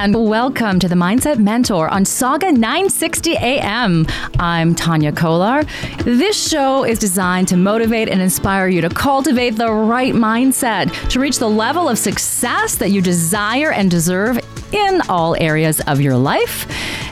and 0.00 0.30
welcome 0.30 0.78
to 0.78 0.88
the 0.88 0.94
Mindset 0.94 1.36
Mentor 1.36 1.86
on 1.90 2.04
Sauga 2.04 2.50
960 2.50 3.36
AM. 3.36 4.06
I'm 4.38 4.74
Tanya 4.74 5.12
Kolar. 5.12 5.62
This 6.04 6.48
show 6.48 6.86
is 6.86 6.98
designed 6.98 7.48
to 7.48 7.58
motivate 7.58 8.08
and 8.08 8.18
inspire 8.22 8.68
you 8.68 8.80
to 8.80 8.88
cultivate 8.88 9.56
the 9.56 9.70
right 9.70 10.14
mindset 10.14 10.90
to 11.10 11.20
reach 11.20 11.38
the 11.38 11.50
level 11.50 11.86
of 11.86 11.98
success 11.98 12.76
that 12.76 12.92
you 12.92 13.02
desire 13.02 13.72
and 13.72 13.90
deserve 13.90 14.40
in 14.72 15.02
all 15.10 15.36
areas 15.38 15.82
of 15.82 16.00
your 16.00 16.16
life. 16.16 16.66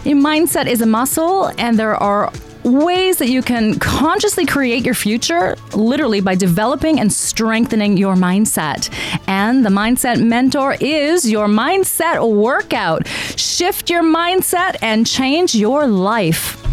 Your 0.07 0.17
mindset 0.17 0.67
is 0.67 0.81
a 0.81 0.87
muscle, 0.87 1.53
and 1.59 1.79
there 1.79 1.95
are 1.95 2.33
ways 2.69 3.19
that 3.19 3.29
you 3.29 3.43
can 3.43 3.79
consciously 3.79 4.47
create 4.47 4.85
your 4.85 4.95
future 4.95 5.57
literally 5.75 6.21
by 6.21 6.35
developing 6.35 7.01
and 7.01 7.13
strengthening 7.13 7.97
your 7.97 8.15
mindset. 8.15 8.91
And 9.27 9.65
the 9.65 9.71
Mindset 9.71 10.23
Mentor 10.23 10.77
is 10.81 11.31
your 11.31 11.47
mindset 11.47 12.31
workout. 12.31 13.07
Shift 13.37 13.91
your 13.91 14.03
mindset 14.03 14.77
and 14.83 15.07
change 15.07 15.55
your 15.55 15.87
life. 15.87 16.68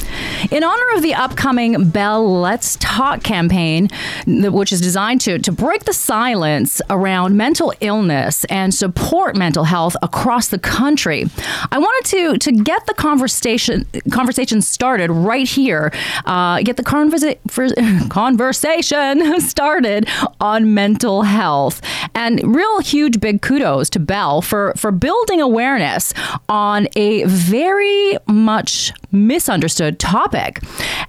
In 0.52 0.64
honor 0.64 0.96
of 0.96 1.02
the 1.02 1.14
upcoming 1.14 1.90
Bell 1.90 2.42
Let's 2.42 2.78
Talk 2.80 3.24
campaign, 3.24 3.90
which 4.28 4.72
is 4.72 4.82
designed 4.82 5.22
to, 5.22 5.40
to 5.40 5.52
break 5.52 5.86
the 5.86 5.94
silence 5.94 6.82
around 6.90 7.36
mental 7.38 7.74
illness 7.82 8.46
and 8.46 8.74
support 8.74 9.36
mental 9.36 9.66
health 9.66 9.96
across 10.02 10.48
the 10.48 10.60
country, 10.60 11.26
I 11.72 11.78
wanted 11.78 12.10
to, 12.12 12.38
to 12.38 12.52
get 12.52 12.86
the 12.86 12.94
conversation 12.94 13.86
conversation 14.12 14.62
started 14.62 15.12
right 15.12 15.48
here, 15.48 15.92
uh, 16.26 16.62
get 16.62 16.78
the 16.78 16.84
conversa- 16.84 18.10
conversation 18.10 19.40
started 19.42 20.08
on 20.40 20.74
mental 20.74 21.24
health. 21.24 21.82
And 22.14 22.56
real 22.56 22.80
huge 22.80 23.20
big 23.20 23.42
kudos 23.42 23.90
to 23.92 24.00
Bell 24.00 24.42
for, 24.42 24.74
for 24.76 24.92
building 24.92 25.42
awareness 25.42 26.14
on 26.50 26.88
a 26.96 27.24
very 27.26 28.18
much 28.28 28.94
misunderstood 29.16 30.00
topic. 30.00 30.60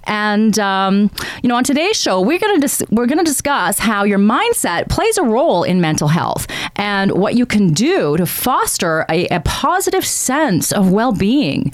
And 0.05 0.57
um, 0.59 1.11
you 1.43 1.49
know, 1.49 1.55
on 1.55 1.63
today's 1.63 1.99
show, 1.99 2.21
we're 2.21 2.39
gonna 2.39 2.59
dis- 2.59 2.83
we're 2.89 3.07
gonna 3.07 3.23
discuss 3.23 3.79
how 3.79 4.03
your 4.03 4.19
mindset 4.19 4.89
plays 4.89 5.17
a 5.17 5.23
role 5.23 5.63
in 5.63 5.81
mental 5.81 6.07
health 6.07 6.47
and 6.75 7.11
what 7.11 7.35
you 7.35 7.45
can 7.45 7.73
do 7.73 8.17
to 8.17 8.25
foster 8.25 9.05
a, 9.09 9.27
a 9.27 9.39
positive 9.41 10.05
sense 10.05 10.71
of 10.71 10.91
well-being. 10.91 11.71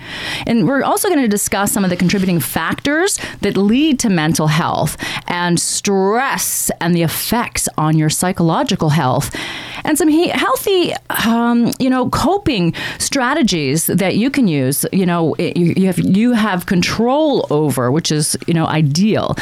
And 0.48 0.68
we're 0.68 0.84
also 0.84 1.10
going 1.10 1.22
to 1.22 1.28
discuss 1.28 1.72
some 1.72 1.84
of 1.84 1.90
the 1.90 1.96
contributing 1.96 2.40
factors 2.40 3.20
that 3.42 3.58
lead 3.58 4.00
to 4.00 4.10
mental 4.10 4.48
health 4.48 4.98
and 5.28 5.60
stress 5.60 6.72
and 6.80 6.96
the 6.96 7.04
effects 7.04 7.68
on 7.78 7.98
your 7.98 8.10
psychological 8.10 8.90
health 8.90 9.36
and 9.84 9.98
some 9.98 10.08
he- 10.08 10.30
healthy, 10.30 10.94
um, 11.26 11.72
you 11.80 11.90
know, 11.90 12.10
coping 12.10 12.74
strategies 13.00 13.88
that 13.88 14.16
you 14.16 14.30
can 14.30 14.48
use. 14.48 14.86
You 14.92 15.06
know, 15.06 15.36
you, 15.38 15.74
you 15.76 15.88
have 15.88 16.00
you 16.00 16.23
have 16.32 16.66
control 16.66 17.48
over, 17.50 17.92
which 17.92 18.12
is 18.12 18.38
you 18.48 18.54
know 18.54 18.66
ideal. 18.66 19.36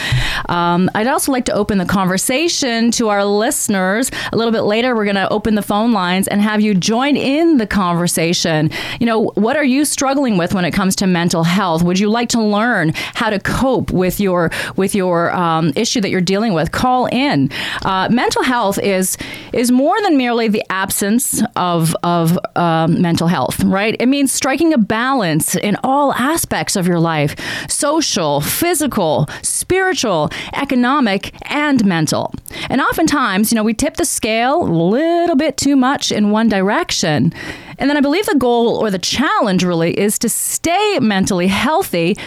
Um, 0.49 0.89
I'd 0.95 1.07
also 1.07 1.31
like 1.31 1.45
to 1.45 1.53
open 1.53 1.77
the 1.77 1.85
conversation 1.85 2.91
to 2.91 3.09
our 3.09 3.23
listeners. 3.23 4.11
A 4.31 4.37
little 4.37 4.51
bit 4.51 4.61
later, 4.61 4.95
we're 4.95 5.05
going 5.05 5.15
to 5.15 5.29
open 5.29 5.55
the 5.55 5.61
phone 5.61 5.91
lines 5.91 6.27
and 6.27 6.41
have 6.41 6.61
you 6.61 6.73
join 6.73 7.15
in 7.15 7.57
the 7.57 7.67
conversation. 7.67 8.69
You 8.99 9.05
know, 9.05 9.31
what 9.35 9.55
are 9.55 9.63
you 9.63 9.85
struggling 9.85 10.37
with 10.37 10.53
when 10.53 10.65
it 10.65 10.71
comes 10.71 10.95
to 10.97 11.07
mental 11.07 11.43
health? 11.43 11.83
Would 11.83 11.99
you 11.99 12.09
like 12.09 12.29
to 12.29 12.41
learn 12.41 12.93
how 13.13 13.29
to 13.29 13.39
cope 13.39 13.91
with 13.91 14.19
your 14.19 14.51
with 14.75 14.95
your 14.95 15.31
um, 15.31 15.71
issue 15.75 16.01
that 16.01 16.09
you're 16.09 16.21
dealing 16.21 16.53
with? 16.53 16.71
Call 16.71 17.07
in. 17.07 17.49
Uh, 17.83 18.07
mental 18.11 18.43
health 18.43 18.79
is 18.79 19.17
is 19.53 19.71
more 19.71 19.99
than 20.01 20.17
merely 20.17 20.47
the 20.47 20.63
absence 20.69 21.41
of 21.55 21.95
of 22.03 22.37
um, 22.55 23.01
mental 23.01 23.27
health, 23.27 23.63
right? 23.63 23.95
It 23.99 24.07
means 24.07 24.31
striking 24.31 24.73
a 24.73 24.77
balance 24.77 25.55
in 25.55 25.77
all 25.83 26.13
aspects 26.13 26.60
of 26.75 26.88
your 26.88 26.99
life: 26.99 27.35
social, 27.69 28.41
physical, 28.41 29.27
spiritual, 29.41 30.29
economic, 30.53 31.33
and 31.51 31.83
mental. 31.85 32.33
And 32.69 32.81
oftentimes, 32.81 33.51
you 33.51 33.55
know, 33.55 33.63
we 33.63 33.73
tip 33.73 33.95
the 33.95 34.05
scale 34.05 34.63
a 34.63 34.72
little 34.72 35.35
bit 35.35 35.57
too 35.57 35.75
much 35.75 36.11
in 36.11 36.31
one 36.31 36.49
direction. 36.49 37.33
And 37.77 37.89
then 37.89 37.97
I 37.97 38.01
believe 38.01 38.25
the 38.25 38.35
goal 38.35 38.77
or 38.77 38.91
the 38.91 38.99
challenge 38.99 39.63
really 39.63 39.97
is 39.99 40.19
to 40.19 40.29
stay 40.29 40.99
mentally 40.99 41.47
healthy 41.47 42.17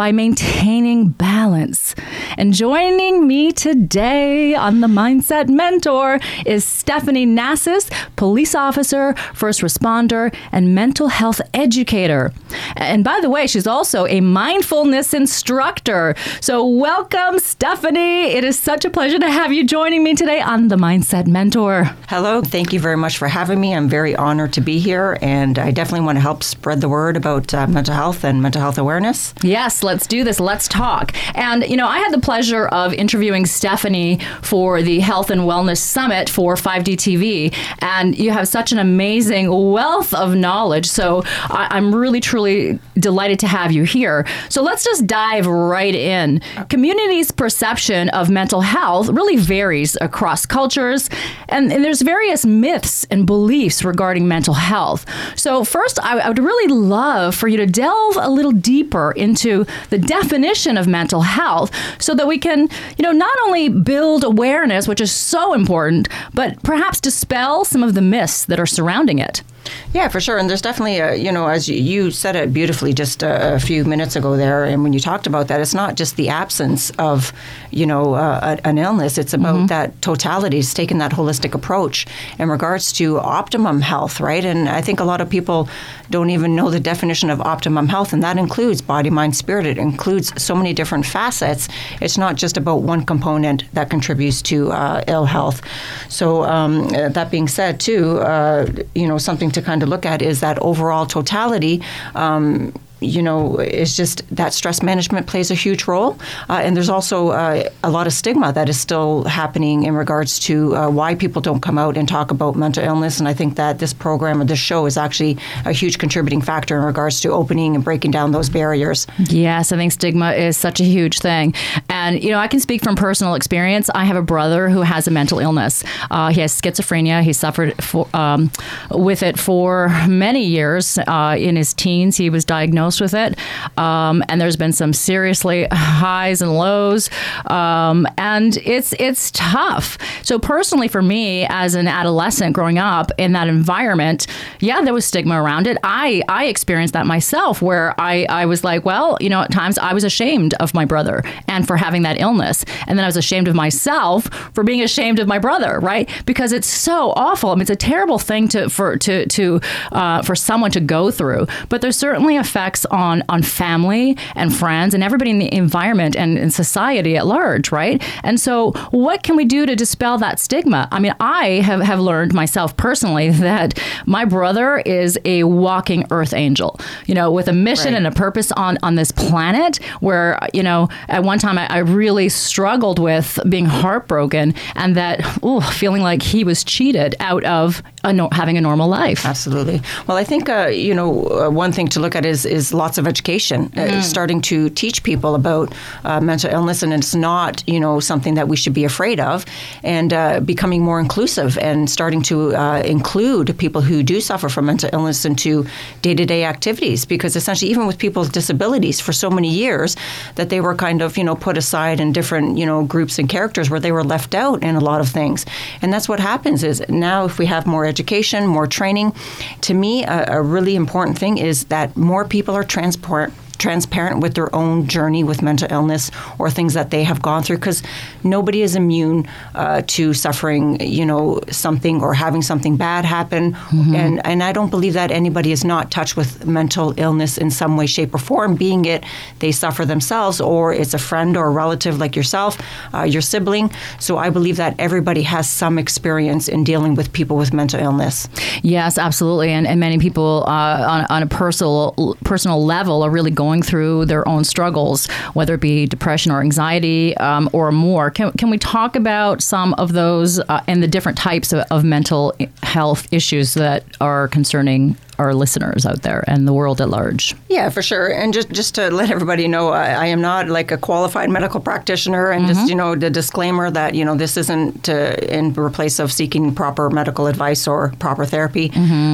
by 0.00 0.12
maintaining 0.12 1.10
balance. 1.10 1.94
And 2.38 2.54
joining 2.54 3.26
me 3.26 3.52
today 3.52 4.54
on 4.54 4.80
the 4.80 4.86
Mindset 4.86 5.50
Mentor 5.50 6.18
is 6.46 6.64
Stephanie 6.64 7.26
Nassis, 7.26 7.90
police 8.16 8.54
officer, 8.54 9.14
first 9.34 9.60
responder, 9.60 10.34
and 10.52 10.74
mental 10.74 11.08
health 11.08 11.42
educator. 11.52 12.32
And 12.76 13.04
by 13.04 13.20
the 13.20 13.28
way, 13.28 13.46
she's 13.46 13.66
also 13.66 14.06
a 14.06 14.22
mindfulness 14.22 15.12
instructor. 15.12 16.14
So, 16.40 16.66
welcome, 16.66 17.38
Stephanie. 17.38 18.22
It 18.22 18.42
is 18.42 18.58
such 18.58 18.86
a 18.86 18.90
pleasure 18.90 19.18
to 19.18 19.30
have 19.30 19.52
you 19.52 19.66
joining 19.66 20.02
me 20.02 20.14
today 20.14 20.40
on 20.40 20.68
the 20.68 20.76
Mindset 20.76 21.26
Mentor. 21.26 21.94
Hello. 22.08 22.40
Thank 22.40 22.72
you 22.72 22.80
very 22.80 22.96
much 22.96 23.18
for 23.18 23.28
having 23.28 23.60
me. 23.60 23.74
I'm 23.74 23.90
very 23.90 24.16
honored 24.16 24.54
to 24.54 24.62
be 24.62 24.78
here, 24.78 25.18
and 25.20 25.58
I 25.58 25.70
definitely 25.72 26.06
want 26.06 26.16
to 26.16 26.22
help 26.22 26.42
spread 26.42 26.80
the 26.80 26.88
word 26.88 27.18
about 27.18 27.52
uh, 27.52 27.66
mental 27.66 27.92
health 27.92 28.24
and 28.24 28.40
mental 28.40 28.62
health 28.62 28.78
awareness. 28.78 29.34
Yes, 29.42 29.82
let's 29.90 30.06
do 30.06 30.22
this. 30.22 30.38
Let's 30.38 30.68
talk. 30.68 31.12
And, 31.36 31.68
you 31.68 31.76
know, 31.76 31.88
I 31.88 31.98
had 31.98 32.12
the 32.12 32.20
pleasure 32.20 32.66
of 32.66 32.94
interviewing 32.94 33.44
Stephanie 33.44 34.20
for 34.40 34.82
the 34.82 35.00
Health 35.00 35.30
and 35.30 35.40
Wellness 35.40 35.78
Summit 35.78 36.30
for 36.30 36.54
5D 36.54 36.96
TV. 36.96 37.52
And 37.80 38.16
you 38.16 38.30
have 38.30 38.46
such 38.46 38.70
an 38.70 38.78
amazing 38.78 39.50
wealth 39.50 40.14
of 40.14 40.36
knowledge. 40.36 40.86
So 40.86 41.24
I- 41.26 41.76
am 41.76 41.92
really, 41.92 42.20
truly 42.20 42.78
delighted 42.94 43.40
to 43.40 43.48
have 43.48 43.72
you 43.72 43.82
here. 43.82 44.24
So 44.48 44.62
let's 44.62 44.84
just 44.84 45.08
dive 45.08 45.48
right 45.48 45.94
in. 45.94 46.40
Community's 46.68 47.32
perception 47.32 48.10
of 48.10 48.30
mental 48.30 48.60
health 48.60 49.08
really 49.08 49.36
varies 49.36 49.96
across 50.00 50.46
cultures. 50.46 51.10
And, 51.48 51.72
and 51.72 51.84
there's 51.84 52.02
various 52.02 52.46
myths 52.46 53.06
and 53.10 53.26
beliefs 53.26 53.82
regarding 53.82 54.28
mental 54.28 54.54
health. 54.54 55.04
So, 55.34 55.64
first, 55.64 55.98
I, 56.00 56.20
I 56.20 56.28
would 56.28 56.38
really 56.38 56.72
love 56.72 57.34
for 57.34 57.48
you 57.48 57.56
to 57.56 57.66
delve 57.66 58.16
a 58.16 58.30
little 58.30 58.52
deeper 58.52 59.10
into 59.12 59.66
the 59.88 59.98
definition 59.98 60.76
of 60.76 60.86
mental 60.86 61.22
health 61.22 61.70
so 62.00 62.14
that 62.14 62.26
we 62.26 62.38
can, 62.38 62.68
you 62.96 63.02
know, 63.02 63.12
not 63.12 63.36
only 63.44 63.68
build 63.68 64.24
awareness, 64.24 64.86
which 64.86 65.00
is 65.00 65.12
so 65.12 65.54
important, 65.54 66.08
but 66.34 66.62
perhaps 66.62 67.00
dispel 67.00 67.64
some 67.64 67.82
of 67.82 67.94
the 67.94 68.02
myths 68.02 68.44
that 68.44 68.60
are 68.60 68.66
surrounding 68.66 69.18
it. 69.18 69.42
Yeah, 69.92 70.06
for 70.08 70.20
sure. 70.20 70.38
And 70.38 70.48
there's 70.48 70.62
definitely, 70.62 70.98
a, 70.98 71.16
you 71.16 71.32
know, 71.32 71.48
as 71.48 71.68
you 71.68 72.12
said 72.12 72.36
it 72.36 72.52
beautifully 72.52 72.92
just 72.92 73.22
a, 73.22 73.54
a, 73.54 73.60
few 73.60 73.84
minutes 73.84 74.14
ago 74.14 74.36
there, 74.36 74.64
and 74.64 74.84
when 74.84 74.92
you 74.92 75.00
talked 75.00 75.26
about 75.26 75.48
that, 75.48 75.60
it's 75.60 75.74
not 75.74 75.96
just 75.96 76.16
the 76.16 76.28
absence 76.28 76.90
of, 76.90 77.32
you 77.72 77.86
know, 77.86 78.14
uh, 78.14 78.56
an 78.64 78.78
illness. 78.78 79.18
It's 79.18 79.34
about 79.34 79.56
mm-hmm. 79.56 79.66
that 79.66 80.00
totality. 80.00 80.60
It's 80.60 80.72
taking 80.72 80.98
that 80.98 81.12
holistic 81.12 81.54
approach 81.54 82.06
in 82.38 82.48
regards 82.48 82.92
to 82.94 83.18
optimum 83.18 83.80
health, 83.80 84.20
right? 84.20 84.44
And 84.44 84.68
I 84.68 84.80
think 84.80 85.00
a 85.00 85.04
lot 85.04 85.20
of 85.20 85.28
people 85.28 85.68
don't 86.08 86.30
even 86.30 86.54
know 86.54 86.70
the 86.70 86.80
definition 86.80 87.28
of 87.28 87.40
optimum 87.40 87.88
health, 87.88 88.12
and 88.12 88.22
that 88.22 88.38
includes 88.38 88.80
body, 88.80 89.10
mind, 89.10 89.36
spirit. 89.36 89.66
It 89.66 89.78
includes 89.78 90.32
so 90.40 90.54
many 90.54 90.72
different 90.72 91.04
facets. 91.04 91.68
It's 92.00 92.16
not 92.16 92.36
just 92.36 92.56
about 92.56 92.82
one 92.82 93.04
component 93.04 93.64
that 93.74 93.90
contributes 93.90 94.40
to 94.42 94.70
uh, 94.70 95.02
ill 95.08 95.24
health. 95.24 95.62
So 96.08 96.44
um, 96.44 96.88
that 96.90 97.30
being 97.30 97.48
said, 97.48 97.80
too, 97.80 98.18
uh, 98.20 98.66
you 98.94 99.08
know, 99.08 99.18
something 99.18 99.49
to 99.52 99.62
kind 99.62 99.82
of 99.82 99.88
look 99.88 100.06
at 100.06 100.22
is 100.22 100.40
that 100.40 100.58
overall 100.60 101.06
totality. 101.06 101.82
Um, 102.14 102.72
you 103.00 103.22
know, 103.22 103.58
it's 103.58 103.96
just 103.96 104.22
that 104.34 104.52
stress 104.52 104.82
management 104.82 105.26
plays 105.26 105.50
a 105.50 105.54
huge 105.54 105.86
role. 105.86 106.18
Uh, 106.48 106.60
and 106.62 106.76
there's 106.76 106.88
also 106.88 107.28
uh, 107.30 107.68
a 107.82 107.90
lot 107.90 108.06
of 108.06 108.12
stigma 108.12 108.52
that 108.52 108.68
is 108.68 108.78
still 108.78 109.24
happening 109.24 109.84
in 109.84 109.94
regards 109.94 110.38
to 110.40 110.76
uh, 110.76 110.90
why 110.90 111.14
people 111.14 111.40
don't 111.40 111.60
come 111.60 111.78
out 111.78 111.96
and 111.96 112.08
talk 112.08 112.30
about 112.30 112.56
mental 112.56 112.84
illness. 112.84 113.18
And 113.18 113.28
I 113.28 113.34
think 113.34 113.56
that 113.56 113.78
this 113.78 113.92
program 113.92 114.40
or 114.40 114.44
this 114.44 114.58
show 114.58 114.86
is 114.86 114.96
actually 114.96 115.38
a 115.64 115.72
huge 115.72 115.98
contributing 115.98 116.42
factor 116.42 116.76
in 116.76 116.84
regards 116.84 117.20
to 117.22 117.30
opening 117.30 117.74
and 117.74 117.84
breaking 117.84 118.10
down 118.10 118.32
those 118.32 118.48
barriers. 118.48 119.06
Yes, 119.18 119.72
I 119.72 119.76
think 119.76 119.92
stigma 119.92 120.32
is 120.32 120.56
such 120.56 120.80
a 120.80 120.84
huge 120.84 121.20
thing. 121.20 121.54
And, 121.88 122.22
you 122.22 122.30
know, 122.30 122.38
I 122.38 122.48
can 122.48 122.60
speak 122.60 122.82
from 122.82 122.96
personal 122.96 123.34
experience. 123.34 123.88
I 123.94 124.04
have 124.04 124.16
a 124.16 124.22
brother 124.22 124.68
who 124.68 124.82
has 124.82 125.08
a 125.08 125.10
mental 125.10 125.38
illness. 125.38 125.84
Uh, 126.10 126.30
he 126.30 126.40
has 126.40 126.58
schizophrenia. 126.58 127.22
He 127.22 127.32
suffered 127.32 127.82
for, 127.82 128.08
um, 128.14 128.50
with 128.90 129.22
it 129.22 129.38
for 129.38 129.88
many 130.06 130.44
years. 130.44 130.98
Uh, 130.98 131.36
in 131.38 131.56
his 131.56 131.72
teens, 131.72 132.16
he 132.16 132.30
was 132.30 132.44
diagnosed 132.44 132.89
with 132.98 133.12
it. 133.12 133.36
Um, 133.76 134.24
and 134.30 134.40
there's 134.40 134.56
been 134.56 134.72
some 134.72 134.94
seriously 134.94 135.66
highs 135.72 136.40
and 136.40 136.56
lows. 136.56 137.10
Um, 137.46 138.06
and 138.16 138.56
it's, 138.58 138.94
it's 138.98 139.30
tough. 139.32 139.98
So, 140.22 140.38
personally, 140.38 140.88
for 140.88 141.02
me, 141.02 141.46
as 141.50 141.74
an 141.74 141.86
adolescent 141.86 142.54
growing 142.54 142.78
up 142.78 143.10
in 143.18 143.32
that 143.32 143.48
environment, 143.48 144.26
yeah, 144.60 144.80
there 144.80 144.94
was 144.94 145.04
stigma 145.04 145.40
around 145.40 145.66
it. 145.66 145.76
I, 145.82 146.22
I 146.28 146.46
experienced 146.46 146.94
that 146.94 147.06
myself 147.06 147.60
where 147.60 147.94
I, 148.00 148.24
I 148.30 148.46
was 148.46 148.64
like, 148.64 148.86
well, 148.86 149.18
you 149.20 149.28
know, 149.28 149.42
at 149.42 149.50
times 149.50 149.76
I 149.76 149.92
was 149.92 150.04
ashamed 150.04 150.54
of 150.54 150.72
my 150.72 150.84
brother 150.84 151.22
and 151.48 151.66
for 151.66 151.76
having 151.76 152.02
that 152.02 152.20
illness. 152.20 152.64
And 152.86 152.98
then 152.98 153.04
I 153.04 153.08
was 153.08 153.16
ashamed 153.16 153.48
of 153.48 153.54
myself 153.54 154.24
for 154.54 154.64
being 154.64 154.82
ashamed 154.82 155.18
of 155.18 155.28
my 155.28 155.38
brother, 155.38 155.80
right? 155.80 156.08
Because 156.24 156.52
it's 156.52 156.68
so 156.68 157.12
awful. 157.16 157.50
I 157.50 157.54
mean, 157.54 157.62
it's 157.62 157.70
a 157.70 157.76
terrible 157.76 158.18
thing 158.18 158.48
to 158.48 158.70
for 158.70 158.96
to 158.98 159.26
to 159.26 159.60
uh, 159.92 160.22
for 160.22 160.34
someone 160.34 160.70
to 160.72 160.80
go 160.80 161.10
through. 161.10 161.46
But 161.68 161.80
there's 161.80 161.96
certainly 161.96 162.36
effects 162.36 162.79
on 162.86 163.22
on 163.28 163.42
family 163.42 164.16
and 164.34 164.54
friends 164.54 164.94
and 164.94 165.02
everybody 165.02 165.30
in 165.30 165.38
the 165.38 165.52
environment 165.54 166.16
and 166.16 166.38
in 166.38 166.50
society 166.50 167.16
at 167.16 167.26
large, 167.26 167.70
right? 167.72 168.02
And 168.22 168.38
so, 168.40 168.72
what 168.90 169.22
can 169.22 169.36
we 169.36 169.44
do 169.44 169.66
to 169.66 169.74
dispel 169.76 170.18
that 170.18 170.38
stigma? 170.40 170.88
I 170.92 170.98
mean, 171.00 171.14
I 171.20 171.60
have 171.64 171.80
have 171.80 172.00
learned 172.00 172.32
myself 172.34 172.76
personally 172.76 173.30
that 173.50 173.78
my 174.06 174.24
brother 174.24 174.78
is 174.78 175.18
a 175.24 175.44
walking 175.44 176.04
earth 176.10 176.32
angel, 176.34 176.78
you 177.06 177.14
know, 177.14 177.30
with 177.30 177.48
a 177.48 177.52
mission 177.52 177.92
Right. 177.92 177.98
and 177.98 178.06
a 178.06 178.10
purpose 178.12 178.52
on 178.52 178.78
on 178.82 178.94
this 178.96 179.10
planet. 179.10 179.78
Where 180.00 180.38
you 180.54 180.62
know, 180.62 180.88
at 181.08 181.22
one 181.22 181.38
time 181.38 181.58
I, 181.58 181.66
I 181.68 181.78
really 181.78 182.28
struggled 182.28 182.98
with 182.98 183.38
being 183.48 183.66
heartbroken 183.66 184.54
and 184.76 184.96
that 184.96 185.20
ooh, 185.44 185.60
feeling 185.60 186.02
like 186.02 186.22
he 186.22 186.44
was 186.44 186.64
cheated 186.64 187.14
out 187.20 187.44
of 187.44 187.82
a 188.04 188.12
no- 188.12 188.28
having 188.32 188.56
a 188.56 188.60
normal 188.60 188.88
life. 188.88 189.26
Absolutely. 189.26 189.80
Well, 190.06 190.16
I 190.16 190.24
think 190.24 190.48
uh, 190.48 190.66
you 190.72 190.94
know 190.94 191.24
uh, 191.26 191.50
one 191.50 191.72
thing 191.72 191.88
to 191.88 192.00
look 192.00 192.14
at 192.16 192.24
is 192.24 192.44
is 192.46 192.69
lots 192.72 192.98
of 192.98 193.06
education, 193.06 193.72
uh, 193.76 194.02
starting 194.02 194.40
to 194.42 194.70
teach 194.70 195.02
people 195.02 195.34
about 195.34 195.72
uh, 196.04 196.20
mental 196.20 196.50
illness, 196.50 196.82
and 196.82 196.92
it's 196.92 197.14
not 197.14 197.62
you 197.66 197.80
know 197.80 198.00
something 198.00 198.34
that 198.34 198.48
we 198.48 198.56
should 198.56 198.74
be 198.74 198.84
afraid 198.84 199.20
of, 199.20 199.44
and 199.82 200.12
uh, 200.12 200.40
becoming 200.40 200.82
more 200.82 201.00
inclusive 201.00 201.58
and 201.58 201.88
starting 201.90 202.22
to 202.22 202.54
uh, 202.56 202.82
include 202.82 203.56
people 203.58 203.80
who 203.82 204.02
do 204.02 204.20
suffer 204.20 204.48
from 204.48 204.66
mental 204.66 204.90
illness 204.92 205.24
into 205.24 205.64
day 206.02 206.14
to 206.14 206.24
day 206.24 206.44
activities, 206.44 207.04
because 207.04 207.36
essentially, 207.36 207.70
even 207.70 207.86
with 207.86 207.98
people 207.98 208.22
with 208.22 208.32
disabilities, 208.32 209.00
for 209.00 209.12
so 209.12 209.30
many 209.30 209.48
years, 209.48 209.96
that 210.34 210.48
they 210.50 210.60
were 210.60 210.74
kind 210.74 211.02
of 211.02 211.16
you 211.16 211.24
know 211.24 211.34
put 211.34 211.56
aside 211.56 212.00
in 212.00 212.12
different 212.12 212.58
you 212.58 212.66
know 212.66 212.84
groups 212.84 213.18
and 213.18 213.28
characters 213.28 213.70
where 213.70 213.80
they 213.80 213.92
were 213.92 214.04
left 214.04 214.34
out 214.34 214.62
in 214.62 214.76
a 214.76 214.80
lot 214.80 215.00
of 215.00 215.08
things, 215.08 215.46
and 215.82 215.92
that's 215.92 216.08
what 216.08 216.20
happens 216.20 216.62
is 216.64 216.82
now 216.88 217.24
if 217.24 217.38
we 217.38 217.46
have 217.46 217.66
more 217.66 217.86
education, 217.86 218.46
more 218.46 218.66
training, 218.66 219.12
to 219.60 219.74
me 219.74 220.04
a, 220.04 220.38
a 220.38 220.42
really 220.42 220.76
important 220.76 221.18
thing 221.18 221.38
is 221.38 221.64
that 221.64 221.96
more 221.96 222.24
people 222.24 222.54
are 222.54 222.59
transport 222.64 223.32
transparent 223.60 224.20
with 224.20 224.34
their 224.34 224.52
own 224.54 224.86
journey 224.88 225.22
with 225.22 225.42
mental 225.42 225.68
illness 225.70 226.10
or 226.38 226.50
things 226.50 226.74
that 226.74 226.90
they 226.90 227.04
have 227.04 227.22
gone 227.22 227.42
through 227.42 227.58
because 227.58 227.82
nobody 228.24 228.62
is 228.62 228.74
immune 228.74 229.28
uh, 229.54 229.82
to 229.86 230.12
suffering 230.12 230.80
you 230.80 231.06
know 231.06 231.40
something 231.50 232.02
or 232.02 232.14
having 232.14 232.42
something 232.42 232.76
bad 232.76 233.04
happen. 233.04 233.54
And 233.94 234.26
and 234.26 234.42
I 234.42 234.52
don't 234.52 234.70
believe 234.70 234.94
that 234.94 235.10
anybody 235.10 235.52
is 235.52 235.64
not 235.64 235.90
touched 235.90 236.16
with 236.16 236.46
mental 236.46 236.94
illness 236.96 237.38
in 237.38 237.50
some 237.50 237.76
way 237.76 237.86
shape 237.86 238.14
or 238.14 238.18
form 238.18 238.56
being 238.56 238.84
it 238.84 239.04
they 239.38 239.52
suffer 239.52 239.84
themselves 239.84 240.40
or 240.40 240.72
it's 240.72 240.94
a 240.94 240.98
friend 240.98 241.36
or 241.36 241.46
a 241.46 241.50
relative 241.50 241.98
like 241.98 242.16
yourself 242.16 242.58
uh, 242.94 243.02
your 243.02 243.22
sibling. 243.22 243.70
So 243.98 244.18
I 244.18 244.30
believe 244.30 244.56
that 244.56 244.74
everybody 244.78 245.22
has 245.22 245.48
some 245.48 245.78
experience 245.78 246.48
in 246.48 246.64
dealing 246.64 246.94
with 246.94 247.12
people 247.12 247.36
with 247.36 247.52
mental 247.52 247.80
illness. 247.80 248.28
Yes, 248.62 248.98
absolutely, 248.98 249.50
and, 249.50 249.66
and 249.66 249.78
many 249.80 249.98
people 249.98 250.44
uh, 250.46 250.86
on, 250.94 251.00
on 251.06 251.22
a 251.22 251.26
personal 251.26 252.16
personal 252.24 252.64
level 252.64 253.02
are 253.02 253.10
really 253.10 253.30
going 253.30 253.49
through 253.62 254.06
their 254.06 254.26
own 254.28 254.44
struggles, 254.44 255.08
whether 255.34 255.54
it 255.54 255.60
be 255.60 255.86
depression 255.86 256.30
or 256.32 256.40
anxiety 256.40 257.16
um, 257.16 257.50
or 257.52 257.72
more. 257.72 258.10
Can, 258.10 258.32
can 258.32 258.50
we 258.50 258.58
talk 258.58 258.96
about 258.96 259.42
some 259.42 259.74
of 259.74 259.92
those 259.92 260.38
uh, 260.38 260.62
and 260.66 260.82
the 260.82 260.88
different 260.88 261.18
types 261.18 261.52
of, 261.52 261.64
of 261.70 261.84
mental 261.84 262.34
health 262.62 263.12
issues 263.12 263.54
that 263.54 263.84
are 264.00 264.28
concerning 264.28 264.96
our 265.20 265.34
listeners 265.34 265.84
out 265.84 266.02
there 266.02 266.24
and 266.26 266.48
the 266.48 266.52
world 266.52 266.80
at 266.80 266.88
large? 266.88 267.34
Yeah, 267.48 267.68
for 267.68 267.82
sure. 267.82 268.08
And 268.20 268.32
just 268.32 268.50
just 268.50 268.74
to 268.76 268.90
let 268.90 269.10
everybody 269.10 269.46
know, 269.48 269.68
I, 269.68 269.86
I 270.04 270.06
am 270.06 270.20
not 270.20 270.48
like 270.48 270.70
a 270.72 270.78
qualified 270.78 271.30
medical 271.30 271.60
practitioner, 271.60 272.30
and 272.30 272.46
just 272.46 272.68
you 272.68 272.74
know 272.74 272.94
the 272.94 273.10
disclaimer 273.10 273.70
that 273.70 273.94
you 273.94 274.04
know 274.04 274.16
this 274.16 274.36
isn't 274.36 274.84
to, 274.84 274.94
in 275.38 275.52
replace 275.54 275.98
of 275.98 276.10
seeking 276.12 276.54
proper 276.54 276.90
medical 276.90 277.26
advice 277.26 277.68
or 277.68 277.92
proper 277.98 278.24
therapy. 278.24 278.68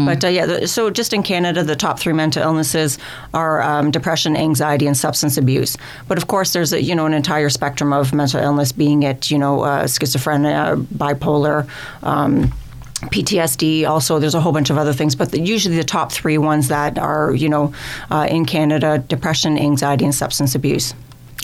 But 0.06 0.25
uh, 0.25 0.29
yeah, 0.29 0.67
so 0.67 0.91
just 0.91 1.12
in 1.12 1.23
Canada, 1.23 1.62
the 1.62 1.76
top 1.76 1.99
three 1.99 2.12
mental 2.12 2.43
illnesses 2.43 2.99
are 3.35 3.61
um, 3.62 3.91
depression, 3.91 4.37
anxiety, 4.37 4.87
and 4.87 4.97
substance 4.97 5.37
abuse. 5.37 5.76
But 6.09 6.19
of 6.19 6.26
course, 6.29 6.52
there's 6.52 6.73
a, 6.73 6.81
you 6.81 6.94
know 6.94 7.06
an 7.06 7.14
entire 7.14 7.50
spectrum 7.50 7.93
of 7.93 8.14
mental 8.14 8.41
illness, 8.41 8.73
being 8.73 9.02
it 9.02 9.31
you 9.31 9.38
know 9.38 9.62
uh, 9.62 9.85
schizophrenia, 9.85 10.76
bipolar. 10.87 11.67
Um, 12.02 12.52
PTSD. 13.11 13.88
Also, 13.88 14.19
there's 14.19 14.35
a 14.35 14.41
whole 14.41 14.53
bunch 14.53 14.70
of 14.70 14.79
other 14.79 14.93
things, 14.93 15.14
but 15.14 15.32
the, 15.32 15.41
usually 15.41 15.76
the 15.76 15.85
top 15.85 16.12
three 16.12 16.38
ones 16.38 16.69
that 16.69 16.99
are, 16.99 17.35
you 17.35 17.49
know, 17.49 17.73
uh, 18.11 18.26
in 18.31 18.44
Canada: 18.44 18.99
depression, 18.99 19.58
anxiety, 19.58 20.05
and 20.05 20.14
substance 20.14 20.55
abuse. 20.55 20.94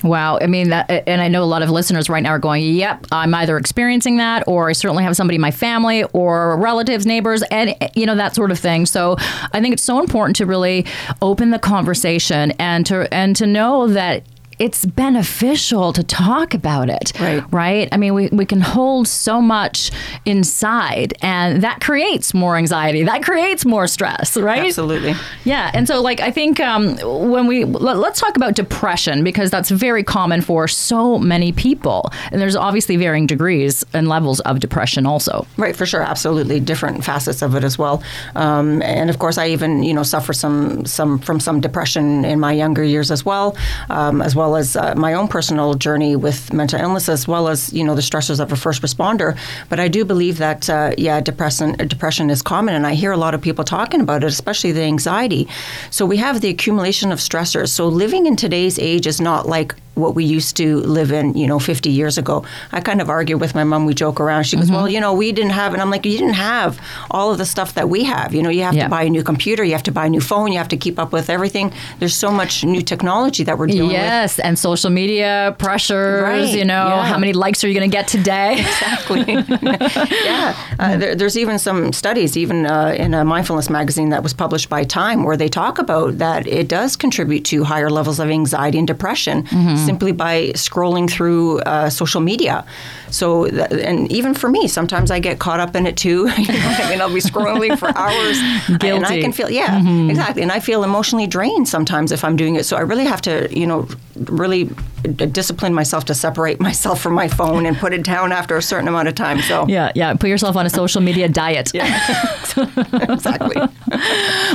Wow. 0.03 0.39
I 0.41 0.47
mean, 0.47 0.71
that, 0.71 0.91
and 1.07 1.21
I 1.21 1.29
know 1.29 1.43
a 1.43 1.47
lot 1.47 1.63
of 1.63 1.71
listeners 1.71 2.09
right 2.09 2.23
now 2.23 2.31
are 2.31 2.39
going, 2.39 2.65
yep, 2.65 3.07
I'm 3.13 3.35
either 3.35 3.57
experiencing 3.57 4.17
that 4.17 4.45
or 4.49 4.69
I 4.69 4.73
certainly 4.73 5.05
have 5.05 5.17
somebody 5.17 5.37
in 5.37 5.41
my 5.41 5.51
family 5.51 6.03
or 6.13 6.57
relatives, 6.57 7.07
neighbors, 7.07 7.43
and, 7.51 7.77
you 7.95 8.07
know, 8.07 8.17
that 8.17 8.35
sort 8.35 8.51
of 8.51 8.59
thing. 8.59 8.87
So 8.87 9.17
I 9.53 9.61
think 9.61 9.75
it's 9.75 9.83
so 9.83 10.01
important 10.01 10.37
to 10.37 10.47
really 10.47 10.87
open 11.21 11.51
the 11.51 11.59
conversation 11.59 12.53
and 12.53 12.85
to, 12.87 13.13
and 13.15 13.37
to 13.37 13.47
know 13.47 13.89
that 13.89 14.25
it's 14.63 14.87
beneficial 14.87 15.93
to 15.93 16.05
talk 16.05 16.55
about 16.55 16.89
it. 16.89 17.13
Right. 17.19 17.43
Right. 17.51 17.89
I 17.91 17.97
mean, 17.97 18.15
we, 18.15 18.29
we 18.29 18.47
can 18.47 18.61
hold 18.61 19.09
so 19.09 19.41
much 19.41 19.91
inside 20.25 21.15
and 21.21 21.63
that 21.65 21.81
creates 21.81 22.33
more 22.33 22.57
anxiety. 22.57 23.03
That 23.03 23.25
creates 23.25 23.65
more 23.65 23.89
stress, 23.89 24.37
right? 24.37 24.67
Absolutely. 24.67 25.15
Yeah, 25.45 25.73
and 25.75 25.89
so 25.89 26.01
like 26.01 26.21
I 26.21 26.31
think 26.31 26.61
um, 26.61 26.97
when 27.31 27.49
we 27.49 27.65
let, 27.65 27.97
let's 27.97 28.21
talk 28.21 28.37
about 28.37 28.55
depression 28.55 29.25
because 29.25 29.51
that's 29.51 29.69
very 29.69 30.05
common 30.05 30.43
for 30.43 30.69
so 30.69 31.19
many 31.19 31.51
people, 31.51 32.13
and 32.31 32.41
there's 32.41 32.55
obviously 32.55 32.97
varying 32.97 33.27
degrees 33.27 33.85
and 33.93 34.09
levels 34.09 34.39
of 34.41 34.61
depression 34.61 35.07
also. 35.07 35.45
Right, 35.57 35.75
for 35.75 35.87
sure, 35.87 36.03
absolutely 36.03 36.61
different 36.61 37.05
facets 37.05 37.43
of 37.43 37.57
it 37.57 37.65
as 37.65 37.79
well. 37.79 38.01
Um, 38.37 38.81
and 38.83 39.11
of 39.11 39.19
course, 39.19 39.39
I 39.39 39.49
even 39.49 39.83
you 39.83 39.93
know 39.93 40.05
suffer 40.05 40.33
some 40.33 40.87
some 40.87 41.19
from 41.19 41.41
some 41.41 41.61
depression 41.61 42.25
in 42.25 42.39
my 42.39 42.53
younger 42.53 42.85
years 42.85 43.11
as 43.11 43.25
well, 43.25 43.57
um, 43.91 44.23
as 44.23 44.37
well 44.37 44.52
as 44.57 44.77
uh, 44.77 44.95
my 44.97 45.15
own 45.15 45.29
personal 45.29 45.75
journey 45.75 46.17
with 46.17 46.53
mental 46.53 46.81
illness, 46.81 47.09
as 47.09 47.29
well 47.29 47.49
as 47.49 47.73
you 47.73 47.85
know 47.85 47.95
the 47.95 48.03
stressors 48.03 48.41
of 48.41 48.53
a 48.53 48.57
first 48.57 48.83
responder. 48.83 49.37
But 49.69 49.81
I 49.81 49.89
do 49.89 50.05
believe 50.05 50.39
that 50.39 50.69
uh, 50.69 50.93
yeah, 50.99 51.21
depression 51.21 51.77
depression 51.89 52.31
is 52.31 52.43
common, 52.43 52.75
and 52.75 52.87
I 52.87 52.95
hear 52.95 53.13
a 53.13 53.17
lot 53.17 53.35
of 53.35 53.41
people 53.41 53.65
talking 53.65 54.01
about 54.01 54.25
it, 54.25 54.29
especially 54.29 54.73
the 54.73 54.83
anxiety. 54.83 55.49
So 55.91 56.07
we 56.07 56.17
have 56.19 56.41
the 56.41 56.49
accumulation 56.49 57.13
of 57.13 57.19
stressors. 57.19 57.69
So 57.69 57.89
living 57.89 58.27
in 58.27 58.37
today's 58.37 58.79
age 58.79 59.07
is 59.07 59.21
not 59.21 59.49
like 59.49 59.75
what 59.95 60.15
we 60.15 60.25
used 60.25 60.57
to 60.57 60.77
live 60.81 61.13
in, 61.13 61.35
you 61.37 61.47
know, 61.47 61.59
50 61.59 61.91
years 61.91 62.17
ago. 62.19 62.45
I 62.73 62.81
kind 62.81 63.01
of 63.01 63.09
argue 63.11 63.37
with 63.37 63.55
my 63.55 63.65
mom. 63.65 63.85
We 63.87 63.95
joke 63.95 64.21
around. 64.21 64.45
She 64.45 64.57
goes, 64.57 64.67
Mm-hmm. 64.67 64.75
"Well, 64.75 64.89
you 64.89 65.01
know, 65.01 65.13
we 65.13 65.33
didn't 65.33 65.51
have," 65.53 65.73
and 65.75 65.83
I'm 65.83 65.91
like, 65.91 66.07
"You 66.07 66.17
didn't 66.19 66.35
have 66.35 66.81
all 67.11 67.31
of 67.33 67.39
the 67.39 67.45
stuff 67.47 67.75
that 67.75 67.89
we 67.89 68.05
have. 68.05 68.35
You 68.35 68.43
know, 68.43 68.51
you 68.51 68.63
have 68.63 68.75
Yeah. 68.75 68.85
to 68.85 68.91
buy 68.91 69.03
a 69.03 69.11
new 69.11 69.23
computer, 69.23 69.63
you 69.65 69.73
have 69.73 69.83
to 69.85 69.93
buy 69.93 70.07
a 70.07 70.09
new 70.09 70.21
phone, 70.21 70.51
you 70.53 70.59
have 70.59 70.69
to 70.69 70.77
keep 70.77 70.99
up 70.99 71.13
with 71.13 71.29
everything. 71.29 71.73
There's 71.99 72.15
so 72.15 72.31
much 72.31 72.65
new 72.65 72.81
technology 72.83 73.45
that 73.45 73.59
we're 73.59 73.67
dealing 73.67 73.89
with." 73.89 73.97
Yes, 73.97 74.39
and 74.39 74.59
social 74.59 74.91
media 74.91 75.55
pressures. 75.59 76.23
Right, 76.23 76.49
You 76.59 76.65
know, 76.65 76.87
yeah. 76.89 77.05
how 77.05 77.19
many 77.19 77.33
likes 77.35 77.63
are 77.65 77.69
you 77.69 77.75
going 77.79 77.91
to 77.91 77.97
get 77.97 78.09
today? 78.09 78.65
Exactly. 78.73 79.35
yeah. 80.25 80.57
Uh, 80.79 80.97
there, 80.97 81.15
there's 81.15 81.37
even 81.37 81.59
some 81.59 81.93
studies, 81.93 82.37
even 82.37 82.67
uh, 82.67 82.95
in 82.97 83.15
a 83.15 83.25
mindfulness 83.25 83.69
magazine 83.71 84.09
that 84.11 84.23
was 84.23 84.33
published 84.33 84.69
by 84.69 84.85
Time, 84.85 85.25
where 85.25 85.37
they 85.37 85.49
talk 85.49 85.79
about 85.79 86.19
that 86.19 86.47
it 86.47 86.69
does 86.69 86.97
contribute 86.97 87.45
to 87.47 87.65
higher 87.65 87.91
levels 87.91 88.19
of 88.19 88.29
anxiety 88.31 88.79
and 88.79 88.87
depression. 88.87 89.47
Simply 89.85 90.13
by 90.13 90.49
scrolling 90.55 91.11
through 91.11 91.61
uh, 91.61 91.91
social 91.91 92.21
media. 92.21 92.65
So, 93.11 93.47
th- 93.47 93.71
and 93.71 94.11
even 94.11 94.33
for 94.35 94.49
me, 94.49 94.69
sometimes 94.69 95.11
I 95.11 95.19
get 95.19 95.39
caught 95.39 95.61
up 95.61 95.77
in 95.77 95.87
it 95.87 95.97
too. 95.97 96.29
you 96.39 96.47
know, 96.53 96.77
I 96.79 96.91
mean, 96.91 97.01
I'll 97.01 97.13
be 97.13 97.21
scrolling 97.21 97.79
for 97.79 97.89
hours, 97.97 98.39
and 98.83 99.05
I 99.05 99.21
can 99.21 99.33
feel 99.33 99.51
yeah, 99.51 99.81
exactly, 100.09 100.43
and 100.43 100.51
I 100.53 100.61
feel 100.61 100.83
emotionally 100.85 101.27
drained 101.27 101.69
sometimes 101.69 102.13
if 102.13 102.25
I'm 102.25 102.37
doing 102.37 102.57
it. 102.57 102.65
So 102.65 102.77
I 102.77 102.81
really 102.81 103.05
have 103.05 103.21
to, 103.23 103.49
you 103.57 103.67
know, 103.67 103.87
really 104.17 104.71
discipline 105.03 105.75
myself 105.75 106.05
to 106.07 106.15
separate 106.15 106.61
myself 106.69 107.01
from 107.01 107.15
my 107.15 107.29
phone 107.29 107.67
and 107.67 107.77
put 107.77 107.93
it 107.93 108.03
down 108.05 108.33
after 108.33 108.57
a 108.57 108.63
certain 108.63 108.89
amount 108.89 109.09
of 109.09 109.15
time. 109.15 109.41
So 109.41 109.67
Yeah, 109.69 109.93
yeah. 109.95 110.15
Put 110.15 110.29
yourself 110.31 110.57
on 110.57 110.67
a 110.67 110.71
social 110.71 111.01
media 111.01 111.29
diet. 111.29 111.73
exactly. 111.75 113.57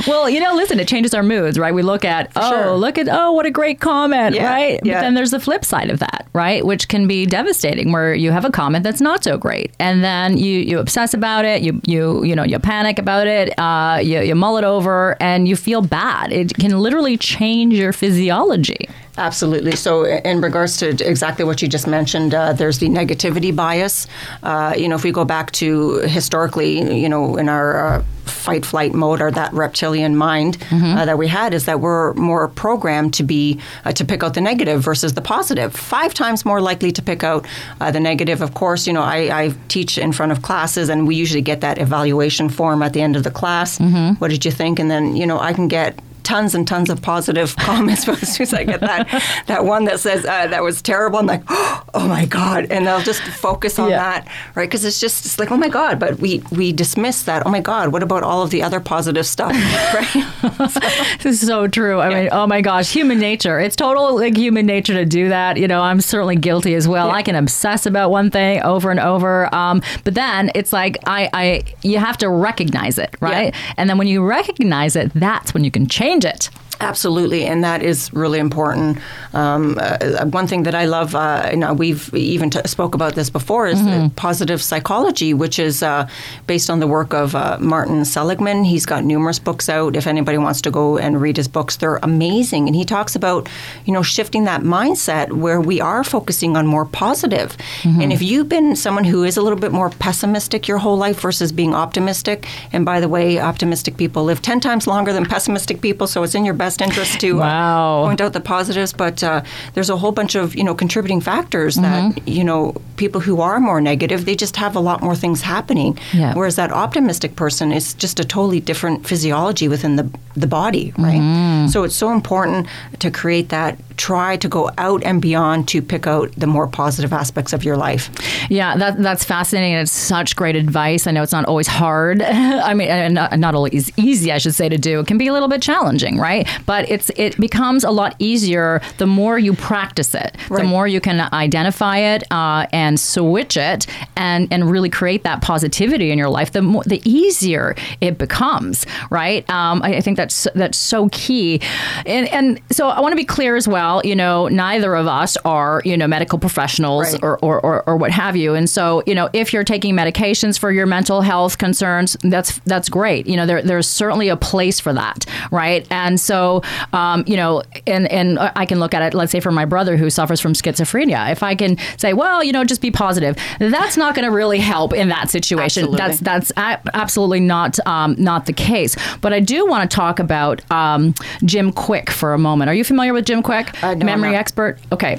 Well, 0.06 0.28
you 0.28 0.40
know, 0.40 0.54
listen, 0.54 0.80
it 0.80 0.88
changes 0.88 1.14
our 1.14 1.22
moods, 1.22 1.58
right? 1.58 1.74
We 1.74 1.82
look 1.82 2.04
at, 2.04 2.30
oh, 2.36 2.50
sure. 2.50 2.76
look 2.76 2.98
at, 2.98 3.08
oh, 3.08 3.32
what 3.32 3.46
a 3.46 3.50
great 3.50 3.80
comment, 3.80 4.34
Yeah, 4.34 4.48
right? 4.48 4.80
But 4.82 5.00
then 5.00 5.14
there's 5.14 5.30
the 5.30 5.40
flip 5.40 5.64
side 5.64 5.90
of 5.90 5.98
that, 6.00 6.26
right? 6.32 6.64
Which 6.64 6.88
can 6.88 7.06
be 7.06 7.26
devastating, 7.26 7.92
where 7.92 8.14
you 8.14 8.30
have 8.30 8.44
a 8.44 8.50
comment 8.50 8.84
that's 8.84 9.00
not 9.00 9.24
so 9.24 9.36
great, 9.38 9.72
and 9.78 10.02
then 10.02 10.36
you 10.36 10.60
you 10.60 10.78
obsess 10.78 11.14
about 11.14 11.44
it, 11.44 11.62
you 11.62 11.80
you 11.86 12.24
you 12.24 12.34
know 12.34 12.44
you 12.44 12.58
panic 12.58 12.98
about 12.98 13.26
it, 13.26 13.58
uh, 13.58 13.98
you 14.02 14.20
you 14.20 14.34
mull 14.34 14.56
it 14.58 14.64
over, 14.64 15.16
and 15.20 15.48
you 15.48 15.56
feel 15.56 15.82
bad. 15.82 16.32
It 16.32 16.54
can 16.54 16.78
literally 16.78 17.16
change 17.16 17.74
your 17.74 17.92
physiology. 17.92 18.88
Absolutely. 19.18 19.72
So, 19.72 20.04
in 20.04 20.40
regards 20.40 20.76
to 20.78 20.88
exactly 21.06 21.44
what 21.44 21.60
you 21.60 21.68
just 21.68 21.86
mentioned, 21.86 22.34
uh, 22.34 22.52
there's 22.52 22.78
the 22.78 22.88
negativity 22.88 23.54
bias. 23.54 24.06
Uh, 24.42 24.74
you 24.76 24.88
know, 24.88 24.94
if 24.94 25.02
we 25.02 25.10
go 25.10 25.24
back 25.24 25.50
to 25.52 25.98
historically, 26.00 26.98
you 26.98 27.08
know, 27.08 27.36
in 27.36 27.48
our 27.48 27.96
uh, 27.96 28.04
fight 28.24 28.64
flight 28.64 28.94
mode 28.94 29.20
or 29.20 29.30
that 29.30 29.52
reptilian 29.52 30.14
mind 30.16 30.56
uh, 30.70 31.04
that 31.04 31.18
we 31.18 31.26
had, 31.26 31.52
is 31.52 31.64
that 31.64 31.80
we're 31.80 32.14
more 32.14 32.46
programmed 32.48 33.12
to 33.14 33.24
be 33.24 33.58
uh, 33.84 33.92
to 33.92 34.04
pick 34.04 34.22
out 34.22 34.34
the 34.34 34.40
negative 34.40 34.82
versus 34.82 35.14
the 35.14 35.20
positive. 35.20 35.74
Five 35.74 36.14
times 36.14 36.44
more 36.44 36.60
likely 36.60 36.92
to 36.92 37.02
pick 37.02 37.24
out 37.24 37.44
uh, 37.80 37.90
the 37.90 38.00
negative. 38.00 38.40
Of 38.40 38.54
course, 38.54 38.86
you 38.86 38.92
know, 38.92 39.02
I, 39.02 39.44
I 39.44 39.54
teach 39.66 39.98
in 39.98 40.12
front 40.12 40.30
of 40.30 40.42
classes, 40.42 40.88
and 40.88 41.08
we 41.08 41.16
usually 41.16 41.42
get 41.42 41.60
that 41.62 41.78
evaluation 41.78 42.48
form 42.48 42.82
at 42.82 42.92
the 42.92 43.00
end 43.02 43.16
of 43.16 43.24
the 43.24 43.32
class. 43.32 43.80
What 44.20 44.30
did 44.30 44.44
you 44.44 44.52
think? 44.52 44.78
And 44.78 44.88
then, 44.88 45.16
you 45.16 45.26
know, 45.26 45.40
I 45.40 45.52
can 45.52 45.66
get 45.66 45.98
tons 46.28 46.54
and 46.54 46.68
tons 46.68 46.90
of 46.90 47.00
positive 47.00 47.56
comments. 47.68 48.06
As 48.06 48.34
soon 48.34 48.42
as 48.44 48.52
I 48.54 48.64
get 48.64 48.80
that 48.80 49.08
that 49.46 49.64
one 49.64 49.84
that 49.86 49.98
says 49.98 50.24
uh, 50.26 50.46
that 50.48 50.62
was 50.62 50.82
terrible, 50.82 51.18
I'm 51.18 51.26
like, 51.26 51.42
oh 51.48 52.06
my 52.08 52.26
god, 52.26 52.66
and 52.70 52.86
they'll 52.86 53.00
just 53.00 53.22
focus 53.22 53.78
on 53.78 53.88
Yeah. 53.90 53.96
that, 53.98 54.28
right? 54.54 54.68
Because 54.68 54.84
it's 54.84 55.00
just 55.00 55.24
it's 55.24 55.38
like, 55.38 55.50
oh 55.50 55.56
my 55.56 55.68
god, 55.70 55.98
but 55.98 56.18
we 56.18 56.42
we 56.52 56.72
dismiss 56.72 57.22
that. 57.22 57.46
Oh 57.46 57.50
my 57.50 57.60
god, 57.60 57.92
what 57.92 58.02
about 58.02 58.22
all 58.22 58.42
of 58.42 58.50
the 58.50 58.62
other 58.62 58.78
positive 58.80 59.26
stuff, 59.26 59.52
right? 59.94 60.24
This 61.22 61.42
is 61.42 61.46
so 61.48 61.66
true. 61.66 62.00
I 62.00 62.08
mean, 62.10 62.28
oh 62.32 62.46
my 62.46 62.60
gosh, 62.60 62.92
human 62.92 63.18
nature. 63.18 63.58
It's 63.58 63.74
total 63.76 64.16
like 64.16 64.36
human 64.36 64.66
nature 64.66 64.94
to 64.94 65.04
do 65.04 65.28
that. 65.30 65.56
You 65.56 65.66
know, 65.66 65.80
I'm 65.80 66.00
certainly 66.00 66.36
guilty 66.36 66.74
as 66.74 66.86
well. 66.86 67.10
I 67.10 67.22
can 67.22 67.34
obsess 67.34 67.86
about 67.86 68.10
one 68.10 68.30
thing 68.30 68.62
over 68.62 68.90
and 68.90 69.00
over. 69.00 69.52
Um, 69.54 69.82
but 70.04 70.14
then 70.14 70.50
it's 70.54 70.72
like 70.72 70.98
I, 71.06 71.28
I 71.32 71.62
you 71.82 71.98
have 71.98 72.18
to 72.18 72.28
recognize 72.28 72.98
it, 72.98 73.14
right? 73.20 73.54
And 73.76 73.88
then 73.88 73.96
when 73.98 74.06
you 74.08 74.24
recognize 74.24 74.94
it, 74.96 75.10
that's 75.14 75.54
when 75.54 75.64
you 75.64 75.70
can 75.70 75.86
change 75.86 76.17
it. 76.24 76.50
Absolutely, 76.80 77.44
and 77.44 77.64
that 77.64 77.82
is 77.82 78.12
really 78.12 78.38
important. 78.38 78.98
Um, 79.34 79.76
uh, 79.80 80.26
one 80.26 80.46
thing 80.46 80.62
that 80.62 80.74
I 80.74 80.84
love, 80.84 81.14
uh, 81.14 81.48
you 81.50 81.56
know, 81.56 81.74
we've 81.74 82.14
even 82.14 82.50
t- 82.50 82.60
spoke 82.66 82.94
about 82.94 83.16
this 83.16 83.30
before, 83.30 83.66
is 83.66 83.84
the 83.84 84.12
positive 84.14 84.62
psychology, 84.62 85.34
which 85.34 85.58
is 85.58 85.82
uh, 85.82 86.08
based 86.46 86.70
on 86.70 86.78
the 86.78 86.86
work 86.86 87.12
of 87.12 87.34
uh, 87.34 87.58
Martin 87.58 88.04
Seligman. 88.04 88.64
He's 88.64 88.86
got 88.86 89.04
numerous 89.04 89.40
books 89.40 89.68
out. 89.68 89.96
If 89.96 90.06
anybody 90.06 90.38
wants 90.38 90.60
to 90.62 90.70
go 90.70 90.98
and 90.98 91.20
read 91.20 91.36
his 91.36 91.48
books, 91.48 91.76
they're 91.76 91.96
amazing. 91.96 92.68
And 92.68 92.76
he 92.76 92.84
talks 92.84 93.16
about, 93.16 93.48
you 93.84 93.92
know, 93.92 94.02
shifting 94.02 94.44
that 94.44 94.60
mindset 94.62 95.32
where 95.32 95.60
we 95.60 95.80
are 95.80 96.04
focusing 96.04 96.56
on 96.56 96.66
more 96.66 96.84
positive. 96.84 97.56
And 97.84 98.12
if 98.12 98.22
you've 98.22 98.48
been 98.48 98.76
someone 98.76 99.04
who 99.04 99.24
is 99.24 99.36
a 99.36 99.42
little 99.42 99.58
bit 99.58 99.72
more 99.72 99.90
pessimistic 99.90 100.68
your 100.68 100.78
whole 100.78 100.96
life 100.96 101.20
versus 101.20 101.50
being 101.50 101.74
optimistic, 101.74 102.46
and 102.72 102.84
by 102.84 103.00
the 103.00 103.08
way, 103.08 103.40
optimistic 103.40 103.96
people 103.96 104.22
live 104.24 104.42
ten 104.42 104.60
times 104.60 104.86
longer 104.86 105.12
than 105.12 105.26
pessimistic 105.26 105.80
people, 105.80 106.06
so 106.06 106.22
it's 106.22 106.34
in 106.34 106.44
your 106.44 106.54
best 106.54 106.67
interest 106.76 107.20
to 107.20 107.40
uh, 107.42 108.04
point 108.04 108.20
out 108.20 108.32
the 108.32 108.40
positives. 108.40 108.92
But 108.92 109.22
uh, 109.22 109.42
there's 109.74 109.90
a 109.90 109.96
whole 109.96 110.12
bunch 110.12 110.34
of 110.34 110.54
you 110.54 110.64
know 110.64 110.74
contributing 110.74 111.20
factors 111.20 111.76
that 111.76 112.28
you 112.28 112.44
know 112.44 112.74
people 112.96 113.20
who 113.20 113.40
are 113.40 113.60
more 113.60 113.80
negative 113.80 114.24
they 114.24 114.34
just 114.34 114.56
have 114.56 114.76
a 114.76 114.80
lot 114.80 115.00
more 115.00 115.16
things 115.16 115.42
happening. 115.42 115.98
Yeah. 116.12 116.34
Whereas 116.34 116.56
that 116.56 116.70
optimistic 116.72 117.36
person 117.36 117.72
is 117.72 117.94
just 117.94 118.20
a 118.20 118.24
totally 118.24 118.60
different 118.60 119.06
physiology 119.06 119.68
within 119.68 119.96
the 119.96 120.10
the 120.36 120.46
body, 120.46 120.92
right? 120.98 121.68
So 121.68 121.82
it's 121.84 121.96
so 121.96 122.12
important 122.12 122.66
to 123.00 123.10
create 123.10 123.48
that. 123.48 123.78
Try 123.96 124.36
to 124.36 124.48
go 124.48 124.70
out 124.78 125.02
and 125.02 125.20
beyond 125.20 125.66
to 125.68 125.82
pick 125.82 126.06
out 126.06 126.30
the 126.36 126.46
more 126.46 126.68
positive 126.68 127.12
aspects 127.12 127.52
of 127.52 127.64
your 127.64 127.76
life. 127.76 128.10
Yeah, 128.48 128.76
that, 128.76 129.02
that's 129.02 129.24
fascinating. 129.24 129.74
and 129.74 129.82
It's 129.82 129.90
such 129.90 130.36
great 130.36 130.54
advice. 130.54 131.08
I 131.08 131.10
know 131.10 131.22
it's 131.24 131.32
not 131.32 131.44
always 131.46 131.66
hard. 131.66 132.22
I 132.70 132.74
mean, 132.74 133.14
not, 133.14 133.36
not 133.38 133.54
always 133.56 133.90
easy, 133.98 134.30
I 134.30 134.38
should 134.38 134.54
say, 134.54 134.68
to 134.68 134.78
do. 134.78 135.00
It 135.00 135.08
can 135.08 135.18
be 135.18 135.26
a 135.26 135.32
little 135.32 135.48
bit 135.48 135.60
challenging, 135.62 136.16
right? 136.18 136.46
But 136.66 136.88
it's 136.90 137.10
it 137.16 137.38
becomes 137.40 137.84
a 137.84 137.90
lot 137.90 138.14
easier 138.18 138.80
the 138.98 139.06
more 139.06 139.38
you 139.38 139.54
practice 139.54 140.14
it, 140.14 140.36
the 140.48 140.64
more 140.64 140.86
you 140.88 141.00
can 141.00 141.28
identify 141.32 141.98
it 141.98 142.24
uh, 142.32 142.66
and 142.72 142.98
switch 142.98 143.56
it, 143.56 143.86
and 144.16 144.48
and 144.50 144.70
really 144.70 144.90
create 144.90 145.22
that 145.24 145.42
positivity 145.42 146.10
in 146.10 146.18
your 146.18 146.28
life. 146.30 146.52
The 146.52 146.62
more, 146.62 146.82
the 146.84 147.00
easier 147.08 147.74
it 148.00 148.18
becomes, 148.18 148.86
right? 149.10 149.48
Um, 149.50 149.82
I, 149.82 149.96
I 149.96 150.00
think 150.00 150.16
that's 150.16 150.46
that's 150.54 150.78
so 150.78 151.08
key. 151.10 151.60
And 152.06 152.28
and 152.28 152.60
so 152.70 152.88
I 152.88 153.00
want 153.00 153.12
to 153.12 153.16
be 153.16 153.24
clear 153.24 153.56
as 153.56 153.66
well. 153.68 154.00
You 154.04 154.16
know, 154.16 154.48
neither 154.48 154.94
of 154.94 155.06
us 155.06 155.36
are 155.44 155.82
you 155.84 155.96
know 155.96 156.06
medical 156.06 156.38
professionals 156.38 156.88
Right. 157.12 157.22
or, 157.22 157.38
or, 157.40 157.60
or, 157.60 157.82
or 157.88 157.96
what 157.96 158.10
have 158.10 158.34
you. 158.36 158.54
And 158.54 158.68
so, 158.68 159.02
you 159.06 159.14
know, 159.14 159.28
if 159.32 159.52
you're 159.52 159.64
taking 159.64 159.94
medications 159.94 160.58
for 160.58 160.70
your 160.72 160.86
mental 160.86 161.20
health 161.22 161.58
concerns, 161.58 162.16
that's 162.22 162.58
that's 162.66 162.88
great. 162.88 163.26
You 163.26 163.36
know, 163.36 163.46
there, 163.46 163.62
there's 163.62 163.88
certainly 163.88 164.28
a 164.28 164.36
place 164.36 164.80
for 164.80 164.92
that, 164.92 165.26
right? 165.50 165.86
And 165.90 166.18
so, 166.20 166.47
um, 166.92 167.24
you 167.26 167.36
know, 167.36 167.62
and 167.86 168.10
and 168.10 168.38
I 168.38 168.64
can 168.66 168.80
look 168.80 168.94
at 168.94 169.02
it. 169.02 169.14
Let's 169.14 169.32
say 169.32 169.40
for 169.40 169.52
my 169.52 169.64
brother 169.64 169.96
who 169.96 170.10
suffers 170.10 170.40
from 170.40 170.52
schizophrenia, 170.52 171.30
if 171.32 171.42
I 171.42 171.54
can 171.54 171.76
say, 171.96 172.12
well, 172.12 172.42
you 172.42 172.52
know, 172.52 172.64
just 172.64 172.80
be 172.80 172.90
positive, 172.90 173.36
that's 173.58 173.96
not 173.96 174.14
going 174.14 174.24
to 174.24 174.30
really 174.30 174.58
help 174.58 174.92
in 174.92 175.08
that 175.08 175.30
situation. 175.30 175.84
Absolutely. 175.84 175.96
That's 175.98 176.20
that's 176.20 176.50
a- 176.56 176.80
absolutely 176.94 177.40
not 177.40 177.78
um, 177.86 178.14
not 178.18 178.46
the 178.46 178.52
case. 178.52 178.96
But 179.20 179.32
I 179.32 179.40
do 179.40 179.66
want 179.66 179.88
to 179.88 179.94
talk 179.94 180.18
about 180.18 180.68
um, 180.70 181.14
Jim 181.44 181.72
Kwik 181.72 182.10
for 182.10 182.34
a 182.34 182.38
moment. 182.38 182.68
Are 182.70 182.74
you 182.74 182.84
familiar 182.84 183.12
with 183.12 183.26
Jim 183.26 183.42
Kwik? 183.42 183.82
Uh, 183.82 183.94
no, 183.94 184.06
Memory 184.06 184.34
expert. 184.34 184.78
Okay. 184.92 185.18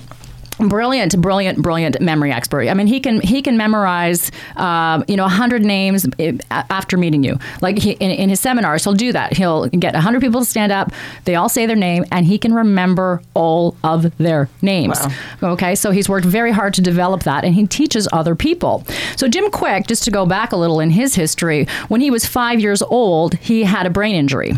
Brilliant, 0.60 1.20
brilliant, 1.22 1.62
brilliant 1.62 2.02
memory 2.02 2.32
expert. 2.32 2.68
I 2.68 2.74
mean, 2.74 2.88
he 2.88 3.00
can 3.00 3.22
he 3.22 3.42
can 3.42 3.56
memorize, 3.56 4.30
um, 4.58 5.06
you 5.08 5.16
know, 5.16 5.28
hundred 5.28 5.64
names 5.64 6.06
eh, 6.20 6.38
after 6.52 6.98
meeting 6.98 7.24
you. 7.24 7.40
Like 7.62 7.78
he, 7.78 7.92
in, 7.92 8.12
in 8.12 8.30
his 8.30 8.42
seminars, 8.42 8.84
he'll 8.84 8.94
do 8.94 9.14
that. 9.14 9.38
He'll 9.38 9.68
get 9.68 9.96
hundred 9.96 10.22
people 10.22 10.42
to 10.42 10.46
stand 10.46 10.72
up. 10.72 10.92
They 11.24 11.36
all 11.36 11.48
say 11.48 11.66
their 11.66 11.78
name, 11.78 12.04
and 12.12 12.26
he 12.26 12.38
can 12.38 12.54
remember 12.54 13.22
all 13.34 13.78
of 13.86 14.16
their 14.18 14.50
names. 14.62 15.00
Okay, 15.42 15.76
so 15.76 15.92
he's 15.92 16.10
worked 16.10 16.26
very 16.26 16.52
hard 16.52 16.74
to 16.74 16.82
develop 16.82 17.24
that, 17.24 17.46
and 17.46 17.56
he 17.56 17.66
teaches 17.66 18.08
other 18.12 18.36
people. 18.36 18.84
So 19.16 19.28
Jim 19.30 19.50
Kwik, 19.52 19.88
just 19.88 20.04
to 20.04 20.12
go 20.12 20.26
back 20.26 20.52
a 20.52 20.58
little 20.58 20.82
in 20.82 20.90
his 20.90 21.16
history, 21.16 21.68
when 21.88 22.02
he 22.02 22.12
was 22.12 22.26
five 22.26 22.60
years 22.60 22.82
old, 22.82 23.36
he 23.36 23.64
had 23.64 23.86
a 23.86 23.90
brain 23.90 24.16
injury 24.16 24.54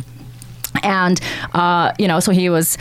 and 0.83 1.19
uh, 1.53 1.91
you 1.99 2.07
know 2.07 2.19
so 2.19 2.31
he 2.31 2.49
was 2.49 2.77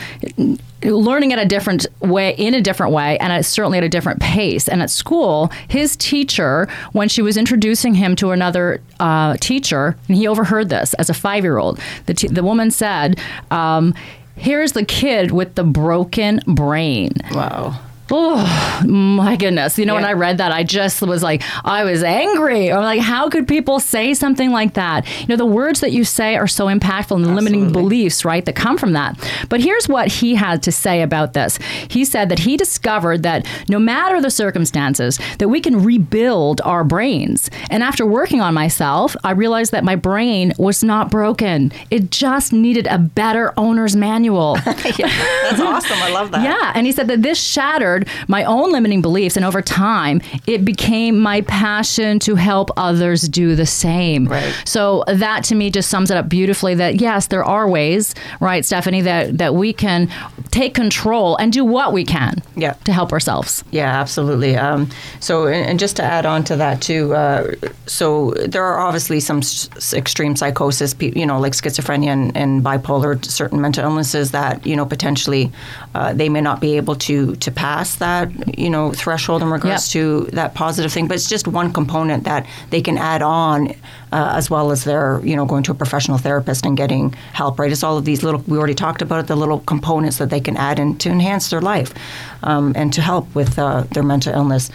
learning 0.83 1.31
at 1.33 1.39
a 1.39 1.45
different 1.45 1.85
way 1.99 2.33
in 2.37 2.53
a 2.53 2.61
different 2.61 2.91
way 2.91 3.17
and 3.19 3.31
at, 3.31 3.45
certainly 3.45 3.77
at 3.77 3.83
a 3.83 3.89
different 3.89 4.19
pace 4.19 4.67
and 4.67 4.81
at 4.81 4.89
school 4.89 5.51
his 5.67 5.95
teacher 5.95 6.67
when 6.93 7.07
she 7.07 7.21
was 7.21 7.37
introducing 7.37 7.93
him 7.93 8.15
to 8.15 8.31
another 8.31 8.81
uh, 8.99 9.35
teacher 9.37 9.95
and 10.07 10.17
he 10.17 10.27
overheard 10.27 10.69
this 10.69 10.93
as 10.95 11.09
a 11.09 11.13
five-year-old 11.13 11.79
the, 12.07 12.13
t- 12.13 12.27
the 12.27 12.43
woman 12.43 12.71
said 12.71 13.19
um, 13.51 13.93
here's 14.35 14.71
the 14.71 14.85
kid 14.85 15.31
with 15.31 15.55
the 15.55 15.63
broken 15.63 16.39
brain 16.47 17.11
Wow. 17.31 17.79
Oh 18.13 18.83
my 18.85 19.35
goodness! 19.37 19.77
You 19.77 19.85
know, 19.85 19.95
when 19.95 20.03
I 20.05 20.13
read 20.13 20.37
that, 20.39 20.51
I 20.51 20.63
just 20.63 21.01
was 21.01 21.23
like, 21.23 21.43
I 21.63 21.83
was 21.83 22.03
angry. 22.03 22.71
I'm 22.71 22.83
like, 22.83 22.99
how 22.99 23.29
could 23.29 23.47
people 23.47 23.79
say 23.79 24.13
something 24.13 24.51
like 24.51 24.73
that? 24.73 25.07
You 25.21 25.27
know, 25.27 25.35
the 25.37 25.45
words 25.45 25.79
that 25.79 25.91
you 25.93 26.03
say 26.03 26.35
are 26.35 26.47
so 26.47 26.65
impactful, 26.65 27.15
and 27.15 27.23
the 27.25 27.33
limiting 27.33 27.71
beliefs, 27.71 28.25
right, 28.25 28.43
that 28.45 28.55
come 28.55 28.77
from 28.77 28.93
that. 28.93 29.17
But 29.49 29.61
here's 29.61 29.87
what 29.87 30.07
he 30.09 30.35
had 30.35 30.61
to 30.63 30.71
say 30.71 31.01
about 31.01 31.33
this. 31.33 31.57
He 31.89 32.03
said 32.03 32.29
that 32.29 32.39
he 32.39 32.57
discovered 32.57 33.23
that 33.23 33.47
no 33.69 33.79
matter 33.79 34.21
the 34.21 34.29
circumstances, 34.31 35.17
that 35.39 35.47
we 35.47 35.61
can 35.61 35.83
rebuild 35.83 36.59
our 36.61 36.83
brains. 36.83 37.49
And 37.69 37.81
after 37.83 38.05
working 38.05 38.41
on 38.41 38.53
myself, 38.53 39.15
I 39.23 39.31
realized 39.31 39.71
that 39.71 39.83
my 39.83 39.95
brain 39.95 40.53
was 40.57 40.83
not 40.83 41.09
broken. 41.11 41.71
It 41.89 42.11
just 42.11 42.51
needed 42.51 42.87
a 42.87 42.97
better 42.97 43.53
owner's 43.57 43.95
manual. 43.95 44.55
That's 44.65 45.59
awesome. 45.61 45.97
I 45.97 46.11
love 46.11 46.31
that. 46.31 46.41
Yeah, 46.51 46.71
and 46.73 46.85
he 46.87 46.91
said 46.91 47.07
that 47.07 47.21
this 47.21 47.39
shattered 47.39 48.00
my 48.27 48.43
own 48.43 48.71
limiting 48.71 49.01
beliefs, 49.01 49.35
and 49.35 49.45
over 49.45 49.61
time, 49.61 50.21
it 50.47 50.63
became 50.65 51.19
my 51.19 51.41
passion 51.41 52.19
to 52.19 52.35
help 52.35 52.69
others 52.77 53.21
do 53.27 53.55
the 53.55 53.65
same. 53.65 54.25
Right. 54.27 54.53
So 54.65 55.03
that 55.07 55.43
to 55.45 55.55
me 55.55 55.69
just 55.69 55.89
sums 55.89 56.11
it 56.11 56.17
up 56.17 56.29
beautifully. 56.29 56.75
That 56.75 57.01
yes, 57.01 57.27
there 57.27 57.43
are 57.43 57.67
ways, 57.69 58.13
right, 58.39 58.63
Stephanie, 58.65 59.01
that 59.01 59.37
that 59.37 59.55
we 59.55 59.73
can 59.73 60.09
take 60.51 60.73
control 60.73 61.35
and 61.37 61.53
do 61.53 61.63
what 61.63 61.93
we 61.93 62.03
can, 62.03 62.41
Yeah. 62.55 62.73
to 62.83 62.91
help 62.91 63.11
ourselves. 63.13 63.63
Yeah, 63.71 63.87
absolutely. 63.99 64.57
Um, 64.57 64.89
so, 65.21 65.47
and, 65.47 65.65
and 65.65 65.79
just 65.79 65.95
to 65.97 66.03
add 66.03 66.25
on 66.25 66.43
to 66.45 66.55
that 66.57 66.81
too, 66.81 67.13
uh, 67.15 67.51
so 67.87 68.31
there 68.31 68.63
are 68.63 68.79
obviously 68.79 69.19
some 69.21 69.37
s- 69.39 69.69
extreme 69.93 70.35
psychosis, 70.35 70.93
you 70.99 71.25
know, 71.25 71.39
like 71.39 71.53
schizophrenia 71.53 72.07
and, 72.09 72.35
and 72.35 72.63
bipolar, 72.63 73.23
certain 73.23 73.61
mental 73.61 73.83
illnesses 73.85 74.31
that 74.31 74.65
you 74.65 74.75
know 74.75 74.85
potentially 74.85 75.51
uh, 75.95 76.13
they 76.13 76.29
may 76.29 76.41
not 76.41 76.59
be 76.61 76.77
able 76.77 76.95
to 76.95 77.35
to 77.35 77.51
pass 77.51 77.95
that 77.97 78.29
you 78.57 78.69
know 78.69 78.91
threshold 78.93 79.41
in 79.41 79.49
regards 79.49 79.93
Yep. 79.95 80.01
to 80.01 80.29
that 80.35 80.53
positive 80.53 80.91
thing. 80.93 81.07
But 81.07 81.15
it's 81.15 81.29
just 81.29 81.47
one 81.47 81.71
component 81.73 82.23
that 82.23 82.45
they 82.69 82.81
can 82.81 82.97
add 82.97 83.21
on, 83.21 83.69
uh, 84.11 84.33
as 84.35 84.49
well 84.49 84.71
as 84.71 84.83
their 84.83 85.19
you 85.23 85.35
know 85.35 85.45
going 85.45 85.63
to 85.63 85.71
a 85.71 85.75
professional 85.75 86.17
therapist 86.17 86.65
and 86.65 86.77
getting 86.77 87.13
help. 87.33 87.59
Right? 87.59 87.71
It's 87.71 87.83
all 87.83 87.97
of 87.97 88.05
these 88.05 88.23
little 88.23 88.41
we 88.47 88.57
already 88.57 88.75
talked 88.75 89.01
about 89.01 89.19
it, 89.19 89.27
the 89.27 89.35
little 89.35 89.59
components 89.59 90.17
that 90.17 90.29
they 90.29 90.39
can 90.39 90.57
add 90.57 90.79
in 90.79 90.97
to 90.99 91.09
enhance 91.09 91.49
their 91.49 91.61
life 91.61 91.93
um, 92.43 92.73
and 92.75 92.93
to 92.93 93.01
help 93.01 93.33
with 93.35 93.59
uh, 93.59 93.83
their 93.93 94.03
mental 94.03 94.33
illness. 94.33 94.69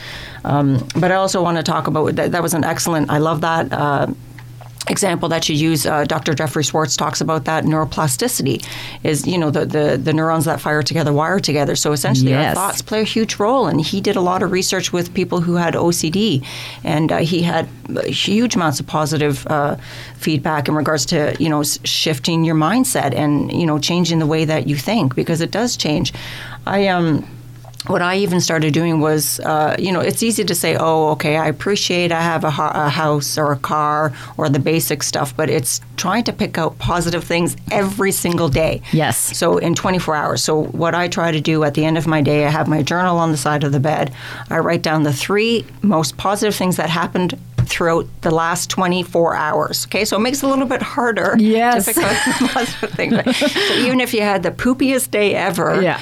Um, 0.44 0.86
but 1.00 1.10
I 1.10 1.14
also 1.16 1.42
want 1.42 1.56
to 1.56 1.62
talk 1.62 1.86
about 1.86 2.14
that. 2.16 2.32
That 2.32 2.42
was 2.42 2.54
an 2.54 2.64
excellent. 2.64 3.10
I 3.10 3.18
love 3.18 3.40
that. 3.40 3.72
Example 4.88 5.28
that 5.28 5.48
you 5.48 5.56
use 5.56 5.84
uh, 5.84 6.04
dr 6.04 6.32
jeffrey 6.34 6.62
schwartz 6.62 6.96
talks 6.96 7.20
about 7.20 7.44
that 7.44 7.64
neuroplasticity 7.64 8.64
is 9.02 9.26
you 9.26 9.36
know 9.36 9.50
the, 9.50 9.66
the, 9.66 10.00
the 10.00 10.12
neurons 10.12 10.44
that 10.44 10.60
fire 10.60 10.82
together 10.82 11.12
wire 11.12 11.40
together. 11.40 11.74
So 11.74 11.92
essentially 11.92 12.34
our 12.34 12.54
thoughts 12.54 12.82
play 12.82 13.00
a 13.00 13.04
huge 13.04 13.36
role. 13.36 13.66
And 13.66 13.80
he 13.80 14.00
did 14.00 14.16
a 14.16 14.20
lot 14.20 14.42
of 14.42 14.52
research 14.52 14.92
with 14.92 15.12
people 15.12 15.40
who 15.40 15.54
had 15.56 15.74
ocd 15.74 16.46
and 16.84 17.10
uh, 17.10 17.18
he 17.18 17.42
had 17.42 17.68
huge 18.06 18.54
amounts 18.54 18.78
of 18.80 18.86
positive 18.86 19.46
uh, 19.48 19.76
feedback 20.16 20.68
in 20.68 20.74
regards 20.74 21.04
to 21.06 21.36
you 21.40 21.48
know 21.48 21.62
shifting 21.62 22.44
your 22.44 22.54
mindset 22.54 23.14
and 23.14 23.52
you 23.52 23.66
know 23.66 23.78
changing 23.78 24.18
the 24.18 24.26
way 24.26 24.44
that 24.44 24.66
you 24.68 24.76
think 24.76 25.14
because 25.14 25.40
it 25.40 25.50
does 25.50 25.76
change. 25.76 26.12
I 26.66 26.88
um 26.88 27.26
what 27.88 28.02
I 28.02 28.16
even 28.16 28.40
started 28.40 28.72
doing 28.74 29.00
was, 29.00 29.40
uh, 29.40 29.76
you 29.78 29.92
know, 29.92 30.00
it's 30.00 30.22
easy 30.22 30.44
to 30.44 30.54
say, 30.54 30.76
oh, 30.78 31.08
okay, 31.10 31.36
I 31.36 31.46
appreciate 31.48 32.12
I 32.12 32.20
have 32.22 32.44
a, 32.44 32.50
ho- 32.50 32.70
a 32.74 32.88
house 32.88 33.38
or 33.38 33.52
a 33.52 33.56
car 33.56 34.12
or 34.36 34.48
the 34.48 34.58
basic 34.58 35.02
stuff, 35.02 35.36
but 35.36 35.48
it's 35.50 35.80
trying 35.96 36.24
to 36.24 36.32
pick 36.32 36.58
out 36.58 36.78
positive 36.78 37.24
things 37.24 37.56
every 37.70 38.12
single 38.12 38.48
day. 38.48 38.82
Yes. 38.92 39.36
So 39.36 39.58
in 39.58 39.74
24 39.74 40.14
hours. 40.14 40.42
So 40.42 40.64
what 40.64 40.94
I 40.94 41.08
try 41.08 41.30
to 41.32 41.40
do 41.40 41.64
at 41.64 41.74
the 41.74 41.84
end 41.84 41.96
of 41.98 42.06
my 42.06 42.20
day, 42.22 42.44
I 42.46 42.50
have 42.50 42.68
my 42.68 42.82
journal 42.82 43.18
on 43.18 43.30
the 43.30 43.36
side 43.38 43.64
of 43.64 43.72
the 43.72 43.80
bed. 43.80 44.12
I 44.50 44.58
write 44.58 44.82
down 44.82 45.02
the 45.04 45.12
three 45.12 45.64
most 45.82 46.16
positive 46.16 46.54
things 46.54 46.76
that 46.76 46.90
happened 46.90 47.38
throughout 47.66 48.06
the 48.22 48.30
last 48.30 48.70
24 48.70 49.34
hours. 49.34 49.86
Okay, 49.86 50.04
so 50.04 50.16
it 50.16 50.20
makes 50.20 50.38
it 50.42 50.46
a 50.46 50.48
little 50.48 50.66
bit 50.66 50.80
harder 50.82 51.34
Yes. 51.38 51.86
to 51.86 51.94
pick 51.94 52.02
out 52.04 52.24
the 52.40 52.48
positive 52.52 52.90
things. 52.92 53.36
So 53.36 53.74
even 53.74 54.00
if 54.00 54.14
you 54.14 54.20
had 54.20 54.44
the 54.44 54.52
poopiest 54.52 55.10
day 55.10 55.34
ever, 55.34 55.82
Yeah. 55.82 56.00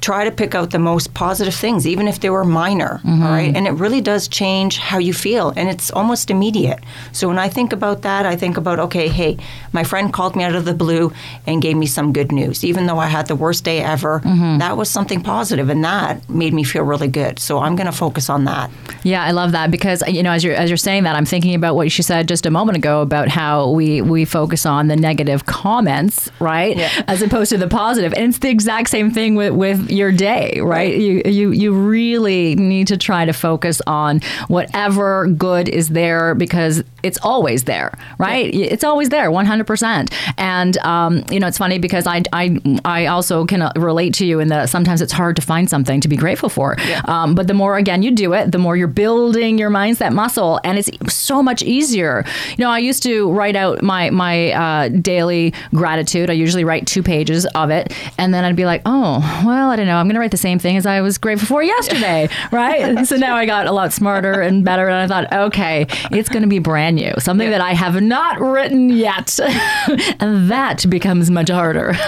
Try 0.00 0.24
to 0.24 0.30
pick 0.30 0.54
out 0.54 0.70
the 0.70 0.78
most 0.78 1.12
positive 1.14 1.54
things, 1.54 1.86
even 1.86 2.08
if 2.08 2.20
they 2.20 2.30
were 2.30 2.44
minor. 2.44 3.00
Mm-hmm. 3.04 3.22
All 3.22 3.30
right. 3.30 3.54
And 3.54 3.66
it 3.66 3.72
really 3.72 4.00
does 4.00 4.28
change 4.28 4.78
how 4.78 4.98
you 4.98 5.12
feel. 5.12 5.52
And 5.56 5.68
it's 5.68 5.90
almost 5.90 6.30
immediate. 6.30 6.80
So 7.12 7.28
when 7.28 7.38
I 7.38 7.48
think 7.48 7.72
about 7.72 8.02
that, 8.02 8.24
I 8.26 8.36
think 8.36 8.56
about, 8.56 8.78
okay, 8.78 9.08
hey, 9.08 9.36
my 9.72 9.84
friend 9.84 10.12
called 10.12 10.36
me 10.36 10.44
out 10.44 10.54
of 10.54 10.64
the 10.64 10.74
blue 10.74 11.12
and 11.46 11.60
gave 11.62 11.76
me 11.76 11.86
some 11.86 12.12
good 12.12 12.32
news. 12.32 12.64
Even 12.64 12.86
though 12.86 12.98
I 12.98 13.06
had 13.08 13.26
the 13.26 13.36
worst 13.36 13.64
day 13.64 13.80
ever, 13.80 14.20
Mm-hmm. 14.20 14.58
that 14.58 14.76
was 14.76 14.88
something 14.90 15.22
positive, 15.22 15.68
And 15.70 15.84
that 15.84 16.28
made 16.28 16.52
me 16.54 16.64
feel 16.64 16.82
really 16.84 17.08
good. 17.08 17.38
So 17.38 17.58
I'm 17.58 17.76
going 17.76 17.86
to 17.86 17.92
focus 17.92 18.30
on 18.30 18.44
that. 18.44 18.70
Yeah, 19.02 19.22
I 19.24 19.30
love 19.32 19.52
that 19.52 19.70
because 19.70 20.02
you 20.08 20.22
know 20.22 20.30
as 20.32 20.44
you're 20.44 20.54
as 20.54 20.68
you're 20.70 20.76
saying 20.76 21.04
that 21.04 21.16
I'm 21.16 21.24
thinking 21.24 21.54
about 21.54 21.74
what 21.74 21.90
she 21.90 22.02
said 22.02 22.28
just 22.28 22.44
a 22.46 22.50
moment 22.50 22.76
ago 22.76 23.00
about 23.00 23.28
how 23.28 23.70
we 23.70 24.02
we 24.02 24.24
focus 24.26 24.66
on 24.66 24.88
the 24.88 24.96
negative 24.96 25.46
comments, 25.46 26.30
right, 26.40 26.76
Yeah. 26.76 26.90
as 27.06 27.22
opposed 27.22 27.50
to 27.50 27.58
the 27.58 27.68
positive, 27.68 28.12
and 28.14 28.24
it's 28.28 28.38
the 28.38 28.50
exact 28.50 28.90
same 28.90 29.10
thing 29.10 29.36
with 29.36 29.52
with 29.54 29.89
your 29.90 30.12
day, 30.12 30.60
right? 30.60 30.96
You 30.96 31.22
you 31.24 31.50
you 31.50 31.72
really 31.72 32.54
need 32.54 32.86
to 32.88 32.96
try 32.96 33.24
to 33.24 33.32
focus 33.32 33.80
on 33.86 34.20
whatever 34.48 35.26
good 35.28 35.68
is 35.68 35.90
there 35.90 36.34
because 36.34 36.82
it's 37.02 37.18
always 37.22 37.64
there, 37.64 37.92
right? 38.18 38.52
It's 38.54 38.84
always 38.84 39.08
there, 39.08 39.30
100. 39.30 39.66
percent 39.66 40.12
And 40.38 40.76
um, 40.78 41.24
you 41.30 41.40
know 41.40 41.46
it's 41.46 41.58
funny 41.58 41.78
because 41.78 42.06
I 42.06 42.22
I 42.32 42.58
I 42.84 43.06
also 43.06 43.44
can 43.46 43.62
uh, 43.62 43.72
relate 43.76 44.14
to 44.14 44.26
you 44.26 44.40
in 44.40 44.48
that 44.48 44.68
sometimes 44.68 45.00
it's 45.00 45.12
hard 45.12 45.36
to 45.36 45.42
find 45.42 45.68
something 45.68 46.00
to 46.00 46.08
be 46.08 46.16
grateful 46.16 46.48
for, 46.48 46.76
um, 47.06 47.34
but 47.34 47.46
the 47.46 47.54
more 47.54 47.76
again 47.76 48.02
you 48.02 48.10
do 48.10 48.32
it, 48.32 48.52
the 48.52 48.58
more 48.58 48.76
you're 48.76 48.88
building 48.88 49.58
your 49.58 49.70
mindset 49.70 50.12
muscle, 50.12 50.60
and 50.64 50.78
it's 50.78 50.90
so 51.12 51.42
much 51.42 51.62
easier. 51.62 52.24
You 52.56 52.64
know, 52.64 52.70
I 52.70 52.78
used 52.78 53.02
to 53.04 53.30
write 53.32 53.56
out 53.56 53.82
my 53.82 54.10
my 54.10 54.52
uh, 54.52 54.88
daily 54.88 55.52
gratitude. 55.74 56.30
I 56.30 56.34
usually 56.34 56.64
write 56.64 56.86
two 56.86 57.02
pages 57.02 57.46
of 57.54 57.70
it, 57.70 57.92
and 58.18 58.32
then 58.34 58.44
I'd 58.44 58.56
be 58.56 58.64
like, 58.66 58.82
oh, 58.86 59.20
well, 59.46 59.70
I 59.70 59.76
don't 59.80 59.88
know. 59.88 59.96
I'm 59.96 60.06
going 60.06 60.14
to 60.14 60.20
write 60.20 60.30
the 60.30 60.36
same 60.36 60.58
thing 60.58 60.76
as 60.76 60.86
I 60.86 61.00
was 61.00 61.18
grateful 61.18 61.46
for 61.46 61.62
yesterday, 61.62 62.28
right? 62.52 63.06
so 63.06 63.16
now 63.16 63.34
I 63.34 63.46
got 63.46 63.66
a 63.66 63.72
lot 63.72 63.92
smarter 63.92 64.40
and 64.40 64.64
better, 64.64 64.86
and 64.88 64.94
I 64.94 65.06
thought, 65.06 65.32
okay, 65.32 65.86
it's 66.10 66.28
going 66.28 66.42
to 66.42 66.48
be 66.48 66.58
brand 66.58 66.96
new, 66.96 67.12
something 67.18 67.50
that 67.50 67.60
I 67.60 67.72
have 67.72 68.00
not 68.00 68.40
written 68.40 68.90
yet, 68.90 69.38
and 70.20 70.50
that 70.50 70.88
becomes 70.88 71.30
much 71.30 71.48
harder. 71.48 71.94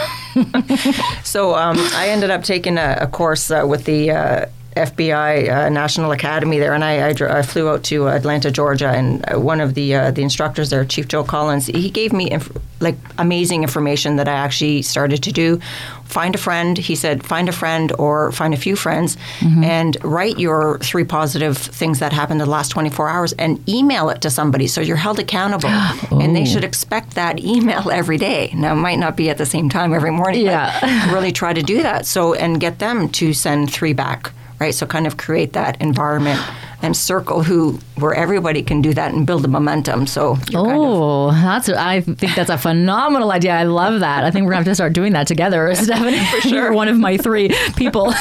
So 1.24 1.54
um, 1.54 1.76
I 1.94 2.08
ended 2.08 2.30
up 2.30 2.42
taking 2.42 2.78
a, 2.78 2.98
a 3.02 3.06
course 3.06 3.50
uh, 3.50 3.64
with 3.66 3.84
the 3.84 4.10
uh, 4.10 4.46
FBI 4.76 5.48
uh, 5.50 5.68
National 5.68 6.12
Academy 6.12 6.58
there, 6.58 6.72
and 6.74 6.82
I, 6.84 7.08
I, 7.08 7.12
dr- 7.12 7.30
I 7.30 7.42
flew 7.42 7.68
out 7.68 7.82
to 7.84 8.08
Atlanta, 8.08 8.50
Georgia, 8.50 8.88
and 8.88 9.24
uh, 9.32 9.38
one 9.40 9.60
of 9.60 9.74
the 9.74 9.94
uh, 9.94 10.10
the 10.10 10.22
instructors 10.22 10.70
there, 10.70 10.84
Chief 10.84 11.08
Joe 11.08 11.24
Collins, 11.24 11.66
he 11.66 11.90
gave 11.90 12.12
me 12.12 12.30
inf- 12.30 12.50
like 12.80 12.96
amazing 13.18 13.62
information 13.62 14.16
that 14.16 14.28
I 14.28 14.32
actually 14.32 14.82
started 14.82 15.22
to 15.24 15.32
do. 15.32 15.60
Find 16.04 16.34
a 16.34 16.38
friend, 16.38 16.76
he 16.76 16.94
said, 16.94 17.24
find 17.24 17.48
a 17.48 17.52
friend 17.52 17.92
or 17.98 18.32
find 18.32 18.52
a 18.52 18.56
few 18.56 18.76
friends, 18.76 19.16
and 19.40 19.96
write 20.04 20.38
your 20.38 20.78
three 20.80 21.04
positive 21.04 21.56
things 21.56 22.00
that 22.00 22.12
happened 22.12 22.40
in 22.40 22.46
the 22.46 22.50
last 22.52 22.68
24 22.70 23.08
hours, 23.08 23.32
and 23.34 23.66
email 23.68 24.10
it 24.10 24.20
to 24.22 24.30
somebody 24.30 24.66
so 24.66 24.80
you're 24.80 24.96
held 24.96 25.18
accountable, 25.18 25.68
and 26.20 26.34
they 26.36 26.44
should 26.44 26.64
expect 26.64 27.14
that 27.14 27.40
email 27.42 27.90
every 27.90 28.18
day. 28.18 28.50
Now, 28.54 28.72
it 28.72 28.76
might 28.76 28.98
not 28.98 29.16
be 29.16 29.30
at 29.30 29.38
the 29.38 29.46
same 29.46 29.68
time 29.70 29.94
every 29.94 30.10
morning, 30.10 30.42
Yeah. 30.46 30.76
but 30.80 31.12
really 31.14 31.32
try 31.32 31.52
to 31.54 31.62
do 31.62 31.82
that. 31.82 32.04
So 32.06 32.34
and 32.34 32.60
get 32.60 32.78
them 32.78 33.08
to 33.10 33.32
send 33.32 33.72
three 33.72 33.92
back, 33.94 34.32
right? 34.62 34.74
So 34.74 34.86
kind 34.86 35.08
of 35.08 35.16
create 35.16 35.54
that 35.54 35.80
environment 35.80 36.40
and 36.82 36.96
circle 36.96 37.42
who 37.42 37.78
where 37.96 38.12
everybody 38.14 38.62
can 38.62 38.82
do 38.82 38.92
that 38.94 39.12
and 39.14 39.26
build 39.26 39.42
the 39.42 39.48
momentum. 39.48 40.06
So 40.06 40.36
you're 40.50 40.64
kind 40.64 40.76
of, 40.76 40.82
Oh, 40.82 41.30
that's 41.30 41.68
I 41.68 42.00
think 42.00 42.34
that's 42.34 42.50
a 42.50 42.58
phenomenal 42.58 43.30
idea. 43.30 43.52
I 43.52 43.62
love 43.64 44.00
that. 44.00 44.24
I 44.24 44.30
think 44.30 44.44
we're 44.44 44.50
gonna 44.52 44.64
have 44.64 44.70
to 44.72 44.74
start 44.74 44.92
doing 44.92 45.12
that 45.12 45.26
together, 45.28 45.72
Stephanie. 45.76 46.18
For 46.26 46.40
sure, 46.40 46.52
you're 46.64 46.72
one 46.82 46.88
of 46.88 46.98
my 46.98 47.16
three 47.16 47.50
people. 47.76 48.08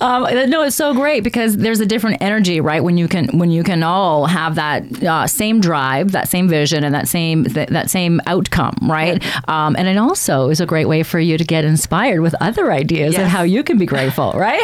um, 0.00 0.24
no, 0.50 0.62
it's 0.62 0.76
so 0.76 0.94
great 0.94 1.22
because 1.24 1.56
there's 1.56 1.80
a 1.80 1.86
different 1.86 2.18
energy, 2.20 2.60
right? 2.60 2.82
When 2.82 2.96
you 2.98 3.08
can 3.08 3.38
when 3.38 3.50
you 3.50 3.62
can 3.64 3.82
all 3.82 4.26
have 4.26 4.56
that 4.56 5.02
uh, 5.02 5.26
same 5.26 5.60
drive, 5.60 6.12
that 6.12 6.28
same 6.28 6.48
vision, 6.48 6.84
and 6.84 6.94
that 6.94 7.08
same 7.08 7.44
that, 7.44 7.68
that 7.70 7.90
same 7.90 8.20
outcome, 8.26 8.76
right? 8.82 9.22
Um, 9.48 9.76
and 9.76 9.88
it 9.88 9.96
also 9.96 10.48
is 10.50 10.60
a 10.60 10.66
great 10.66 10.86
way 10.86 11.02
for 11.02 11.18
you 11.20 11.38
to 11.38 11.44
get 11.44 11.64
inspired 11.64 12.20
with 12.20 12.34
other 12.40 12.72
ideas 12.72 13.14
and 13.14 13.22
Yes. 13.24 13.30
how 13.32 13.42
you 13.42 13.62
can 13.62 13.78
be 13.78 13.86
grateful, 13.86 14.32
right? 14.32 14.60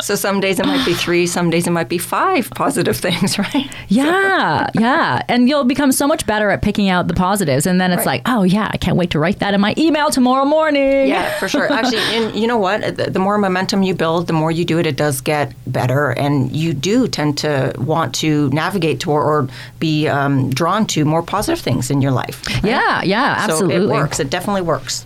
so 0.00 0.14
some 0.14 0.40
days 0.40 0.58
it 0.58 0.66
might 0.66 0.84
be 0.86 0.94
three, 1.04 1.11
some 1.26 1.50
days 1.50 1.66
it 1.66 1.70
might 1.70 1.88
be 1.88 1.98
five 1.98 2.50
positive 2.50 2.96
things, 3.06 3.38
right? 3.38 3.70
Yeah, 3.88 4.68
yeah. 4.74 5.22
And 5.28 5.48
you'll 5.48 5.64
become 5.64 5.92
so 5.92 6.06
much 6.06 6.26
better 6.26 6.50
at 6.50 6.62
picking 6.62 6.88
out 6.88 7.08
the 7.08 7.14
positives. 7.14 7.66
And 7.66 7.80
then 7.80 7.92
it's 7.92 8.06
like, 8.06 8.22
oh, 8.26 8.42
yeah, 8.42 8.68
I 8.72 8.76
can't 8.76 8.96
wait 8.96 9.10
to 9.10 9.18
write 9.18 9.38
that 9.40 9.54
in 9.54 9.60
my 9.60 9.74
email 9.78 10.10
tomorrow 10.10 10.44
morning. 10.44 11.06
Yeah, 11.08 11.38
for 11.38 11.48
sure. 11.48 11.72
Actually, 11.72 11.98
and 12.16 12.34
you 12.36 12.46
know 12.46 12.58
what? 12.58 12.96
The, 12.96 13.10
the 13.10 13.18
more 13.18 13.38
momentum 13.38 13.82
you 13.82 13.94
build, 13.94 14.26
the 14.26 14.32
more 14.32 14.50
you 14.50 14.64
do 14.64 14.78
it, 14.78 14.86
it 14.86 14.96
does 14.96 15.20
get 15.20 15.52
better, 15.66 16.10
and 16.10 16.54
you 16.54 16.72
do 16.72 17.06
tend 17.08 17.38
to 17.38 17.72
want 17.78 18.14
to 18.16 18.48
navigate 18.50 19.00
to 19.00 19.10
or, 19.10 19.48
be 19.78 20.08
um, 20.08 20.50
drawn 20.50 20.86
to 20.86 21.04
more 21.04 21.22
positive 21.22 21.60
things 21.60 21.90
in 21.90 22.00
your 22.00 22.12
life. 22.12 22.46
right? 22.46 22.64
Yeah, 22.64 23.02
yeah, 23.02 23.46
So 23.46 23.52
absolutely. 23.52 23.76
it 23.76 23.88
works. 24.00 24.20
It 24.20 24.30
definitely 24.30 24.62
works. 24.62 25.04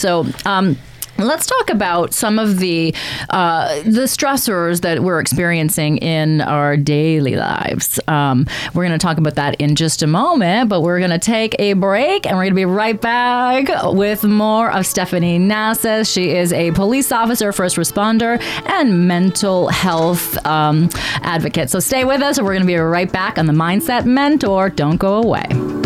So, 0.00 0.26
um, 0.44 0.76
Let's 1.18 1.46
talk 1.46 1.70
about 1.70 2.12
some 2.12 2.38
of 2.38 2.58
the 2.58 2.94
uh, 3.30 3.82
the 3.82 4.06
stressors 4.06 4.82
that 4.82 5.02
we're 5.02 5.18
experiencing 5.18 5.96
in 5.98 6.42
our 6.42 6.76
daily 6.76 7.36
lives. 7.36 7.98
Um, 8.06 8.46
we're 8.74 8.86
going 8.86 8.98
to 8.98 9.04
talk 9.04 9.16
about 9.16 9.34
that 9.36 9.58
in 9.60 9.76
just 9.76 10.02
a 10.02 10.06
moment, 10.06 10.68
but 10.68 10.82
we're 10.82 10.98
going 10.98 11.10
to 11.10 11.18
take 11.18 11.56
a 11.58 11.72
break 11.72 12.26
and 12.26 12.36
we're 12.36 12.44
going 12.44 12.52
to 12.52 12.56
be 12.56 12.64
right 12.66 13.00
back 13.00 13.68
with 13.94 14.24
more 14.24 14.70
of 14.70 14.84
Stephanie 14.86 15.38
Nasses. 15.38 16.10
She 16.10 16.30
is 16.30 16.52
a 16.52 16.72
police 16.72 17.10
officer, 17.10 17.50
first 17.52 17.76
responder, 17.76 18.40
and 18.66 19.08
mental 19.08 19.68
health 19.68 20.44
um, 20.46 20.90
advocate. 21.22 21.70
So 21.70 21.80
stay 21.80 22.04
with 22.04 22.20
us, 22.20 22.38
we're 22.38 22.52
going 22.52 22.60
to 22.60 22.66
be 22.66 22.76
right 22.76 23.10
back 23.10 23.38
on 23.38 23.46
the 23.46 23.52
Mindset 23.54 24.04
Mentor. 24.04 24.68
Don't 24.68 24.98
go 24.98 25.22
away. 25.22 25.85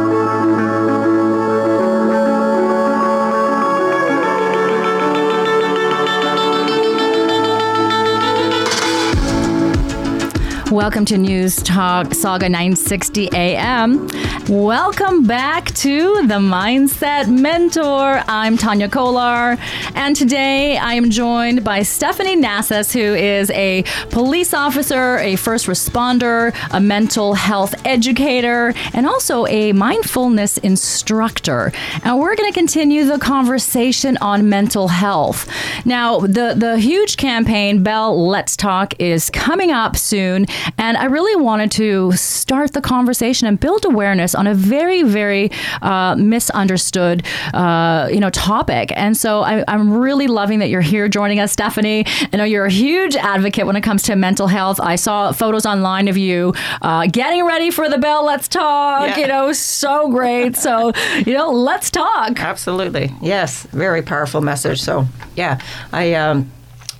Welcome 10.71 11.05
to 11.05 11.17
News 11.19 11.57
Talk 11.57 12.07
Sauga 12.07 12.49
960 12.49 13.29
AM. 13.33 14.07
Welcome 14.49 15.23
back 15.23 15.71
to 15.75 16.25
the 16.25 16.39
Mindset 16.39 17.29
Mentor. 17.29 18.23
I'm 18.27 18.57
Tanya 18.57 18.89
Kolar, 18.89 19.57
and 19.93 20.15
today 20.15 20.77
I 20.77 20.93
am 20.93 21.11
joined 21.11 21.63
by 21.63 21.83
Stephanie 21.83 22.35
Nassas, 22.35 22.91
who 22.91 22.99
is 22.99 23.51
a 23.51 23.83
police 24.09 24.55
officer, 24.55 25.19
a 25.19 25.35
first 25.35 25.67
responder, 25.67 26.55
a 26.71 26.79
mental 26.79 27.35
health 27.35 27.75
educator, 27.85 28.73
and 28.93 29.05
also 29.05 29.45
a 29.45 29.71
mindfulness 29.71 30.57
instructor. 30.57 31.71
And 32.03 32.19
we're 32.19 32.35
going 32.35 32.51
to 32.51 32.57
continue 32.57 33.05
the 33.05 33.19
conversation 33.19 34.17
on 34.17 34.49
mental 34.49 34.87
health. 34.87 35.47
Now, 35.85 36.21
the, 36.21 36.55
the 36.57 36.79
huge 36.79 37.17
campaign, 37.17 37.83
Bell 37.83 38.27
Let's 38.27 38.57
Talk, 38.57 38.99
is 38.99 39.29
coming 39.29 39.71
up 39.71 39.95
soon. 39.95 40.47
And 40.77 40.97
I 40.97 41.05
really 41.05 41.35
wanted 41.41 41.71
to 41.73 42.11
start 42.13 42.73
the 42.73 42.81
conversation 42.81 43.47
and 43.47 43.59
build 43.59 43.85
awareness 43.85 44.35
on 44.35 44.47
a 44.47 44.53
very, 44.53 45.03
very 45.03 45.51
uh, 45.81 46.15
misunderstood, 46.15 47.23
uh, 47.53 48.09
you 48.11 48.19
know, 48.19 48.29
topic. 48.29 48.91
And 48.95 49.15
so 49.15 49.41
I, 49.41 49.63
I'm 49.67 49.93
really 49.93 50.27
loving 50.27 50.59
that 50.59 50.69
you're 50.69 50.81
here 50.81 51.07
joining 51.07 51.39
us, 51.39 51.51
Stephanie. 51.51 52.05
I 52.31 52.37
know 52.37 52.43
you're 52.43 52.65
a 52.65 52.71
huge 52.71 53.15
advocate 53.15 53.65
when 53.65 53.75
it 53.75 53.81
comes 53.81 54.03
to 54.03 54.15
mental 54.15 54.47
health. 54.47 54.79
I 54.79 54.95
saw 54.95 55.31
photos 55.31 55.65
online 55.65 56.07
of 56.07 56.17
you 56.17 56.53
uh, 56.81 57.07
getting 57.07 57.45
ready 57.45 57.71
for 57.71 57.89
the 57.89 57.97
Bell 57.97 58.25
Let's 58.25 58.47
Talk. 58.47 59.09
Yeah. 59.09 59.17
You 59.17 59.27
know, 59.27 59.53
so 59.53 60.09
great. 60.09 60.55
So, 60.55 60.91
you 61.25 61.33
know, 61.33 61.49
let's 61.51 61.89
talk. 61.89 62.39
Absolutely. 62.39 63.11
Yes. 63.21 63.63
Very 63.71 64.01
powerful 64.01 64.41
message. 64.41 64.81
So, 64.81 65.07
yeah, 65.35 65.59
I. 65.91 66.13
Um, 66.13 66.51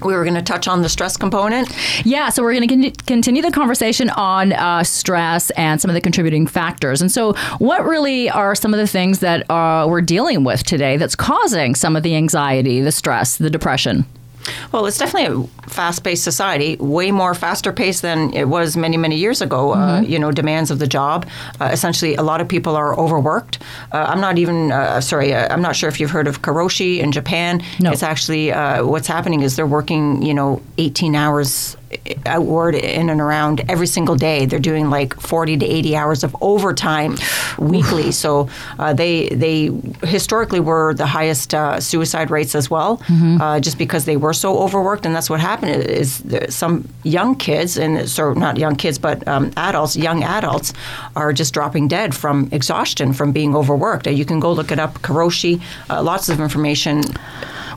we 0.01 0.13
were 0.13 0.23
going 0.23 0.35
to 0.35 0.41
touch 0.41 0.67
on 0.67 0.81
the 0.81 0.89
stress 0.89 1.17
component. 1.17 1.69
Yeah, 2.05 2.29
so 2.29 2.43
we're 2.43 2.53
going 2.53 2.67
to 2.67 2.75
con- 2.91 3.05
continue 3.05 3.41
the 3.41 3.51
conversation 3.51 4.09
on 4.11 4.53
uh, 4.53 4.83
stress 4.83 5.49
and 5.51 5.79
some 5.79 5.89
of 5.89 5.95
the 5.95 6.01
contributing 6.01 6.47
factors. 6.47 7.01
And 7.01 7.11
so, 7.11 7.33
what 7.59 7.85
really 7.85 8.29
are 8.29 8.55
some 8.55 8.73
of 8.73 8.79
the 8.79 8.87
things 8.87 9.19
that 9.19 9.49
uh, 9.49 9.85
we're 9.87 10.01
dealing 10.01 10.43
with 10.43 10.63
today 10.63 10.97
that's 10.97 11.15
causing 11.15 11.75
some 11.75 11.95
of 11.95 12.03
the 12.03 12.15
anxiety, 12.15 12.81
the 12.81 12.91
stress, 12.91 13.37
the 13.37 13.49
depression? 13.49 14.05
Well, 14.71 14.85
it's 14.85 14.97
definitely 14.97 15.43
a 15.43 15.69
fast-paced 15.69 16.23
society, 16.23 16.75
way 16.77 17.11
more 17.11 17.33
faster-paced 17.33 18.01
than 18.01 18.33
it 18.33 18.47
was 18.47 18.77
many, 18.77 18.97
many 18.97 19.15
years 19.15 19.41
ago. 19.41 19.73
Uh, 19.73 20.01
you 20.01 20.19
know, 20.19 20.31
demands 20.31 20.71
of 20.71 20.79
the 20.79 20.87
job. 20.87 21.27
Uh, 21.59 21.69
essentially, 21.71 22.15
a 22.15 22.23
lot 22.23 22.41
of 22.41 22.47
people 22.47 22.75
are 22.75 22.97
overworked. 22.99 23.59
Uh, 23.91 24.05
I'm 24.07 24.21
not 24.21 24.37
even 24.37 24.71
uh, 24.71 25.01
sorry. 25.01 25.33
Uh, 25.33 25.53
I'm 25.53 25.61
not 25.61 25.75
sure 25.75 25.89
if 25.89 25.99
you've 25.99 26.11
heard 26.11 26.27
of 26.27 26.41
karoshi 26.41 26.99
in 26.99 27.11
Japan. 27.11 27.63
No. 27.79 27.91
It's 27.91 28.03
actually 28.03 28.51
uh, 28.51 28.85
what's 28.85 29.07
happening 29.07 29.41
is 29.41 29.55
they're 29.55 29.67
working, 29.67 30.21
you 30.21 30.33
know, 30.33 30.61
18 30.77 31.15
hours 31.15 31.77
outward 32.25 32.75
in 32.75 33.09
and 33.09 33.19
around 33.21 33.61
every 33.69 33.87
single 33.87 34.15
day. 34.15 34.45
They're 34.45 34.59
doing 34.59 34.89
like 34.89 35.13
40 35.19 35.57
to 35.57 35.65
80 35.65 35.95
hours 35.95 36.23
of 36.23 36.35
overtime 36.41 37.17
weekly. 37.57 38.11
so 38.11 38.49
uh, 38.79 38.93
they 38.93 39.29
they 39.29 39.69
historically 40.03 40.59
were 40.59 40.93
the 40.93 41.05
highest 41.05 41.53
uh, 41.53 41.79
suicide 41.79 42.29
rates 42.31 42.55
as 42.55 42.69
well, 42.69 43.01
uh, 43.41 43.59
just 43.59 43.77
because 43.77 44.05
they 44.05 44.17
were 44.17 44.33
so 44.33 44.57
overworked. 44.59 45.05
And 45.05 45.15
that's 45.15 45.29
what 45.29 45.39
happened 45.39 45.83
is 45.83 46.23
some 46.49 46.87
young 47.03 47.35
kids 47.35 47.77
and 47.77 48.09
so 48.09 48.33
not 48.33 48.57
young 48.57 48.75
kids 48.75 48.97
but 48.99 49.27
um, 49.27 49.51
adults, 49.57 49.95
young 49.95 50.23
adults, 50.23 50.73
are 51.15 51.33
just 51.33 51.53
dropping 51.53 51.87
dead 51.87 52.13
from 52.15 52.47
exhaustion 52.51 53.13
from 53.13 53.31
being 53.31 53.55
overworked. 53.55 54.07
Uh, 54.07 54.11
you 54.11 54.25
can 54.25 54.39
go 54.39 54.51
look 54.51 54.71
it 54.71 54.79
up. 54.79 54.93
Karoshi, 55.01 55.61
uh, 55.89 56.01
lots 56.03 56.29
of 56.29 56.39
information. 56.39 57.01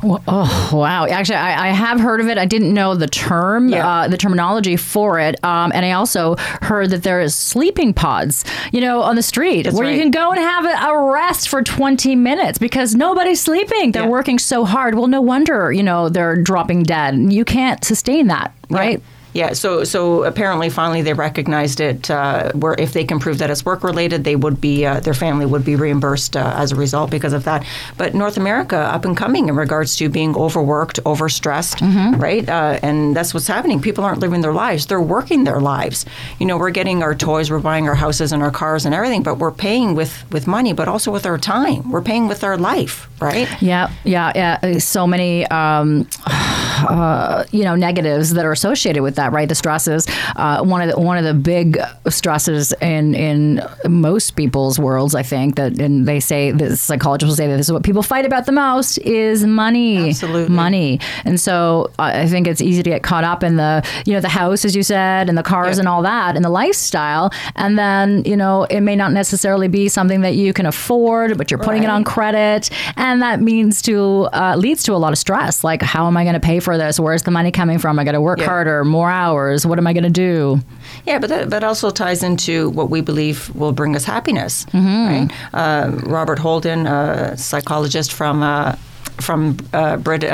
Well, 0.03 0.23
oh, 0.29 0.71
wow. 0.73 1.07
Actually, 1.07 1.37
I, 1.37 1.69
I 1.69 1.73
have 1.73 1.99
heard 2.01 2.21
of 2.21 2.29
it. 2.29 2.39
I 2.39 2.45
didn't 2.45 2.73
know 2.73 2.95
the 2.95 3.07
term, 3.09 3.69
Yeah. 3.69 3.87
uh, 3.89 4.09
the 4.09 4.17
terminology 4.17 4.77
for 4.77 5.19
it. 5.19 5.43
Um, 5.45 5.73
and 5.75 5.85
I 5.85 5.93
also 5.93 6.37
heard 6.63 6.91
that 6.91 7.03
there 7.03 7.21
is 7.21 7.35
sleeping 7.35 7.93
pods, 7.95 8.45
you 8.73 8.81
know, 8.81 9.03
on 9.03 9.17
the 9.17 9.23
street 9.23 9.63
That's 9.65 9.77
where 9.77 9.91
you 9.91 10.01
can 10.01 10.11
go 10.11 10.31
and 10.31 10.39
have 10.41 10.65
a, 10.65 10.91
a 10.93 11.13
rest 11.13 11.49
for 11.49 11.63
20 11.63 12.15
minutes 12.17 12.59
because 12.59 12.95
nobody's 12.95 13.41
sleeping. 13.41 13.93
They're 13.93 14.05
Yeah. 14.05 14.09
working 14.09 14.39
so 14.39 14.65
hard. 14.65 14.95
Well, 14.95 15.09
no 15.09 15.21
wonder, 15.21 15.73
you 15.73 15.83
know, 15.83 16.09
they're 16.09 16.37
dropping 16.37 16.85
dead. 16.85 17.17
You 17.33 17.45
can't 17.45 17.83
sustain 17.85 18.29
that, 18.29 18.55
right? 18.71 18.99
Yeah, 18.99 19.05
so 19.53 19.85
so 19.85 20.25
apparently, 20.25 20.71
finally, 20.71 21.03
they 21.03 21.15
recognized 21.15 21.81
it. 21.81 22.11
Uh, 22.11 22.53
where 22.53 22.75
if 22.79 22.93
they 22.93 23.05
can 23.05 23.19
prove 23.19 23.39
that 23.39 23.51
it's 23.51 23.65
work 23.65 23.83
related, 23.83 24.25
they 24.25 24.37
would 24.37 24.61
be 24.61 24.87
uh, 24.87 25.01
their 25.01 25.15
family 25.15 25.47
would 25.47 25.65
be 25.65 25.77
reimbursed 25.77 26.37
uh, 26.37 26.53
as 26.57 26.73
a 26.73 26.77
result 26.77 27.11
because 27.11 27.33
of 27.33 27.45
that. 27.45 27.65
But 27.97 28.15
North 28.15 28.37
America 28.37 28.77
up 28.77 29.05
and 29.05 29.17
coming 29.17 29.49
in 29.49 29.57
regards 29.57 29.97
to 29.97 30.09
being 30.09 30.37
overworked, 30.37 31.03
overstressed, 31.05 31.81
right? 32.19 32.49
Uh, 32.49 32.79
and 32.83 33.17
that's 33.17 33.33
what's 33.35 33.47
happening. 33.47 33.81
People 33.81 34.05
aren't 34.05 34.21
living 34.21 34.41
their 34.41 34.55
lives; 34.55 34.87
they're 34.87 35.01
working 35.01 35.45
their 35.45 35.61
lives. 35.61 36.05
You 36.39 36.47
know, 36.47 36.57
we're 36.59 36.71
getting 36.71 37.03
our 37.03 37.15
toys, 37.15 37.51
we're 37.51 37.59
buying 37.61 37.89
our 37.89 37.95
houses 37.95 38.33
and 38.33 38.43
our 38.43 38.51
cars 38.51 38.87
and 38.87 38.95
everything, 38.95 39.23
but 39.23 39.39
we're 39.39 39.53
paying 39.53 39.95
with 39.95 40.25
with 40.33 40.47
money, 40.47 40.73
but 40.73 40.89
also 40.89 41.11
with 41.13 41.27
our 41.27 41.39
time. 41.39 41.91
We're 41.91 42.03
paying 42.03 42.29
with 42.29 42.45
our 42.45 42.57
life, 42.57 43.09
right? 43.21 43.49
Yeah, 43.63 43.91
yeah, 44.05 44.33
yeah. 44.35 44.79
So 44.79 45.07
many, 45.07 45.47
um, 45.47 46.09
uh, 46.27 47.45
you 47.51 47.65
know, 47.65 47.75
negatives 47.75 48.35
that 48.35 48.45
are 48.45 48.53
associated 48.53 49.03
with 49.03 49.17
that, 49.17 49.28
right? 49.33 49.49
The 49.49 49.55
stresses. 49.55 50.07
Uh, 50.37 50.63
one 50.65 50.83
of 50.83 50.95
the 50.95 51.01
one 51.01 51.19
of 51.19 51.25
the 51.25 51.35
big 51.35 51.79
stresses 52.09 52.73
in 52.81 53.15
in 53.15 53.63
most 53.87 54.37
people's 54.37 54.79
worlds, 54.79 55.15
I 55.15 55.23
think 55.23 55.57
that, 55.57 55.81
and 55.81 56.07
they 56.07 56.21
say 56.21 56.51
the 56.51 56.77
psychologists 56.77 57.29
will 57.31 57.37
say 57.37 57.47
that 57.49 57.57
this 57.57 57.67
is 57.69 57.73
what 57.73 57.83
people 57.83 58.03
fight 58.03 58.25
about 58.27 58.47
the 58.47 58.53
most 58.53 58.99
is 58.99 59.45
money, 59.45 60.11
Absolutely. 60.11 60.55
money. 60.55 61.01
And 61.25 61.41
so 61.41 61.91
I 61.99 62.23
I 62.23 62.27
think 62.27 62.47
it's 62.47 62.61
easy 62.61 62.83
to 62.83 62.91
get 62.91 63.03
caught 63.03 63.25
up 63.25 63.43
in 63.43 63.57
the, 63.57 63.87
you 64.05 64.13
know, 64.13 64.21
the 64.21 64.29
house, 64.29 64.65
as 64.65 64.75
you 64.75 64.83
said, 64.83 65.29
and 65.29 65.37
the 65.39 65.43
cars 65.43 65.77
Yeah. 65.77 65.81
and 65.83 65.89
all 65.89 66.03
that, 66.03 66.37
and 66.37 66.45
the 66.45 66.51
lifestyle, 66.51 67.31
and 67.57 67.79
then 67.79 68.23
you 68.25 68.37
know 68.37 68.65
it 68.65 68.81
may 68.81 68.97
not 68.97 69.13
necessarily 69.13 69.69
be 69.69 69.89
something 69.89 70.21
that 70.23 70.35
you 70.35 70.53
can 70.53 70.67
afford, 70.67 71.39
but 71.39 71.51
you're 71.51 71.59
putting 71.61 71.83
it 71.85 71.91
on 71.91 72.05
credit, 72.05 72.71
and 72.97 73.23
that 73.23 73.41
means 73.41 73.83
to 73.83 74.29
uh, 74.33 74.57
leads 74.57 74.83
to 74.85 74.93
a 74.95 74.97
lot 75.05 75.13
of 75.13 75.19
stress. 75.19 75.63
Like, 75.65 75.83
how 75.83 76.07
am 76.07 76.17
I 76.17 76.25
going 76.25 76.35
to 76.35 76.41
pay 76.41 76.61
for 76.61 76.77
this? 76.79 76.99
Where's 77.01 77.23
the 77.23 77.31
money 77.31 77.51
coming 77.51 77.79
from? 77.79 77.99
I 77.99 78.05
got 78.05 78.13
to 78.13 78.21
work 78.21 78.41
Yeah. 78.41 78.47
harder, 78.47 78.85
more 78.85 79.08
hours. 79.09 79.67
What 79.67 79.79
am 79.79 79.87
I 79.87 79.93
going 79.93 80.05
to 80.05 80.11
do? 80.11 80.61
Yeah, 81.07 81.19
but 81.19 81.29
that, 81.31 81.51
that 81.51 81.65
also 81.65 81.91
ties 81.91 82.23
into 82.23 82.71
what 82.71 82.91
we 82.91 83.01
believe 83.01 83.55
will 83.55 83.73
bring 83.73 83.97
us 83.97 84.05
happiness. 84.05 84.67
Right? 84.75 85.29
Uh, 85.53 85.91
Robert 86.05 86.39
Holden, 86.39 86.87
a 86.87 87.37
psychologist 87.37 88.13
from 88.13 88.43
uh, 88.43 88.77
from 89.21 89.57
uh, 89.73 89.97
Brit. 89.97 90.25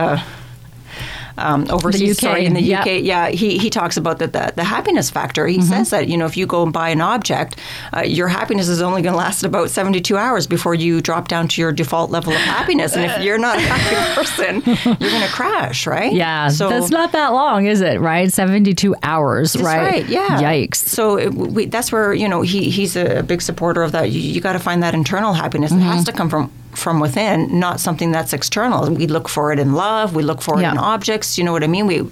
Uh, 1.36 1.42
um, 1.54 1.66
overseas, 1.70 2.16
UK, 2.18 2.20
sorry, 2.20 2.44
in 2.46 2.54
the 2.54 2.60
yep. 2.62 2.80
UK. 2.82 2.86
Yeah, 3.02 3.28
he, 3.28 3.58
he 3.58 3.70
talks 3.70 3.96
about 3.96 4.18
the, 4.18 4.26
the, 4.26 4.52
the 4.56 4.64
happiness 4.64 5.10
factor. 5.10 5.46
He 5.46 5.60
says 5.62 5.90
that, 5.90 6.08
you 6.08 6.16
know, 6.16 6.26
if 6.26 6.36
you 6.36 6.46
go 6.46 6.62
and 6.62 6.72
buy 6.72 6.88
an 6.90 7.00
object, 7.00 7.58
uh, 7.96 8.00
your 8.00 8.28
happiness 8.28 8.68
is 8.68 8.80
only 8.82 9.02
going 9.02 9.12
to 9.12 9.18
last 9.18 9.42
about 9.44 9.70
72 9.70 10.16
hours 10.16 10.46
before 10.46 10.74
you 10.74 11.00
drop 11.00 11.28
down 11.28 11.48
to 11.48 11.60
your 11.60 11.72
default 11.72 12.10
level 12.10 12.32
of 12.32 12.38
happiness. 12.40 12.94
And 12.96 13.04
if 13.04 13.22
you're 13.22 13.38
not 13.38 13.58
a 13.58 13.60
happy 13.60 14.14
person, 14.20 14.62
you're 15.00 15.10
going 15.10 15.22
to 15.22 15.32
crash, 15.32 15.86
right? 15.86 16.12
Yeah, 16.12 16.48
So 16.48 16.68
that's 16.68 16.90
not 16.90 17.12
that 17.12 17.28
long, 17.32 17.66
is 17.66 17.80
it? 17.80 18.00
Right, 18.00 18.32
seventy-two 18.32 18.94
hours. 19.02 19.52
That's 19.54 19.64
right? 19.64 19.82
right. 19.92 20.08
Yeah. 20.08 20.40
Yikes. 20.42 20.76
So 20.76 21.18
it, 21.18 21.34
we, 21.34 21.66
that's 21.66 21.90
where 21.92 22.12
you 22.14 22.28
know 22.28 22.42
he 22.42 22.70
he's 22.70 22.96
a 22.96 23.22
big 23.22 23.42
supporter 23.42 23.82
of 23.82 23.92
that. 23.92 24.10
You, 24.10 24.20
you 24.20 24.40
got 24.40 24.52
to 24.54 24.58
find 24.58 24.82
that 24.82 24.94
internal 24.94 25.32
happiness. 25.32 25.70
It 25.72 25.76
Mm-hmm. 25.76 25.84
has 25.90 26.04
to 26.04 26.12
come 26.12 26.28
from 26.30 26.50
from 26.76 27.00
within, 27.00 27.58
not 27.58 27.80
something 27.80 28.12
that's 28.12 28.32
external. 28.32 28.90
We 28.90 29.06
look 29.06 29.28
for 29.28 29.52
it 29.52 29.58
in 29.58 29.74
love. 29.74 30.14
We 30.14 30.22
look 30.22 30.42
for 30.42 30.58
it 30.58 30.62
Yeah. 30.62 30.72
in 30.72 30.78
objects. 30.78 31.38
You 31.38 31.44
know 31.44 31.52
what 31.52 31.62
I 31.64 31.66
mean? 31.68 31.86
We 31.86 32.06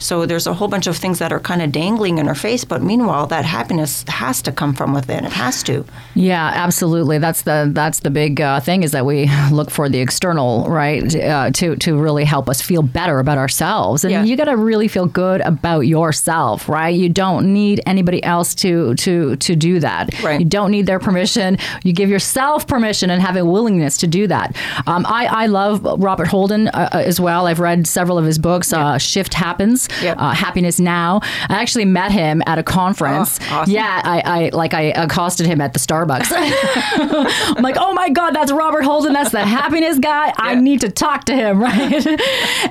so 0.00 0.26
there's 0.26 0.46
a 0.48 0.54
whole 0.54 0.66
bunch 0.66 0.88
of 0.88 0.96
things 0.96 1.18
that 1.20 1.32
are 1.32 1.38
kind 1.38 1.62
of 1.62 1.70
dangling 1.70 2.18
in 2.18 2.26
her 2.26 2.34
face. 2.34 2.64
But 2.64 2.82
meanwhile, 2.82 3.26
that 3.28 3.44
happiness 3.44 4.04
has 4.08 4.42
to 4.42 4.50
come 4.50 4.74
from 4.74 4.92
within. 4.92 5.24
It 5.24 5.32
has 5.32 5.62
to. 5.64 5.84
Yeah, 6.14 6.50
absolutely. 6.52 7.18
That's 7.18 7.42
the 7.42 7.70
that's 7.72 8.00
the 8.00 8.10
big 8.10 8.40
uh, 8.40 8.58
thing 8.60 8.82
is 8.82 8.90
that 8.90 9.06
we 9.06 9.30
look 9.52 9.70
for 9.70 9.88
the 9.88 10.00
external, 10.00 10.66
right, 10.68 11.14
uh, 11.14 11.50
to 11.52 11.76
to 11.76 11.96
really 11.96 12.24
help 12.24 12.48
us 12.48 12.60
feel 12.60 12.82
better 12.82 13.20
about 13.20 13.38
ourselves. 13.38 14.02
And 14.04 14.10
Yeah. 14.10 14.24
you 14.24 14.36
got 14.36 14.46
to 14.46 14.56
really 14.56 14.88
feel 14.88 15.06
good 15.06 15.40
about 15.42 15.80
yourself, 15.86 16.68
right? 16.68 16.94
You 16.94 17.08
don't 17.08 17.52
need 17.52 17.80
anybody 17.86 18.22
else 18.24 18.54
to 18.56 18.94
to 18.96 19.36
to 19.36 19.54
do 19.54 19.78
that. 19.80 20.20
Right. 20.22 20.40
You 20.40 20.46
don't 20.46 20.70
need 20.70 20.86
their 20.86 20.98
permission. 20.98 21.58
You 21.84 21.92
give 21.92 22.08
yourself 22.10 22.66
permission 22.66 23.10
and 23.10 23.20
have 23.22 23.36
a 23.36 23.44
willingness 23.44 23.96
to 23.98 24.06
do 24.06 24.26
that. 24.28 24.56
Um, 24.86 25.04
I 25.06 25.26
I 25.26 25.46
love 25.46 25.84
Robert 26.02 26.28
Holden 26.28 26.68
uh, 26.68 26.88
uh, 26.92 26.98
as 26.98 27.20
well. 27.20 27.46
I've 27.46 27.60
read 27.60 27.86
several 27.86 28.16
of 28.18 28.24
his 28.24 28.38
books. 28.38 28.72
Uh, 28.72 28.96
Shift 28.98 29.34
Happens, 29.34 29.88
Yep. 30.02 30.16
uh, 30.18 30.30
Happiness 30.32 30.78
Now. 30.80 31.20
I 31.48 31.60
actually 31.60 31.84
met 31.84 32.12
him 32.12 32.42
at 32.46 32.58
a 32.58 32.62
conference. 32.62 33.38
Oh, 33.50 33.56
awesome. 33.56 33.72
Yeah, 33.74 34.00
I, 34.04 34.22
I 34.24 34.50
like 34.52 34.74
I 34.74 34.82
accosted 34.92 35.46
him 35.46 35.60
at 35.60 35.72
the 35.72 35.78
Starbucks. 35.78 36.30
I'm 37.56 37.62
like, 37.62 37.76
oh 37.78 37.92
my 37.94 38.08
God, 38.10 38.32
that's 38.34 38.52
Robert 38.52 38.82
Holden. 38.84 39.12
That's 39.12 39.30
the 39.32 39.44
happiness 39.44 39.98
guy. 39.98 40.32
I 40.36 40.54
need 40.54 40.80
to 40.82 40.90
talk 40.90 41.24
to 41.24 41.34
him, 41.34 41.60
right? 41.62 42.06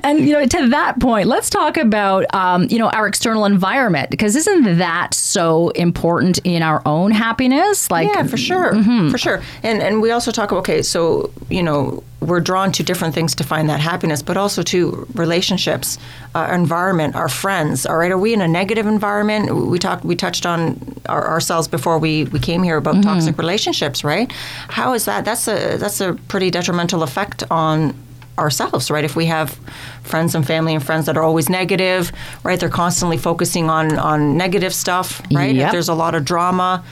and 0.03 0.19
you 0.19 0.33
know, 0.33 0.45
to 0.45 0.69
that 0.69 0.99
point, 0.99 1.27
let's 1.27 1.49
talk 1.49 1.77
about 1.77 2.25
um, 2.33 2.67
you 2.69 2.79
know 2.79 2.89
our 2.89 3.07
external 3.07 3.45
environment 3.45 4.09
because 4.09 4.35
isn't 4.35 4.77
that 4.77 5.13
so 5.13 5.69
important 5.69 6.39
in 6.43 6.63
our 6.63 6.81
own 6.85 7.11
happiness? 7.11 7.89
Like, 7.91 8.07
yeah, 8.13 8.23
for 8.23 8.37
sure, 8.37 8.73
Mm-hmm. 8.73 9.09
for 9.09 9.17
sure. 9.17 9.41
And 9.63 9.81
and 9.81 10.01
we 10.01 10.11
also 10.11 10.31
talk 10.31 10.51
about 10.51 10.59
okay, 10.61 10.81
so 10.81 11.31
you 11.49 11.63
know 11.63 12.03
we're 12.21 12.41
drawn 12.41 12.71
to 12.73 12.83
different 12.83 13.15
things 13.15 13.33
to 13.35 13.43
find 13.43 13.69
that 13.69 13.79
happiness, 13.79 14.21
but 14.21 14.35
also 14.35 14.61
to 14.63 15.07
relationships, 15.13 15.97
uh, 16.35 16.39
our 16.39 16.53
environment, 16.53 17.15
our 17.15 17.29
friends. 17.29 17.85
All 17.85 17.97
right, 17.97 18.11
are 18.11 18.17
we 18.17 18.33
in 18.33 18.41
a 18.41 18.47
negative 18.47 18.85
environment? 18.85 19.55
We 19.55 19.79
talked, 19.79 20.03
we 20.03 20.15
touched 20.15 20.45
on 20.45 20.95
our, 21.07 21.27
ourselves 21.27 21.67
before 21.67 21.97
we, 21.97 22.25
we 22.25 22.39
came 22.39 22.61
here 22.63 22.77
about 22.77 23.01
toxic 23.03 23.37
relationships, 23.37 24.03
right? 24.03 24.31
How 24.67 24.93
is 24.93 25.05
that? 25.05 25.23
That's 25.25 25.47
a 25.47 25.77
that's 25.77 26.01
a 26.01 26.13
pretty 26.27 26.51
detrimental 26.51 27.03
effect 27.03 27.43
on 27.49 27.95
ourselves, 28.37 28.89
right? 28.89 29.03
If 29.03 29.15
we 29.15 29.25
have 29.27 29.59
friends 30.03 30.35
and 30.35 30.45
family 30.45 30.73
and 30.73 30.83
friends 30.83 31.05
that 31.05 31.17
are 31.17 31.23
always 31.23 31.49
negative, 31.49 32.11
right? 32.43 32.59
They're 32.59 32.69
constantly 32.69 33.17
focusing 33.17 33.69
on 33.69 33.97
on 33.97 34.37
negative 34.37 34.73
stuff, 34.73 35.21
right? 35.31 35.55
Yep. 35.55 35.67
If 35.67 35.71
there's 35.71 35.89
a 35.89 35.93
lot 35.93 36.15
of 36.15 36.25
drama, 36.25 36.83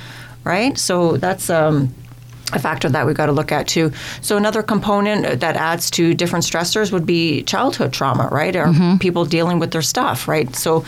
right? 0.44 0.78
So 0.78 1.18
that's 1.18 1.50
um, 1.50 1.94
a 2.54 2.60
factor 2.60 2.88
that 2.88 3.06
we've 3.06 3.16
got 3.16 3.26
to 3.26 3.32
look 3.32 3.52
at 3.52 3.68
too. 3.68 3.92
So 4.22 4.38
another 4.38 4.64
component 4.64 5.42
that 5.42 5.56
adds 5.56 5.92
to 5.92 6.14
different 6.14 6.46
stressors 6.46 6.92
would 6.92 7.06
be 7.06 7.44
childhood 7.44 7.92
trauma, 7.92 8.30
right? 8.32 8.56
Are 8.56 8.68
mm-hmm. 8.68 8.98
people 8.98 9.26
dealing 9.26 9.60
with 9.60 9.72
their 9.72 9.82
stuff, 9.82 10.28
right? 10.28 10.56
So 10.56 10.86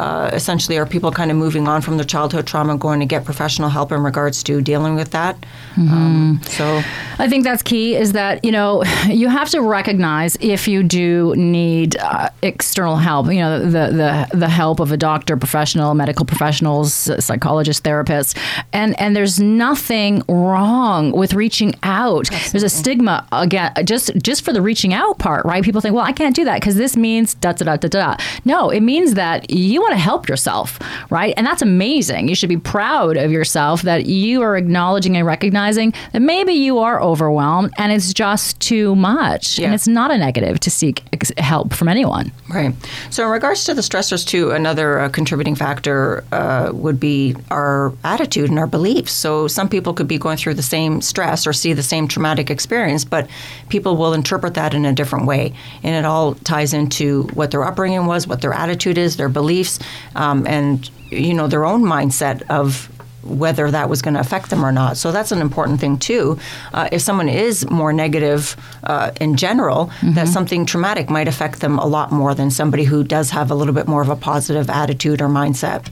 uh, 0.00 0.30
essentially, 0.32 0.78
are 0.78 0.86
people 0.86 1.12
kind 1.12 1.30
of 1.30 1.36
moving 1.36 1.68
on 1.68 1.82
from 1.82 1.98
their 1.98 2.06
childhood 2.06 2.46
trauma, 2.46 2.74
going 2.78 3.00
to 3.00 3.06
get 3.06 3.22
professional 3.22 3.68
help 3.68 3.92
in 3.92 4.02
regards 4.02 4.42
to 4.42 4.62
dealing 4.62 4.94
with 4.94 5.10
that? 5.10 5.36
Um, 5.76 6.40
so 6.44 6.82
I 7.18 7.28
think 7.28 7.44
that's 7.44 7.62
key 7.62 7.96
is 7.96 8.12
that, 8.12 8.42
you 8.42 8.50
know, 8.50 8.82
you 9.08 9.28
have 9.28 9.50
to 9.50 9.60
recognize 9.60 10.38
if 10.40 10.66
you 10.66 10.82
do 10.82 11.34
need 11.36 11.98
uh, 11.98 12.30
external 12.42 12.96
help, 12.96 13.26
you 13.26 13.40
know, 13.40 13.60
the, 13.60 13.68
the, 13.68 14.38
the 14.38 14.48
help 14.48 14.80
of 14.80 14.90
a 14.90 14.96
doctor, 14.96 15.36
professional, 15.36 15.92
medical 15.92 16.24
professionals, 16.24 17.10
psychologist, 17.22 17.84
therapist. 17.84 18.38
And, 18.72 18.98
and 18.98 19.14
there's 19.14 19.38
nothing 19.38 20.22
wrong 20.30 21.12
with 21.12 21.34
reaching 21.34 21.74
out. 21.82 22.30
There's 22.52 22.62
a 22.62 22.70
stigma 22.70 23.28
again, 23.32 23.74
just, 23.84 24.16
just 24.16 24.46
for 24.46 24.54
the 24.54 24.62
reaching 24.62 24.94
out 24.94 25.18
part, 25.18 25.44
right? 25.44 25.62
People 25.62 25.82
think, 25.82 25.94
well, 25.94 26.06
I 26.06 26.12
can't 26.12 26.34
do 26.34 26.44
that 26.46 26.60
because 26.60 26.76
this 26.76 26.96
means 26.96 27.34
da, 27.34 27.52
da, 27.52 27.66
da, 27.66 27.76
da, 27.76 27.88
da. 27.88 28.16
No, 28.46 28.70
it 28.70 28.80
means 28.80 29.12
that 29.12 29.50
you 29.50 29.82
want 29.82 29.89
to 29.92 29.98
help 29.98 30.28
yourself, 30.28 30.78
right? 31.10 31.34
And 31.36 31.46
that's 31.46 31.62
amazing. 31.62 32.28
You 32.28 32.34
should 32.34 32.48
be 32.48 32.56
proud 32.56 33.16
of 33.16 33.30
yourself 33.30 33.82
that 33.82 34.06
you 34.06 34.42
are 34.42 34.56
acknowledging 34.56 35.16
and 35.16 35.26
recognizing 35.26 35.92
that 36.12 36.20
maybe 36.20 36.52
you 36.52 36.78
are 36.78 37.00
overwhelmed 37.02 37.72
and 37.78 37.92
it's 37.92 38.12
just 38.12 38.58
too 38.60 38.94
much. 38.96 39.58
And 39.58 39.74
it's 39.74 39.88
not 39.88 40.10
a 40.10 40.18
negative 40.18 40.60
to 40.60 40.70
seek 40.70 41.02
ex- 41.12 41.32
help 41.38 41.74
from 41.74 41.88
anyone. 41.88 42.32
Right. 42.48 42.74
So, 43.10 43.24
in 43.24 43.30
regards 43.30 43.64
to 43.64 43.74
the 43.74 43.82
stressors, 43.82 44.26
too, 44.26 44.50
another 44.50 45.00
uh, 45.00 45.08
contributing 45.08 45.54
factor 45.54 46.24
uh, 46.32 46.70
would 46.72 47.00
be 47.00 47.36
our 47.50 47.92
attitude 48.04 48.50
and 48.50 48.58
our 48.58 48.66
beliefs. 48.66 49.12
So, 49.12 49.48
some 49.48 49.68
people 49.68 49.92
could 49.92 50.08
be 50.08 50.18
going 50.18 50.36
through 50.36 50.54
the 50.54 50.62
same 50.62 51.00
stress 51.00 51.46
or 51.46 51.52
see 51.52 51.72
the 51.72 51.82
same 51.82 52.08
traumatic 52.08 52.50
experience, 52.50 53.04
but 53.04 53.28
people 53.68 53.96
will 53.96 54.14
interpret 54.14 54.54
that 54.54 54.74
in 54.74 54.84
a 54.84 54.92
different 54.92 55.26
way. 55.26 55.52
And 55.82 55.94
it 55.94 56.04
all 56.04 56.34
ties 56.34 56.72
into 56.72 57.24
what 57.34 57.50
their 57.50 57.64
upbringing 57.64 58.06
was, 58.06 58.26
what 58.26 58.40
their 58.40 58.52
attitude 58.52 58.98
is, 58.98 59.16
their 59.16 59.28
beliefs, 59.28 59.78
um, 60.14 60.46
and 60.46 60.90
you 61.10 61.34
know 61.34 61.46
their 61.48 61.64
own 61.64 61.82
mindset 61.82 62.42
of 62.48 62.90
whether 63.22 63.70
that 63.70 63.88
was 63.88 64.02
going 64.02 64.14
to 64.14 64.20
affect 64.20 64.50
them 64.50 64.64
or 64.64 64.72
not. 64.72 64.96
So 64.96 65.12
that's 65.12 65.32
an 65.32 65.40
important 65.40 65.80
thing 65.80 65.98
too. 65.98 66.38
Uh, 66.72 66.88
if 66.92 67.02
someone 67.02 67.28
is 67.28 67.68
more 67.70 67.92
negative 67.92 68.56
uh, 68.84 69.10
in 69.20 69.36
general, 69.36 69.90
that 70.02 70.28
something 70.28 70.66
traumatic 70.66 71.10
might 71.10 71.28
affect 71.28 71.60
them 71.60 71.78
a 71.78 71.86
lot 71.86 72.12
more 72.12 72.34
than 72.34 72.50
somebody 72.50 72.84
who 72.84 73.04
does 73.04 73.30
have 73.30 73.50
a 73.50 73.54
little 73.54 73.74
bit 73.74 73.86
more 73.86 74.02
of 74.02 74.08
a 74.08 74.16
positive 74.16 74.70
attitude 74.70 75.20
or 75.20 75.28
mindset. 75.28 75.88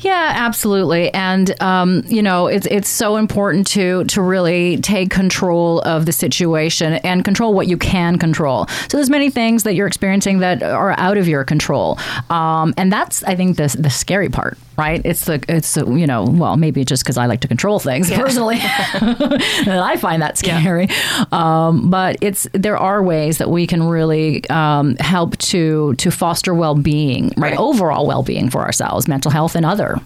Yeah, 0.00 0.32
absolutely. 0.36 1.12
And 1.14 1.60
um, 1.62 2.02
you 2.06 2.22
know, 2.22 2.46
it's 2.46 2.66
it's 2.66 2.88
so 2.88 3.16
important 3.16 3.66
to 3.68 4.04
to 4.04 4.22
really 4.22 4.78
take 4.78 5.10
control 5.10 5.80
of 5.82 6.06
the 6.06 6.12
situation 6.12 6.94
and 6.94 7.24
control 7.24 7.54
what 7.54 7.66
you 7.66 7.76
can 7.76 8.18
control. 8.18 8.66
So 8.88 8.96
there's 8.96 9.10
many 9.10 9.30
things 9.30 9.62
that 9.62 9.74
you're 9.74 9.86
experiencing 9.86 10.38
that 10.40 10.62
are 10.62 10.94
out 10.98 11.16
of 11.16 11.28
your 11.28 11.44
control, 11.44 11.98
um, 12.30 12.74
and 12.76 12.92
that's 12.92 13.22
I 13.24 13.34
think 13.34 13.56
the 13.56 13.74
the 13.78 13.90
scary 13.90 14.28
part. 14.28 14.58
Right? 14.78 15.02
It's 15.04 15.24
the 15.24 15.44
it's 15.48 15.74
the, 15.74 15.90
you 15.92 16.06
know 16.06 16.24
well 16.24 16.56
maybe 16.56 16.84
just 16.84 17.02
because 17.02 17.18
I 17.18 17.26
like 17.26 17.40
to 17.40 17.48
control 17.48 17.80
things 17.80 18.10
personally, 18.22 18.58
and 18.60 19.70
I 19.70 19.96
find 19.96 20.22
that 20.22 20.38
scary. 20.38 20.88
Um, 21.32 21.90
but 21.90 22.16
it's 22.20 22.46
there 22.52 22.76
are 22.76 23.02
ways 23.02 23.38
that 23.38 23.50
we 23.50 23.66
can 23.66 23.82
really 23.82 24.48
um, 24.48 24.96
help 24.96 25.36
to 25.38 25.94
to 25.94 26.10
foster 26.10 26.54
well 26.54 26.74
being, 26.76 27.28
right? 27.36 27.48
Right. 27.48 27.58
Overall 27.58 28.06
well 28.06 28.22
being 28.22 28.50
for 28.50 28.60
ourselves, 28.60 29.08
mental 29.08 29.30
health, 29.30 29.56
and 29.56 29.66
other. 29.66 30.00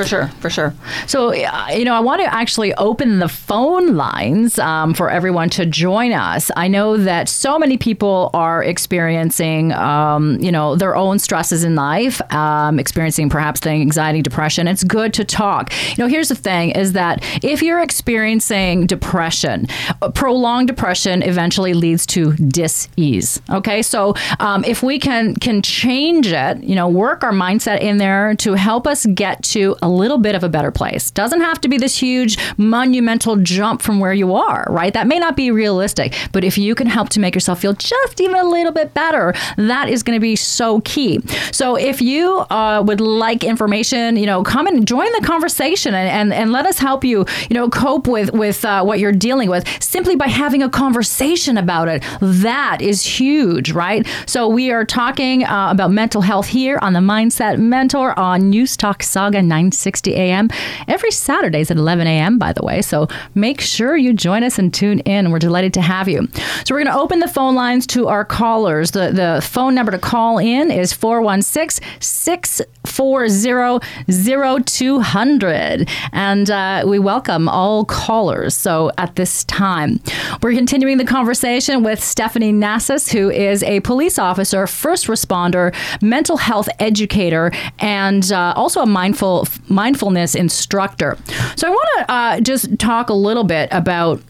For 0.00 0.08
sure, 0.08 0.28
for 0.40 0.48
sure. 0.48 0.74
So, 1.06 1.28
uh, 1.28 1.66
you 1.74 1.84
know, 1.84 1.94
I 1.94 2.00
want 2.00 2.22
to 2.22 2.34
actually 2.34 2.72
open 2.74 3.18
the 3.18 3.28
phone 3.28 3.96
lines 3.96 4.58
um, 4.58 4.94
for 4.94 5.10
everyone 5.10 5.50
to 5.50 5.66
join 5.66 6.12
us. 6.12 6.50
I 6.56 6.68
know 6.68 6.96
that 6.96 7.28
so 7.28 7.58
many 7.58 7.76
people 7.76 8.30
are 8.32 8.64
experiencing, 8.64 9.72
um, 9.72 10.40
you 10.40 10.50
know, 10.50 10.74
their 10.74 10.96
own 10.96 11.18
stresses 11.18 11.64
in 11.64 11.74
life, 11.74 12.22
um, 12.32 12.78
experiencing 12.78 13.28
perhaps 13.28 13.60
the 13.60 13.70
anxiety, 13.70 14.22
depression. 14.22 14.66
It's 14.68 14.84
good 14.84 15.12
to 15.14 15.24
talk. 15.24 15.70
You 15.90 15.96
know, 16.04 16.08
here's 16.08 16.28
the 16.28 16.34
thing 16.34 16.70
is 16.70 16.94
that 16.94 17.22
if 17.44 17.62
you're 17.62 17.80
experiencing 17.80 18.86
depression, 18.86 19.66
uh, 20.00 20.10
prolonged 20.10 20.68
depression 20.68 21.22
eventually 21.22 21.74
leads 21.74 22.06
to 22.06 22.32
dis-ease. 22.36 23.42
Okay. 23.50 23.82
So 23.82 24.14
um, 24.38 24.64
if 24.64 24.82
we 24.82 24.98
can, 24.98 25.34
can 25.36 25.60
change 25.60 26.28
it, 26.28 26.64
you 26.64 26.74
know, 26.74 26.88
work 26.88 27.22
our 27.22 27.32
mindset 27.32 27.80
in 27.80 27.98
there 27.98 28.34
to 28.36 28.54
help 28.54 28.86
us 28.86 29.04
get 29.06 29.42
to 29.42 29.76
a 29.82 29.89
little 29.90 30.18
bit 30.18 30.34
of 30.34 30.44
a 30.44 30.48
better 30.48 30.70
place. 30.70 31.10
Doesn't 31.10 31.40
have 31.40 31.60
to 31.62 31.68
be 31.68 31.78
this 31.78 31.98
huge 31.98 32.38
monumental 32.58 33.36
jump 33.36 33.82
from 33.82 34.00
where 34.00 34.12
you 34.12 34.34
are, 34.34 34.66
right? 34.70 34.92
That 34.92 35.06
may 35.06 35.18
not 35.18 35.36
be 35.36 35.50
realistic, 35.50 36.14
but 36.32 36.44
if 36.44 36.56
you 36.56 36.74
can 36.74 36.86
help 36.86 37.08
to 37.10 37.20
make 37.20 37.34
yourself 37.34 37.60
feel 37.60 37.74
just 37.74 38.20
even 38.20 38.36
a 38.36 38.44
little 38.44 38.72
bit 38.72 38.94
better, 38.94 39.34
that 39.56 39.88
is 39.88 40.02
going 40.02 40.16
to 40.16 40.20
be 40.20 40.36
so 40.36 40.80
key. 40.82 41.20
So 41.52 41.76
if 41.76 42.00
you 42.00 42.38
uh, 42.50 42.82
would 42.86 43.00
like 43.00 43.44
information, 43.44 44.16
you 44.16 44.26
know, 44.26 44.42
come 44.42 44.66
and 44.66 44.86
join 44.86 45.10
the 45.12 45.26
conversation 45.26 45.94
and, 45.94 46.08
and, 46.08 46.32
and 46.32 46.52
let 46.52 46.66
us 46.66 46.78
help 46.78 47.04
you, 47.04 47.26
you 47.48 47.54
know, 47.54 47.68
cope 47.68 48.06
with, 48.06 48.32
with 48.32 48.64
uh, 48.64 48.82
what 48.84 48.98
you're 48.98 49.12
dealing 49.12 49.50
with 49.50 49.66
simply 49.82 50.16
by 50.16 50.28
having 50.28 50.62
a 50.62 50.68
conversation 50.68 51.58
about 51.58 51.88
it. 51.88 52.02
That 52.20 52.80
is 52.80 53.04
huge, 53.04 53.72
right? 53.72 54.06
So 54.26 54.48
we 54.48 54.70
are 54.70 54.84
talking 54.84 55.44
uh, 55.44 55.68
about 55.70 55.90
mental 55.90 56.22
health 56.22 56.46
here 56.46 56.78
on 56.82 56.92
the 56.92 57.00
Mindset 57.00 57.58
Mentor 57.58 58.18
on 58.18 58.50
News 58.50 58.76
Talk 58.76 59.00
Sauga 59.02 59.42
960 59.42 59.79
960 59.80 60.14
a.m. 60.14 60.48
Every 60.88 61.10
Saturdays 61.10 61.70
at 61.70 61.76
11 61.76 62.06
a.m., 62.06 62.38
by 62.38 62.52
the 62.52 62.62
way. 62.62 62.82
So 62.82 63.08
make 63.34 63.60
sure 63.60 63.96
you 63.96 64.12
join 64.12 64.44
us 64.44 64.58
and 64.58 64.72
tune 64.72 65.00
in. 65.00 65.30
We're 65.30 65.38
delighted 65.38 65.74
to 65.74 65.80
have 65.80 66.08
you. 66.08 66.28
So 66.64 66.74
we're 66.74 66.84
going 66.84 66.94
to 66.94 67.00
open 67.00 67.20
the 67.20 67.28
phone 67.28 67.54
lines 67.54 67.86
to 67.88 68.08
our 68.08 68.24
callers. 68.24 68.90
The, 68.92 69.10
the 69.10 69.40
phone 69.42 69.74
number 69.74 69.92
to 69.92 69.98
call 69.98 70.38
in 70.38 70.70
is 70.70 70.92
416 70.92 71.84
640 72.00 72.79
0200. 72.90 75.88
And 76.12 76.50
uh, 76.50 76.84
we 76.86 76.98
welcome 76.98 77.48
all 77.48 77.84
callers. 77.84 78.54
So 78.54 78.90
at 78.98 79.16
this 79.16 79.44
time, 79.44 80.00
we're 80.42 80.54
continuing 80.54 80.98
the 80.98 81.04
conversation 81.04 81.82
with 81.82 82.02
Stephanie 82.02 82.52
Nassus, 82.52 83.12
who 83.12 83.30
is 83.30 83.62
a 83.62 83.80
police 83.80 84.18
officer, 84.18 84.66
first 84.66 85.06
responder, 85.06 85.74
mental 86.02 86.36
health 86.36 86.68
educator, 86.78 87.52
and 87.78 88.30
uh, 88.32 88.52
also 88.56 88.82
a 88.82 88.86
mindful 88.86 89.46
mindfulness 89.68 90.34
instructor. 90.34 91.16
So 91.56 91.68
I 91.68 91.70
want 91.70 91.88
to 91.98 92.12
uh, 92.12 92.40
just 92.40 92.78
talk 92.78 93.10
a 93.10 93.14
little 93.14 93.44
bit 93.44 93.68
about 93.72 94.20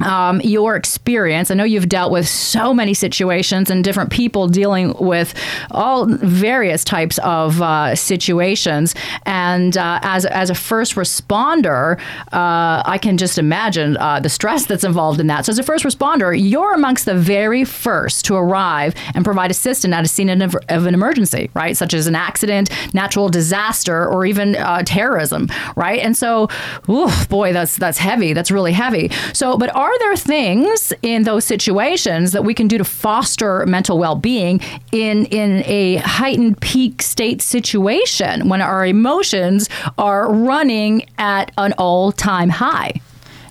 um, 0.00 0.40
your 0.42 0.76
experience. 0.76 1.50
I 1.50 1.54
know 1.54 1.64
you've 1.64 1.88
dealt 1.88 2.12
with 2.12 2.28
so 2.28 2.72
many 2.74 2.94
situations 2.94 3.70
and 3.70 3.84
different 3.84 4.10
people 4.10 4.48
dealing 4.48 4.94
with 4.98 5.34
all 5.70 6.06
various 6.06 6.84
types 6.84 7.18
of 7.18 7.60
uh, 7.62 7.94
situations. 7.94 8.94
And 9.26 9.76
uh, 9.76 10.00
as, 10.02 10.26
as 10.26 10.50
a 10.50 10.54
first 10.54 10.94
responder, 10.94 11.98
uh, 12.32 12.82
I 12.84 12.98
can 13.00 13.16
just 13.16 13.38
imagine 13.38 13.96
uh, 13.96 14.20
the 14.20 14.28
stress 14.28 14.66
that's 14.66 14.84
involved 14.84 15.20
in 15.20 15.26
that. 15.28 15.46
So, 15.46 15.50
as 15.50 15.58
a 15.58 15.62
first 15.62 15.84
responder, 15.84 16.36
you're 16.38 16.74
amongst 16.74 17.04
the 17.04 17.14
very 17.14 17.64
first 17.64 18.24
to 18.26 18.36
arrive 18.36 18.94
and 19.14 19.24
provide 19.24 19.50
assistance 19.50 19.94
at 19.94 20.04
a 20.04 20.08
scene 20.08 20.30
of 20.30 20.56
an 20.68 20.94
emergency, 20.94 21.50
right? 21.54 21.76
Such 21.76 21.94
as 21.94 22.06
an 22.06 22.14
accident, 22.14 22.70
natural 22.94 23.28
disaster, 23.28 24.06
or 24.06 24.24
even 24.24 24.56
uh, 24.56 24.82
terrorism, 24.84 25.48
right? 25.76 26.00
And 26.00 26.16
so, 26.16 26.48
oof, 26.88 27.28
boy, 27.28 27.52
that's 27.52 27.76
that's 27.76 27.98
heavy. 27.98 28.32
That's 28.32 28.50
really 28.50 28.72
heavy. 28.72 29.10
So, 29.32 29.56
but 29.56 29.74
are 29.74 29.89
are 29.90 29.98
there 29.98 30.16
things 30.16 30.92
in 31.02 31.24
those 31.24 31.44
situations 31.44 32.32
that 32.32 32.44
we 32.44 32.54
can 32.54 32.68
do 32.68 32.78
to 32.78 32.84
foster 32.84 33.66
mental 33.66 33.98
well-being 33.98 34.60
in 34.92 35.24
in 35.26 35.62
a 35.66 35.96
heightened 35.96 36.60
peak 36.60 37.02
state 37.02 37.42
situation 37.42 38.48
when 38.48 38.62
our 38.62 38.86
emotions 38.86 39.68
are 39.98 40.32
running 40.32 41.04
at 41.18 41.50
an 41.58 41.72
all-time 41.76 42.48
high? 42.48 42.92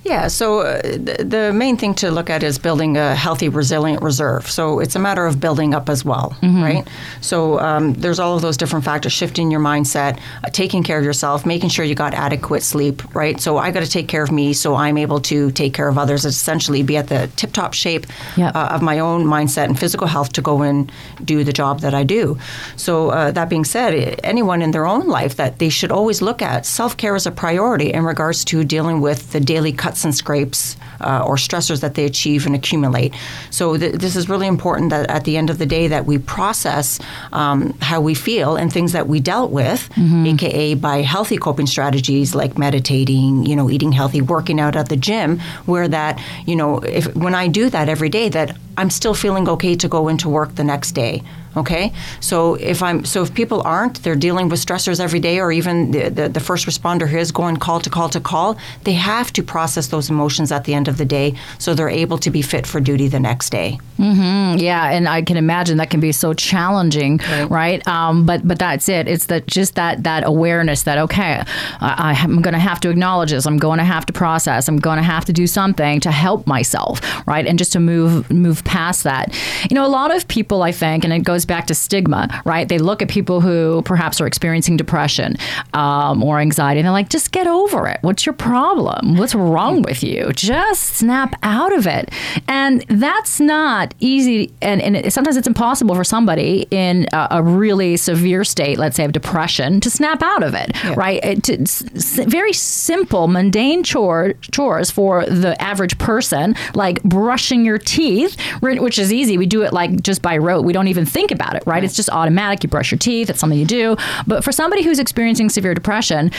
Yeah, 0.10 0.28
so 0.28 0.62
uh, 0.62 0.82
the, 0.82 1.24
the, 1.24 1.54
main 1.54 1.78
thing 1.78 1.94
to 1.96 2.10
look 2.10 2.32
at 2.32 2.42
is 2.42 2.58
building 2.58 2.98
a 2.98 3.14
healthy, 3.14 3.48
resilient 3.48 4.02
reserve. 4.02 4.50
So 4.50 4.80
it's 4.80 4.96
a 4.96 5.00
matter 5.00 5.28
of 5.28 5.40
building 5.40 5.76
up 5.76 5.88
as 5.88 6.04
well, 6.04 6.36
mm-hmm. 6.42 6.64
right? 6.64 6.88
So 7.22 7.60
um, 7.60 7.94
there's 7.94 8.18
all 8.18 8.36
of 8.36 8.42
those 8.42 8.58
different 8.58 8.86
factors 8.86 9.14
shifting 9.14 9.52
your 9.52 9.60
mindset, 9.60 10.20
uh, 10.44 10.50
taking 10.50 10.82
care 10.82 10.98
of 10.98 11.06
yourself, 11.06 11.46
making 11.46 11.70
sure 11.70 11.86
you 11.86 11.94
got 11.94 12.16
adequate 12.16 12.64
sleep, 12.64 13.14
right? 13.14 13.40
So 13.40 13.58
I 13.58 13.70
got 13.70 13.84
to 13.84 13.90
take 13.90 14.08
care 14.08 14.24
of 14.24 14.32
me 14.32 14.52
so 14.54 14.74
I'm 14.74 14.98
able 14.98 15.20
to 15.22 15.52
take 15.52 15.76
care 15.76 15.88
of 15.88 16.00
others, 16.00 16.26
essentially 16.26 16.82
be 16.82 16.98
at 16.98 17.10
the 17.10 17.30
tip 17.36 17.52
top 17.52 17.76
shape 17.76 18.08
yep. 18.36 18.56
uh, 18.56 18.70
of 18.72 18.82
my 18.82 18.98
own 18.98 19.26
mindset 19.26 19.66
and 19.66 19.78
physical 19.78 20.08
health 20.08 20.34
to 20.34 20.42
go 20.42 20.64
and 20.64 20.92
do 21.24 21.44
the 21.44 21.54
job 21.54 21.82
that 21.82 21.94
I 21.94 22.04
do. 22.04 22.36
So 22.78 23.12
uh, 23.12 23.30
that 23.32 23.48
being 23.48 23.66
said, 23.66 24.20
anyone 24.24 24.64
in 24.64 24.72
their 24.72 24.88
own 24.88 25.08
life 25.08 25.36
that 25.36 25.60
they 25.60 25.70
should 25.70 25.92
always 25.92 26.20
look 26.20 26.42
at 26.42 26.66
self 26.66 26.98
care 26.98 27.14
as 27.14 27.28
a 27.28 27.32
priority 27.32 27.94
in 27.94 28.04
regards 28.06 28.44
to 28.46 28.64
dealing 28.64 29.02
with 29.02 29.34
the 29.34 29.40
daily 29.40 29.72
cuts 29.72 29.99
cuts 30.00 30.06
and 30.06 30.16
scrapes 30.16 30.78
uh, 31.02 31.24
or 31.26 31.38
stressors 31.38 31.82
that 31.82 31.94
they 31.96 32.06
achieve 32.06 32.46
and 32.46 32.56
accumulate. 32.56 33.14
So 33.52 33.78
th- 33.78 33.96
this 33.96 34.16
is 34.16 34.30
really 34.30 34.48
important 34.48 34.92
that 34.92 35.10
at 35.10 35.24
the 35.24 35.38
end 35.38 35.50
of 35.50 35.58
the 35.58 35.66
day 35.66 35.90
that 35.90 36.06
we 36.06 36.18
process 36.18 37.00
um, 37.34 37.74
how 37.82 38.02
we 38.02 38.16
feel 38.16 38.58
and 38.58 38.72
things 38.72 38.92
that 38.92 39.08
we 39.08 39.20
dealt 39.20 39.52
with, 39.52 39.90
mm-hmm. 39.96 40.26
aka 40.26 40.76
by 40.76 41.02
healthy 41.02 41.38
coping 41.38 41.68
strategies 41.68 42.36
like 42.36 42.58
meditating, 42.58 43.46
you 43.46 43.56
know, 43.56 43.70
eating 43.70 43.92
healthy, 43.92 44.22
working 44.22 44.60
out 44.60 44.76
at 44.76 44.90
the 44.90 44.98
gym, 44.98 45.40
where 45.66 45.88
that 45.88 46.20
you 46.46 46.56
know 46.56 46.80
if 46.80 47.06
when 47.16 47.36
I 47.36 47.48
do 47.50 47.70
that 47.70 47.90
every 47.90 48.10
day 48.10 48.30
that 48.30 48.56
I'm 48.78 48.90
still 48.90 49.14
feeling 49.14 49.50
okay 49.50 49.76
to 49.76 49.88
go 49.88 50.10
into 50.10 50.30
work 50.30 50.56
the 50.56 50.64
next 50.64 50.96
day. 50.96 51.22
Okay, 51.58 51.92
so 52.20 52.56
if 52.56 52.84
I'm 52.84 53.04
so 53.06 53.24
if 53.24 53.34
people 53.34 53.62
aren't, 53.64 54.04
they're 54.04 54.16
dealing 54.16 54.50
with 54.50 54.64
stressors 54.64 55.00
every 55.00 55.20
day, 55.20 55.40
or 55.40 55.52
even 55.52 55.92
the, 55.92 56.10
the, 56.10 56.30
the, 56.30 56.40
first 56.40 56.68
responder 56.68 57.10
here 57.10 57.18
is 57.18 57.32
going 57.32 57.58
call 57.58 57.80
to 57.80 57.90
call 57.90 58.08
to 58.10 58.20
call. 58.20 58.58
They 58.84 58.94
have 58.94 59.34
to 59.34 59.42
process 59.42 59.88
those 59.88 60.12
emotions 60.12 60.52
at 60.52 60.66
the 60.66 60.76
end 60.76 60.88
of 60.88 60.98
the 60.98 61.06
day, 61.06 61.36
so 61.58 61.74
they're 61.74 61.90
able 61.90 62.20
to 62.20 62.30
be 62.30 62.44
fit 62.44 62.68
for 62.68 62.80
duty 62.80 63.08
the 63.08 63.20
next 63.20 63.50
day. 63.50 63.80
Mm-hmm. 63.98 64.60
Yeah, 64.60 64.92
and 64.92 65.10
I 65.10 65.24
can 65.24 65.38
imagine 65.38 65.78
that 65.78 65.90
can 65.90 66.00
be 66.00 66.12
so 66.12 66.34
challenging, 66.34 67.18
right? 67.18 67.50
right? 67.50 67.88
Um, 67.88 68.26
but 68.26 68.48
but 68.48 68.60
that's 68.60 68.88
it. 68.88 69.08
It's 69.08 69.26
that 69.26 69.48
just 69.48 69.76
that 69.76 70.04
that 70.04 70.26
awareness 70.28 70.84
that 70.84 71.00
okay, 71.00 71.44
I, 71.82 72.16
I'm 72.22 72.42
going 72.42 72.54
to 72.54 72.60
have 72.60 72.80
to 72.82 72.90
acknowledge 72.90 73.32
this. 73.32 73.48
I'm 73.48 73.58
going 73.58 73.80
to 73.80 73.84
have 73.84 74.06
to 74.06 74.14
process. 74.14 74.68
I'm 74.68 74.78
going 74.78 74.98
to 74.98 75.04
have 75.04 75.26
to 75.26 75.34
do 75.34 75.48
something 75.48 76.00
to 76.02 76.12
help 76.12 76.46
myself, 76.46 77.02
right? 77.28 77.46
And 77.46 77.58
just 77.58 77.74
to 77.74 77.80
move 77.80 78.32
move 78.32 78.64
past 78.66 79.04
that. 79.04 79.34
You 79.70 79.76
know, 79.76 79.86
a 79.86 79.90
lot 79.90 80.16
of 80.16 80.28
people, 80.28 80.62
I 80.62 80.72
think, 80.72 81.04
and 81.04 81.12
it 81.12 81.24
goes 81.24 81.39
back 81.46 81.68
to 81.68 81.76
stigma, 81.76 82.42
right? 82.46 82.68
They 82.68 82.78
look 82.78 83.02
at 83.02 83.10
people 83.10 83.42
who 83.42 83.82
perhaps 83.84 84.22
are 84.22 84.28
experiencing 84.28 84.78
depression 84.78 85.36
um, 85.74 86.24
or 86.24 86.40
anxiety, 86.40 86.80
and 86.80 86.86
they're 86.86 86.92
like, 86.92 87.10
just 87.10 87.32
get 87.32 87.48
over 87.48 87.88
it. 87.88 88.00
What's 88.02 88.26
your 88.26 88.34
problem? 88.34 89.18
What's 89.18 89.36
wrong 89.36 89.82
with 89.82 90.04
you? 90.04 90.32
Just 90.34 90.96
snap 90.96 91.36
out 91.44 91.74
of 91.74 91.88
it. 91.88 92.12
And 92.48 92.82
that's 92.90 93.40
not 93.40 93.94
easy. 94.00 94.52
And, 94.62 94.82
and 94.82 94.96
it, 94.98 95.14
sometimes 95.14 95.38
it's 95.38 95.48
impossible 95.48 95.96
for 95.96 96.04
somebody 96.04 96.68
in 96.72 97.08
a, 97.14 97.28
a, 97.32 97.44
really 97.44 97.98
severe 97.98 98.44
state, 98.44 98.78
let's 98.78 98.96
say 98.96 99.06
of 99.06 99.12
depression, 99.12 99.80
to 99.82 99.90
snap 99.90 100.22
out 100.22 100.44
of 100.44 100.54
it, 100.54 100.72
yeah. 100.84 100.94
right? 100.96 101.24
It, 101.24 101.44
to, 101.44 102.26
very 102.26 102.54
simple, 102.54 103.28
mundane 103.28 103.84
chore, 103.84 104.34
chores 104.52 104.92
for 104.92 105.26
the 105.26 105.60
average 105.62 105.98
person, 105.98 106.56
like 106.74 107.02
brushing 107.04 107.66
your 107.66 107.78
teeth, 107.78 108.40
which 108.62 109.00
is 109.00 109.12
easy. 109.12 109.38
We 109.38 109.46
do 109.46 109.64
it 109.64 109.74
like 109.74 110.02
just 110.02 110.22
by 110.22 110.38
rote. 110.38 110.66
We 110.66 110.74
don't 110.74 110.88
even 110.88 111.06
think 111.06 111.29
about 111.32 111.56
it, 111.56 111.64
right? 111.66 111.76
right? 111.76 111.84
It's 111.84 111.96
just 111.96 112.10
automatic. 112.10 112.64
You 112.64 112.70
brush 112.70 112.92
your 112.92 113.00
teeth. 113.00 113.30
It's 113.30 113.40
something 113.40 113.60
you 113.60 113.66
do. 113.66 113.96
But 114.28 114.44
for 114.44 114.52
somebody 114.52 114.84
who's 114.84 115.00
experiencing 115.00 115.50
severe 115.50 115.74
depression, 115.74 116.32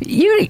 you 0.00 0.48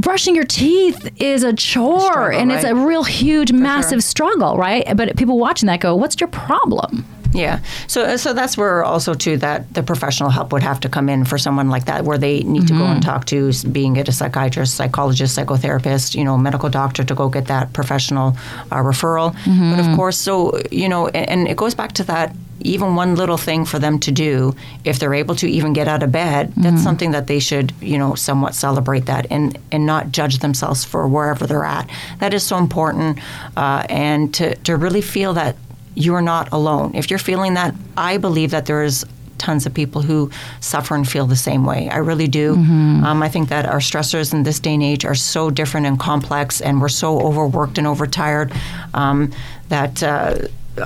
brushing 0.00 0.36
your 0.36 0.44
teeth 0.44 1.10
is 1.20 1.42
a 1.42 1.52
chore 1.52 2.00
struggle, 2.00 2.38
and 2.38 2.50
right? 2.50 2.56
it's 2.56 2.64
a 2.64 2.74
real 2.74 3.02
huge 3.02 3.50
For 3.50 3.56
massive 3.56 3.96
sure. 3.96 4.00
struggle 4.00 4.56
right 4.56 4.96
but 4.96 5.16
people 5.16 5.40
watching 5.40 5.66
that 5.66 5.80
go 5.80 5.96
what's 5.96 6.20
your 6.20 6.28
problem 6.28 7.04
yeah. 7.36 7.60
So 7.86 8.16
so 8.16 8.32
that's 8.32 8.56
where 8.56 8.82
also 8.84 9.14
too 9.14 9.36
that 9.38 9.72
the 9.74 9.82
professional 9.82 10.30
help 10.30 10.52
would 10.52 10.62
have 10.62 10.80
to 10.80 10.88
come 10.88 11.08
in 11.08 11.24
for 11.24 11.38
someone 11.38 11.68
like 11.68 11.84
that, 11.84 12.04
where 12.04 12.18
they 12.18 12.40
need 12.40 12.62
mm-hmm. 12.62 12.66
to 12.66 12.72
go 12.72 12.84
and 12.84 13.00
mm-hmm. 13.00 13.10
talk 13.10 13.26
to, 13.26 13.52
being 13.70 13.96
it 13.96 14.08
a 14.08 14.12
psychiatrist, 14.12 14.74
psychologist, 14.74 15.38
psychotherapist, 15.38 16.14
you 16.14 16.24
know, 16.24 16.38
medical 16.38 16.68
doctor 16.68 17.04
to 17.04 17.14
go 17.14 17.28
get 17.28 17.46
that 17.46 17.72
professional 17.72 18.28
uh, 18.70 18.76
referral. 18.76 19.34
Mm-hmm. 19.44 19.70
But 19.70 19.80
of 19.80 19.96
course, 19.96 20.16
so 20.16 20.58
you 20.70 20.88
know, 20.88 21.08
and, 21.08 21.28
and 21.28 21.48
it 21.48 21.56
goes 21.56 21.74
back 21.74 21.92
to 21.92 22.04
that 22.04 22.34
even 22.66 22.94
one 22.94 23.14
little 23.14 23.36
thing 23.36 23.64
for 23.64 23.78
them 23.78 23.98
to 23.98 24.12
do 24.12 24.54
if 24.84 24.98
they're 24.98 25.14
able 25.14 25.34
to 25.34 25.46
even 25.46 25.72
get 25.72 25.88
out 25.88 26.02
of 26.02 26.12
bed 26.12 26.52
that's 26.56 26.66
mm-hmm. 26.66 26.76
something 26.78 27.10
that 27.12 27.26
they 27.26 27.38
should 27.38 27.72
you 27.80 27.98
know 27.98 28.14
somewhat 28.14 28.54
celebrate 28.54 29.06
that 29.06 29.26
and 29.30 29.58
and 29.72 29.86
not 29.86 30.10
judge 30.12 30.38
themselves 30.38 30.84
for 30.84 31.06
wherever 31.08 31.46
they're 31.46 31.64
at 31.64 31.88
that 32.18 32.34
is 32.34 32.42
so 32.42 32.58
important 32.58 33.18
uh, 33.56 33.84
and 33.88 34.34
to 34.34 34.54
to 34.56 34.76
really 34.76 35.00
feel 35.00 35.32
that 35.34 35.56
you're 35.96 36.22
not 36.22 36.52
alone. 36.52 36.92
If 36.94 37.10
you're 37.10 37.18
feeling 37.18 37.54
that, 37.54 37.74
I 37.96 38.18
believe 38.18 38.52
that 38.52 38.66
there 38.66 38.84
is 38.84 39.04
tons 39.38 39.66
of 39.66 39.74
people 39.74 40.02
who 40.02 40.30
suffer 40.60 40.94
and 40.94 41.08
feel 41.08 41.26
the 41.26 41.36
same 41.36 41.64
way. 41.64 41.88
I 41.90 41.96
really 41.96 42.28
do. 42.28 42.54
Mm-hmm. 42.54 43.04
Um, 43.04 43.22
I 43.22 43.28
think 43.28 43.48
that 43.48 43.66
our 43.66 43.78
stressors 43.78 44.32
in 44.32 44.44
this 44.44 44.60
day 44.60 44.74
and 44.74 44.82
age 44.82 45.04
are 45.04 45.14
so 45.14 45.50
different 45.50 45.86
and 45.86 45.98
complex, 45.98 46.60
and 46.60 46.80
we're 46.80 46.88
so 46.88 47.18
overworked 47.20 47.78
and 47.78 47.86
overtired 47.86 48.52
um, 48.94 49.32
that. 49.68 50.02
Uh, 50.02 50.38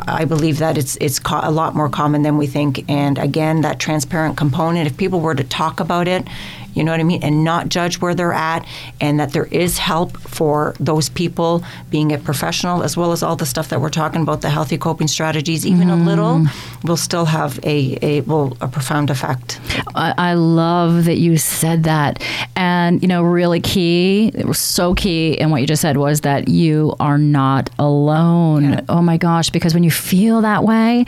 I 0.07 0.25
believe 0.25 0.59
that 0.59 0.79
it's 0.79 0.97
it's 0.97 1.19
co- 1.19 1.41
a 1.43 1.51
lot 1.51 1.75
more 1.75 1.89
common 1.89 2.23
than 2.23 2.39
we 2.39 2.47
think, 2.47 2.85
and 2.89 3.19
again, 3.19 3.63
that 3.63 3.79
transparent 3.79 4.37
component. 4.37 4.87
If 4.87 4.97
people 4.97 5.21
were 5.21 5.35
to 5.35 5.45
talk 5.45 5.81
about 5.81 6.09
it, 6.09 6.27
you 6.75 6.85
know 6.85 6.93
what 6.93 7.01
I 7.01 7.05
mean, 7.05 7.23
and 7.23 7.45
not 7.45 7.69
judge 7.69 8.01
where 8.01 8.15
they're 8.15 8.33
at, 8.33 8.67
and 9.01 9.19
that 9.21 9.33
there 9.33 9.47
is 9.47 9.79
help 9.79 10.17
for 10.19 10.75
those 10.81 11.09
people, 11.09 11.63
being 11.91 12.13
a 12.13 12.19
professional, 12.19 12.83
as 12.83 12.97
well 12.97 13.13
as 13.13 13.23
all 13.23 13.37
the 13.37 13.47
stuff 13.47 13.69
that 13.69 13.81
we're 13.81 13.91
talking 13.91 14.23
about, 14.23 14.41
the 14.43 14.51
healthy 14.51 14.79
coping 14.79 15.09
strategies, 15.09 15.67
even 15.67 15.89
mm. 15.89 16.01
a 16.01 16.05
little, 16.05 16.47
will 16.85 16.97
still 16.97 17.25
have 17.25 17.59
a, 17.65 17.99
a 18.03 18.21
will 18.23 18.57
a 18.61 18.69
profound 18.69 19.11
effect. 19.11 19.61
I, 19.95 20.15
I 20.17 20.35
love 20.35 21.05
that 21.05 21.17
you 21.19 21.37
said 21.37 21.85
that, 21.85 22.23
and 22.57 23.03
you 23.03 23.09
know, 23.09 23.23
really 23.23 23.61
key, 23.61 24.31
it 24.35 24.47
was 24.47 24.59
so 24.59 24.95
key 24.95 25.33
in 25.33 25.51
what 25.51 25.61
you 25.61 25.67
just 25.67 25.83
said 25.83 25.97
was 25.97 26.21
that 26.23 26.49
you 26.49 26.95
are 27.01 27.19
not 27.19 27.71
alone. 27.79 28.65
Yeah. 28.65 28.81
Oh 28.89 29.03
my 29.03 29.17
gosh, 29.17 29.51
because 29.51 29.75
when 29.75 29.85
you 29.85 29.91
feel 29.91 30.41
that 30.43 30.65
way, 30.65 31.05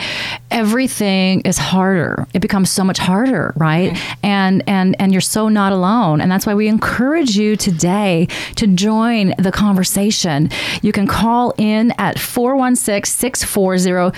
everything 0.50 1.42
is 1.42 1.58
harder. 1.58 2.26
It 2.34 2.40
becomes 2.40 2.70
so 2.70 2.84
much 2.84 2.98
harder, 2.98 3.52
right? 3.56 3.98
And 4.22 4.62
and 4.66 4.96
and 4.98 5.12
you're 5.12 5.20
so 5.20 5.48
not 5.52 5.72
alone. 5.72 6.20
And 6.20 6.30
that's 6.30 6.46
why 6.46 6.54
we 6.54 6.68
encourage 6.68 7.36
you 7.36 7.56
today 7.56 8.28
to 8.56 8.66
join 8.66 9.34
the 9.38 9.52
conversation. 9.52 10.50
You 10.82 10.92
can 10.92 11.06
call 11.06 11.54
in 11.58 11.92
at 11.98 12.18
416 12.18 13.04
640 13.04 14.16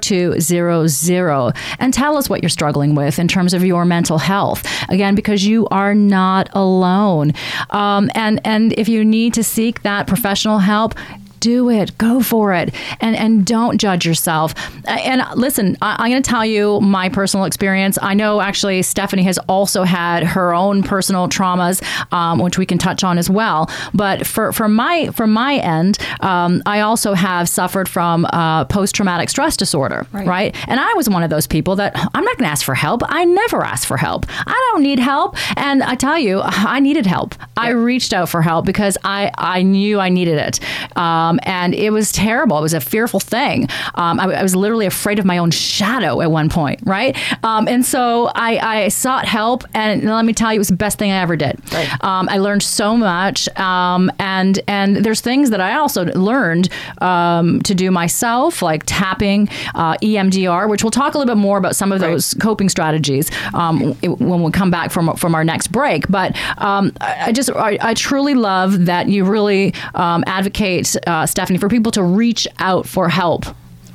0200 0.00 1.54
and 1.78 1.94
tell 1.94 2.16
us 2.16 2.28
what 2.28 2.42
you're 2.42 2.50
struggling 2.50 2.94
with 2.94 3.18
in 3.18 3.28
terms 3.28 3.54
of 3.54 3.64
your 3.64 3.84
mental 3.84 4.18
health. 4.18 4.66
Again, 4.88 5.14
because 5.14 5.46
you 5.46 5.66
are 5.68 5.94
not 5.94 6.48
alone. 6.52 7.32
Um, 7.70 8.10
and, 8.14 8.40
and 8.44 8.72
if 8.74 8.88
you 8.88 9.04
need 9.04 9.34
to 9.34 9.44
seek 9.44 9.82
that 9.82 10.06
professional 10.06 10.58
help, 10.58 10.94
do 11.42 11.68
it. 11.68 11.98
Go 11.98 12.22
for 12.22 12.54
it. 12.54 12.72
And 13.00 13.16
and 13.16 13.44
don't 13.44 13.76
judge 13.78 14.06
yourself. 14.06 14.54
And 14.86 15.22
listen 15.34 15.76
I, 15.82 16.04
am 16.06 16.10
going 16.10 16.22
to 16.22 16.30
tell 16.30 16.46
you 16.46 16.80
my 16.80 17.08
personal 17.08 17.44
experience. 17.44 17.98
I 18.00 18.14
know 18.14 18.40
actually 18.40 18.80
stephanie 18.82 19.24
has 19.24 19.38
also 19.48 19.82
had 19.82 20.22
her 20.22 20.54
own 20.54 20.82
personal 20.82 21.28
traumas 21.28 21.82
um, 22.12 22.38
which 22.38 22.58
we 22.58 22.64
can 22.64 22.78
touch 22.78 23.02
on 23.04 23.18
as 23.18 23.28
well. 23.28 23.68
But 23.92 24.26
for 24.26 24.52
for 24.52 24.68
my 24.68 25.08
from 25.08 25.32
my 25.32 25.56
end 25.56 25.98
um, 26.20 26.62
i 26.66 26.80
also 26.80 27.14
have 27.14 27.48
suffered 27.48 27.88
from 27.88 28.24
uh, 28.26 28.64
post-traumatic 28.66 29.28
stress 29.28 29.56
disorder 29.56 30.06
right. 30.12 30.26
right? 30.26 30.68
And 30.68 30.78
i 30.78 30.92
was 30.94 31.08
one 31.08 31.22
of 31.22 31.30
those 31.30 31.46
people 31.46 31.76
that 31.76 31.92
i'm 32.14 32.24
not 32.24 32.36
going 32.38 32.46
to 32.46 32.52
ask 32.52 32.64
for 32.64 32.74
help. 32.74 33.02
I 33.06 33.24
never 33.24 33.64
ask 33.64 33.86
for 33.88 33.96
help. 33.96 34.26
I 34.28 34.70
don't 34.70 34.82
need 34.82 35.00
help. 35.00 35.36
And 35.56 35.82
i 35.82 35.94
tell 35.96 36.18
you 36.18 36.40
i 36.42 36.78
needed 36.78 37.06
help. 37.06 37.34
Yeah. 37.38 37.46
i 37.56 37.68
reached 37.70 38.12
out 38.12 38.28
for 38.28 38.42
help 38.42 38.64
because 38.64 38.96
i 39.04 39.30
i 39.38 39.62
knew 39.62 39.98
i 39.98 40.08
needed 40.08 40.38
it. 40.38 40.60
Um, 40.96 41.31
um, 41.32 41.40
and 41.44 41.74
it 41.74 41.90
was 41.90 42.12
terrible. 42.12 42.58
It 42.58 42.62
was 42.62 42.74
a 42.74 42.80
fearful 42.80 43.20
thing. 43.20 43.68
Um, 43.94 44.20
I, 44.20 44.24
I, 44.24 44.42
was 44.42 44.54
literally 44.54 44.86
afraid 44.86 45.18
of 45.18 45.24
my 45.24 45.38
own 45.38 45.50
shadow 45.50 46.20
at 46.20 46.30
one 46.30 46.48
point, 46.48 46.80
right? 46.84 47.16
Um, 47.44 47.66
and 47.68 47.84
so 47.84 48.30
I, 48.34 48.84
I, 48.84 48.88
sought 48.88 49.24
help, 49.24 49.64
and 49.74 50.04
let 50.04 50.24
me 50.24 50.32
tell 50.32 50.52
you, 50.52 50.56
it 50.56 50.58
was 50.58 50.68
the 50.68 50.76
best 50.76 50.98
thing 50.98 51.10
I 51.10 51.20
ever 51.20 51.36
did. 51.36 51.60
Right. 51.72 52.04
Um, 52.04 52.28
I 52.28 52.38
learned 52.38 52.62
so 52.62 52.96
much, 52.96 53.48
um, 53.58 54.10
and 54.18 54.60
and 54.68 54.96
there's 54.96 55.20
things 55.20 55.50
that 55.50 55.60
I 55.60 55.76
also 55.76 56.04
learned 56.04 56.68
um, 56.98 57.62
to 57.62 57.74
do 57.74 57.90
myself, 57.90 58.62
like 58.62 58.82
tapping, 58.86 59.48
uh, 59.74 59.96
EMDR, 60.02 60.68
which 60.68 60.84
we'll 60.84 60.90
talk 60.90 61.14
a 61.14 61.18
little 61.18 61.34
bit 61.34 61.40
more 61.40 61.58
about 61.58 61.76
some 61.76 61.92
of 61.92 62.00
right. 62.00 62.10
those 62.10 62.34
coping 62.34 62.68
strategies 62.68 63.30
when 63.52 64.42
we 64.42 64.50
come 64.50 64.70
back 64.70 64.90
from 64.90 65.14
from 65.16 65.34
our 65.34 65.44
next 65.44 65.68
break. 65.68 66.08
But 66.08 66.36
I 66.58 67.32
just 67.32 67.50
I, 67.50 67.78
I, 67.80 67.94
truly 67.94 68.34
love 68.34 68.86
that 68.86 69.08
you 69.08 69.24
really 69.24 69.74
advocate. 69.94 70.96
Uh, 71.06 71.21
Stephanie, 71.26 71.58
for 71.58 71.68
people 71.68 71.92
to 71.92 72.02
reach 72.02 72.48
out 72.58 72.86
for 72.86 73.08
help? 73.08 73.44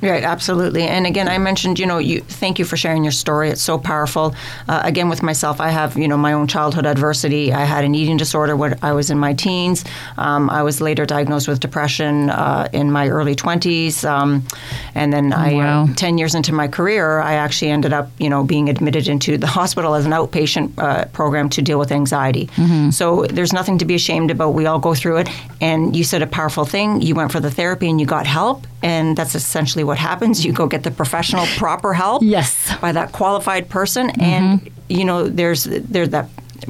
Right, 0.00 0.22
absolutely. 0.22 0.82
And 0.82 1.06
again, 1.06 1.28
I 1.28 1.38
mentioned, 1.38 1.78
you 1.78 1.86
know, 1.86 1.98
you 1.98 2.20
thank 2.20 2.58
you 2.58 2.64
for 2.64 2.76
sharing 2.76 3.02
your 3.02 3.12
story. 3.12 3.50
It's 3.50 3.60
so 3.60 3.78
powerful. 3.78 4.34
Uh, 4.68 4.80
again, 4.84 5.08
with 5.08 5.22
myself, 5.22 5.60
I 5.60 5.70
have, 5.70 5.98
you 5.98 6.06
know, 6.06 6.16
my 6.16 6.32
own 6.32 6.46
childhood 6.46 6.86
adversity. 6.86 7.52
I 7.52 7.64
had 7.64 7.84
an 7.84 7.96
eating 7.96 8.16
disorder 8.16 8.56
when 8.56 8.78
I 8.82 8.92
was 8.92 9.10
in 9.10 9.18
my 9.18 9.34
teens. 9.34 9.84
Um, 10.16 10.50
I 10.50 10.62
was 10.62 10.80
later 10.80 11.04
diagnosed 11.04 11.48
with 11.48 11.58
depression 11.58 12.30
uh, 12.30 12.68
in 12.72 12.92
my 12.92 13.08
early 13.08 13.34
20s. 13.34 14.08
Um, 14.08 14.44
and 14.94 15.12
then 15.12 15.32
I, 15.32 15.54
wow. 15.54 15.84
uh, 15.84 15.94
10 15.94 16.16
years 16.16 16.34
into 16.36 16.52
my 16.52 16.68
career, 16.68 17.18
I 17.18 17.34
actually 17.34 17.72
ended 17.72 17.92
up, 17.92 18.08
you 18.18 18.30
know, 18.30 18.44
being 18.44 18.68
admitted 18.68 19.08
into 19.08 19.36
the 19.36 19.46
hospital 19.58 19.94
as 19.94 20.06
an 20.06 20.12
outpatient 20.12 20.78
uh, 20.78 21.06
program 21.06 21.48
to 21.50 21.62
deal 21.62 21.78
with 21.78 21.90
anxiety. 21.90 22.46
Mm-hmm. 22.46 22.90
So 22.90 23.24
there's 23.24 23.52
nothing 23.52 23.78
to 23.78 23.84
be 23.84 23.96
ashamed 23.96 24.30
about. 24.30 24.50
We 24.50 24.66
all 24.66 24.78
go 24.78 24.94
through 24.94 25.18
it. 25.18 25.28
And 25.60 25.96
you 25.96 26.04
said 26.04 26.22
a 26.22 26.26
powerful 26.26 26.64
thing. 26.64 27.02
You 27.02 27.16
went 27.16 27.32
for 27.32 27.40
the 27.40 27.50
therapy 27.50 27.90
and 27.90 28.00
you 28.00 28.06
got 28.06 28.26
help. 28.28 28.64
And 28.82 29.16
that's 29.16 29.34
essentially 29.34 29.82
what 29.82 29.98
happens. 29.98 30.44
You 30.44 30.52
go 30.52 30.66
get 30.66 30.84
the 30.84 30.90
professional, 30.90 31.46
proper 31.56 31.94
help. 31.94 32.22
Yes. 32.22 32.72
By 32.80 32.92
that 32.92 33.12
qualified 33.12 33.68
person, 33.68 34.08
mm-hmm. 34.08 34.20
and 34.20 34.70
you 34.88 35.04
know, 35.04 35.28
there's 35.28 35.64
there's 35.64 36.10
that 36.10 36.28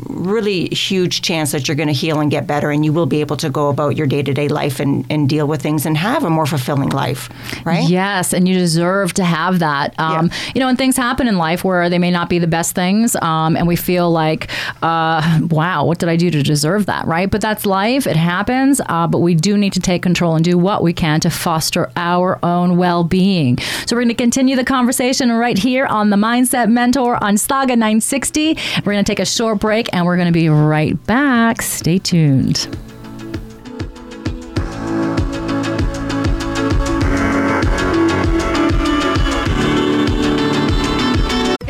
really 0.08 0.68
huge 0.68 1.22
chance 1.22 1.52
that 1.52 1.68
you're 1.68 1.76
going 1.76 1.88
to 1.88 1.92
heal 1.92 2.20
and 2.20 2.30
get 2.30 2.46
better 2.46 2.70
and 2.70 2.84
you 2.84 2.92
will 2.92 3.06
be 3.06 3.20
able 3.20 3.36
to 3.36 3.48
go 3.48 3.68
about 3.68 3.96
your 3.96 4.06
day-to-day 4.06 4.48
life 4.48 4.80
and, 4.80 5.04
and 5.10 5.28
deal 5.28 5.46
with 5.46 5.62
things 5.62 5.86
and 5.86 5.96
have 5.96 6.24
a 6.24 6.30
more 6.30 6.46
fulfilling 6.46 6.90
life 6.90 7.28
right? 7.64 7.88
Yes 7.88 8.32
and 8.32 8.48
you 8.48 8.54
deserve 8.54 9.14
to 9.14 9.24
have 9.24 9.58
that. 9.60 9.98
Um, 9.98 10.26
yeah. 10.26 10.52
you 10.54 10.60
know 10.60 10.68
and 10.68 10.78
things 10.78 10.96
happen 10.96 11.28
in 11.28 11.38
life 11.38 11.64
where 11.64 11.88
they 11.88 11.98
may 11.98 12.10
not 12.10 12.28
be 12.28 12.38
the 12.38 12.46
best 12.46 12.74
things 12.74 13.16
um, 13.16 13.56
and 13.56 13.66
we 13.66 13.76
feel 13.76 14.10
like 14.10 14.48
uh, 14.82 15.40
wow 15.50 15.84
what 15.84 15.98
did 15.98 16.08
i 16.08 16.16
do 16.16 16.30
to 16.30 16.42
deserve 16.42 16.86
that 16.86 17.06
right? 17.06 17.30
But 17.30 17.40
that's 17.40 17.64
life. 17.66 18.06
It 18.06 18.16
happens 18.16 18.80
uh, 18.86 19.06
but 19.06 19.18
we 19.20 19.34
do 19.34 19.56
need 19.56 19.72
to 19.74 19.80
take 19.80 20.02
control 20.02 20.34
and 20.34 20.44
do 20.44 20.58
what 20.58 20.82
we 20.82 20.92
can 20.92 21.20
to 21.20 21.30
foster 21.30 21.90
our 21.96 22.38
own 22.44 22.76
well-being. 22.76 23.58
So 23.86 23.96
we're 23.96 24.02
going 24.02 24.08
to 24.08 24.14
continue 24.14 24.56
the 24.56 24.64
conversation 24.64 25.30
right 25.32 25.58
here 25.58 25.86
on 25.86 26.10
the 26.10 26.16
mindset 26.16 26.70
mentor 26.70 27.22
on 27.22 27.36
Sauga 27.36 27.70
960 27.70 28.56
we're 28.84 28.92
going 28.92 29.04
to 29.04 29.10
take 29.10 29.20
a 29.20 29.26
short 29.26 29.60
break 29.60 29.77
break 29.78 29.94
and 29.94 30.04
we're 30.04 30.16
going 30.16 30.26
to 30.26 30.32
be 30.32 30.48
right 30.48 30.94
back. 31.06 31.62
Stay 31.62 31.98
tuned. 31.98 32.68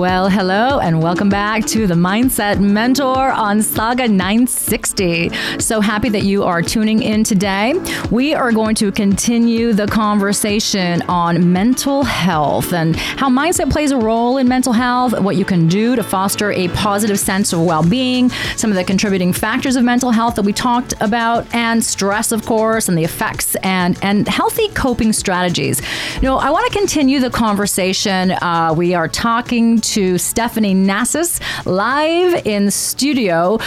Well, 0.08 0.30
hello, 0.30 0.78
and 0.78 1.02
welcome 1.02 1.28
back 1.28 1.66
to 1.66 1.86
the 1.86 1.92
Mindset 1.92 2.60
Mentor 2.60 3.30
on 3.30 3.58
Sauga 3.58 4.08
960. 4.08 5.28
So 5.58 5.82
happy 5.82 6.08
that 6.08 6.22
you 6.22 6.44
are 6.44 6.62
tuning 6.62 7.02
in 7.02 7.24
today. 7.24 7.74
We 8.10 8.32
are 8.32 8.50
going 8.50 8.74
to 8.76 8.90
continue 8.90 9.74
the 9.74 9.86
conversation 9.86 11.02
on 11.10 11.52
mental 11.52 12.04
health 12.04 12.72
and 12.72 12.96
how 12.96 13.28
mindset 13.28 13.70
plays 13.70 13.90
a 13.90 13.98
role 13.98 14.38
in 14.38 14.48
mental 14.48 14.72
health, 14.72 15.20
what 15.20 15.36
you 15.36 15.44
can 15.44 15.68
do 15.68 15.94
to 15.94 16.02
foster 16.02 16.52
a 16.52 16.68
positive 16.68 17.18
sense 17.18 17.52
of 17.52 17.62
well 17.62 17.82
being, 17.82 18.30
some 18.56 18.70
of 18.70 18.76
the 18.76 18.84
contributing 18.84 19.34
factors 19.34 19.76
of 19.76 19.84
mental 19.84 20.10
health 20.10 20.36
that 20.36 20.42
we 20.42 20.54
talked 20.54 20.94
about, 21.02 21.46
and 21.54 21.84
stress, 21.84 22.32
of 22.32 22.46
course, 22.46 22.88
and 22.88 22.96
the 22.96 23.04
effects 23.04 23.56
and, 23.56 23.98
and 24.02 24.26
healthy 24.26 24.68
coping 24.68 25.12
strategies. 25.12 25.82
You 26.14 26.22
know, 26.22 26.38
I 26.38 26.48
want 26.48 26.72
to 26.72 26.78
continue 26.78 27.20
the 27.20 27.28
conversation. 27.28 28.30
Uh, 28.30 28.72
we 28.74 28.94
are 28.94 29.06
talking 29.06 29.82
to 29.82 29.97
Stephanie 30.18 30.74
Nassis 30.74 31.40
live 31.66 32.46
in 32.46 32.70
studio. 32.70 33.58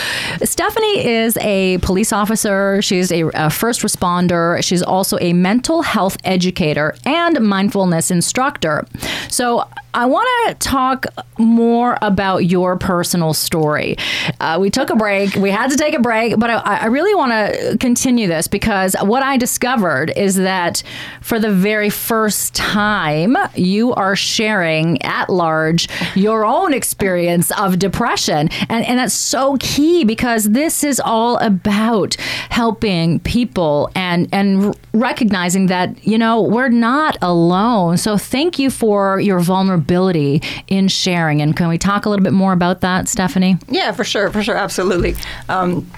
Stephanie 0.44 1.06
is 1.06 1.36
a 1.38 1.78
police 1.80 2.14
officer, 2.14 2.82
she's 2.82 3.12
a, 3.12 3.24
a 3.34 3.50
first 3.50 3.82
responder, 3.82 4.64
she's 4.64 4.82
also 4.82 5.18
a 5.20 5.34
mental 5.34 5.82
health 5.82 6.18
educator 6.24 6.96
and 7.06 7.40
mindfulness 7.42 8.12
instructor. 8.12 8.86
So 9.30 9.68
I 9.94 10.06
want 10.06 10.30
to 10.48 10.54
talk 10.56 11.06
more 11.38 11.98
about 12.02 12.46
your 12.46 12.78
personal 12.78 13.34
story. 13.34 13.98
Uh, 14.40 14.58
we 14.60 14.70
took 14.70 14.90
a 14.90 14.96
break. 14.96 15.36
We 15.36 15.52
had 15.52 15.70
to 15.72 15.76
take 15.76 15.94
a 15.94 16.00
break, 16.00 16.40
but 16.40 16.50
I, 16.50 16.60
I 16.62 16.86
really 16.86 17.14
want 17.14 17.32
to 17.34 17.78
continue 17.78 18.28
this 18.28 18.48
because 18.48 18.96
what 19.02 19.22
I 19.22 19.36
discovered 19.36 20.14
is 20.16 20.36
that 20.38 20.82
for 21.22 21.40
the 21.40 21.52
very 21.52 21.90
first 21.90 22.56
time, 22.56 23.36
you 23.54 23.94
are 23.94 24.16
sharing 24.16 25.02
at 25.02 25.30
large 25.30 25.90
your 26.22 26.46
own 26.46 26.74
experience 26.74 27.52
of 27.52 27.80
depression. 27.80 28.50
And, 28.70 28.86
and 28.86 29.00
that's 29.00 29.14
so 29.14 29.58
key 29.60 30.04
because 30.04 30.52
this 30.52 30.84
is 30.84 31.00
all 31.00 31.38
about 31.38 32.16
helping 32.50 33.20
people 33.20 33.90
and, 33.96 34.30
and 34.32 34.76
recognizing 34.94 35.68
that, 35.68 36.06
you 36.06 36.18
know, 36.18 36.42
we're 36.42 36.70
not 36.70 37.18
alone. 37.22 37.98
So 37.98 38.18
thank 38.18 38.60
you 38.60 38.70
for 38.70 39.20
your 39.20 39.40
vulnerability 39.40 40.42
in 40.68 40.88
sharing. 40.88 41.42
And 41.42 41.56
can 41.56 41.68
we 41.68 41.78
talk 41.78 42.06
a 42.06 42.10
little 42.10 42.24
bit 42.24 42.34
more 42.34 42.54
about 42.54 42.82
that, 42.82 43.08
Stephanie? 43.08 43.58
Yeah, 43.68 43.92
for 43.92 44.04
sure, 44.04 44.30
for 44.32 44.44
sure, 44.44 44.56
absolutely. 44.56 45.16
Um, 45.50 45.90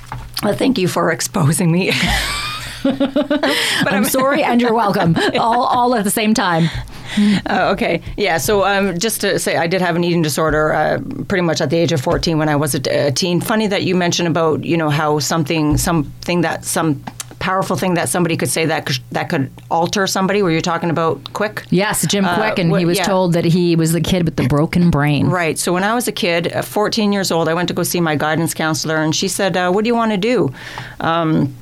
well, 0.43 0.55
thank 0.55 0.77
you 0.77 0.87
for 0.87 1.11
exposing 1.11 1.71
me. 1.71 1.91
but 2.83 3.47
I'm, 3.87 3.93
I'm 3.93 4.05
sorry 4.05 4.43
and 4.43 4.61
you're 4.61 4.73
welcome, 4.73 5.15
all, 5.39 5.63
all 5.63 5.95
at 5.95 6.03
the 6.03 6.11
same 6.11 6.33
time. 6.33 6.69
Uh, 7.45 7.71
okay, 7.73 8.01
yeah. 8.17 8.37
So 8.37 8.63
um, 8.65 8.97
just 8.97 9.21
to 9.21 9.37
say, 9.37 9.57
I 9.57 9.67
did 9.67 9.81
have 9.81 9.95
an 9.95 10.03
eating 10.03 10.21
disorder 10.21 10.73
uh, 10.73 10.99
pretty 11.27 11.41
much 11.41 11.61
at 11.61 11.69
the 11.69 11.77
age 11.77 11.91
of 11.91 12.01
14 12.01 12.37
when 12.37 12.49
I 12.49 12.55
was 12.55 12.73
a, 12.73 13.07
a 13.07 13.11
teen. 13.11 13.41
Funny 13.41 13.67
that 13.67 13.83
you 13.83 13.95
mentioned 13.95 14.27
about 14.27 14.63
you 14.63 14.77
know 14.77 14.89
how 14.89 15.19
something 15.19 15.77
something 15.77 16.41
that 16.41 16.63
some 16.65 17.03
powerful 17.39 17.75
thing 17.75 17.95
that 17.95 18.07
somebody 18.07 18.37
could 18.37 18.47
say 18.49 18.65
that 18.65 18.85
could, 18.85 18.99
that 19.11 19.27
could 19.29 19.51
alter 19.69 20.07
somebody. 20.07 20.41
Were 20.41 20.51
you 20.51 20.61
talking 20.61 20.89
about 20.89 21.21
Kwik? 21.33 21.65
Yes, 21.69 22.07
Jim 22.07 22.23
Uh, 22.23 22.35
Kwik, 22.37 22.57
and 22.57 22.75
he 22.77 22.85
was 22.85 22.97
yeah. 22.97 23.03
told 23.05 23.33
that 23.33 23.43
he 23.43 23.75
was 23.75 23.91
the 23.91 23.99
kid 23.99 24.23
with 24.23 24.37
the 24.37 24.47
broken 24.47 24.89
brain. 24.89 25.27
Right. 25.27 25.59
So 25.59 25.73
when 25.73 25.83
I 25.83 25.93
was 25.93 26.07
a 26.07 26.13
kid, 26.13 26.53
uh, 26.53 26.61
14 26.61 27.11
years 27.11 27.31
old, 27.31 27.49
I 27.49 27.53
went 27.53 27.67
to 27.67 27.73
go 27.73 27.83
see 27.83 27.99
my 27.99 28.15
guidance 28.15 28.53
counselor, 28.53 28.95
and 28.95 29.13
she 29.13 29.27
said, 29.27 29.57
uh, 29.57 29.69
"What 29.71 29.83
do 29.83 29.89
you 29.89 29.95
want 29.95 30.11
to 30.11 30.17
do?" 30.17 30.53
Um, 31.01 31.53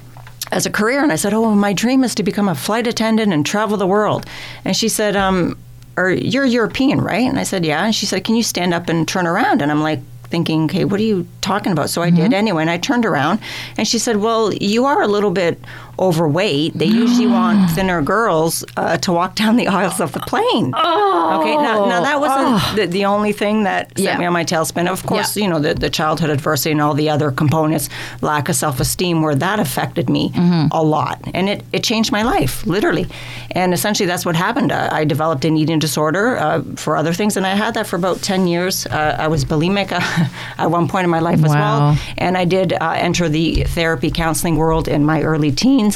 as 0.51 0.65
a 0.65 0.69
career, 0.69 1.01
and 1.01 1.11
I 1.11 1.15
said, 1.15 1.33
"Oh, 1.33 1.55
my 1.55 1.73
dream 1.73 2.03
is 2.03 2.15
to 2.15 2.23
become 2.23 2.49
a 2.49 2.55
flight 2.55 2.87
attendant 2.87 3.33
and 3.33 3.45
travel 3.45 3.77
the 3.77 3.87
world." 3.87 4.25
And 4.65 4.75
she 4.75 4.89
said, 4.89 5.15
um, 5.15 5.57
"Or 5.97 6.09
you're 6.09 6.45
European, 6.45 7.01
right?" 7.01 7.27
And 7.27 7.39
I 7.39 7.43
said, 7.43 7.65
"Yeah." 7.65 7.85
And 7.85 7.95
she 7.95 8.05
said, 8.05 8.23
"Can 8.23 8.35
you 8.35 8.43
stand 8.43 8.73
up 8.73 8.89
and 8.89 9.07
turn 9.07 9.27
around?" 9.27 9.61
And 9.61 9.71
I'm 9.71 9.81
like, 9.81 9.99
thinking, 10.29 10.63
"Okay, 10.65 10.85
what 10.85 10.99
are 10.99 11.03
you 11.03 11.27
talking 11.41 11.71
about?" 11.71 11.89
So 11.89 12.01
I 12.01 12.09
did 12.09 12.33
anyway, 12.33 12.63
and 12.63 12.71
I 12.71 12.77
turned 12.77 13.05
around, 13.05 13.39
and 13.77 13.87
she 13.87 13.99
said, 13.99 14.17
"Well, 14.17 14.53
you 14.53 14.85
are 14.85 15.01
a 15.01 15.07
little 15.07 15.31
bit 15.31 15.59
overweight. 16.01 16.73
They 16.77 16.85
usually 16.87 17.27
want 17.39 17.69
thinner 17.71 18.01
girls 18.01 18.65
uh, 18.77 18.97
to 18.97 19.11
walk 19.13 19.35
down 19.35 19.55
the 19.55 19.67
aisles 19.67 19.99
of 20.01 20.11
the 20.13 20.19
plane." 20.21 20.73
Okay, 20.75 21.55
now, 21.55 21.85
now 21.85 22.01
that 22.01 22.19
wasn't 22.19 22.75
the, 22.77 22.85
the 22.87 23.05
only 23.05 23.31
thing 23.31 23.63
that 23.63 23.89
set 23.97 24.03
Yeah. 24.03 24.17
me 24.17 24.25
on 24.25 24.33
my 24.33 24.43
tailspin. 24.43 24.87
Of 24.89 25.05
course, 25.05 25.37
Yeah. 25.37 25.43
you 25.43 25.49
know, 25.49 25.59
the, 25.59 25.73
the 25.73 25.89
childhood 25.89 26.29
adversity 26.29 26.71
and 26.71 26.81
all 26.81 26.93
the 26.93 27.09
other 27.09 27.31
components, 27.31 27.89
lack 28.21 28.49
of 28.49 28.55
self 28.55 28.79
esteem, 28.79 29.21
where 29.21 29.35
that 29.35 29.59
affected 29.59 30.09
me 30.09 30.29
Mm-hmm. 30.31 30.67
a 30.71 30.81
lot. 30.83 31.19
And 31.33 31.47
it, 31.49 31.63
it 31.71 31.83
changed 31.83 32.11
my 32.11 32.23
life, 32.23 32.65
literally. 32.65 33.05
And 33.51 33.73
essentially, 33.73 34.07
that's 34.07 34.25
what 34.25 34.35
happened. 34.35 34.71
Uh, 34.71 34.89
I 34.91 35.05
developed 35.05 35.45
an 35.45 35.55
eating 35.57 35.79
disorder 35.79 36.37
uh, 36.37 36.61
for 36.75 36.95
other 36.97 37.13
things, 37.13 37.37
and 37.37 37.45
I 37.45 37.55
had 37.55 37.73
that 37.75 37.85
for 37.87 37.95
about 37.97 38.21
10 38.21 38.47
years. 38.47 38.85
Uh, 38.87 39.15
I 39.19 39.27
was 39.27 39.45
bulimic 39.45 39.91
at 40.57 40.69
one 40.71 40.87
point 40.87 41.03
in 41.03 41.09
my 41.09 41.19
life 41.19 41.43
as 41.43 41.51
well. 41.51 41.97
And 42.17 42.37
I 42.37 42.45
did 42.45 42.73
uh, 42.73 42.93
enter 43.07 43.29
the 43.29 43.63
therapy 43.75 44.09
counseling 44.11 44.55
world 44.57 44.87
in 44.87 45.03
my 45.05 45.21
early 45.21 45.51
teens, 45.51 45.90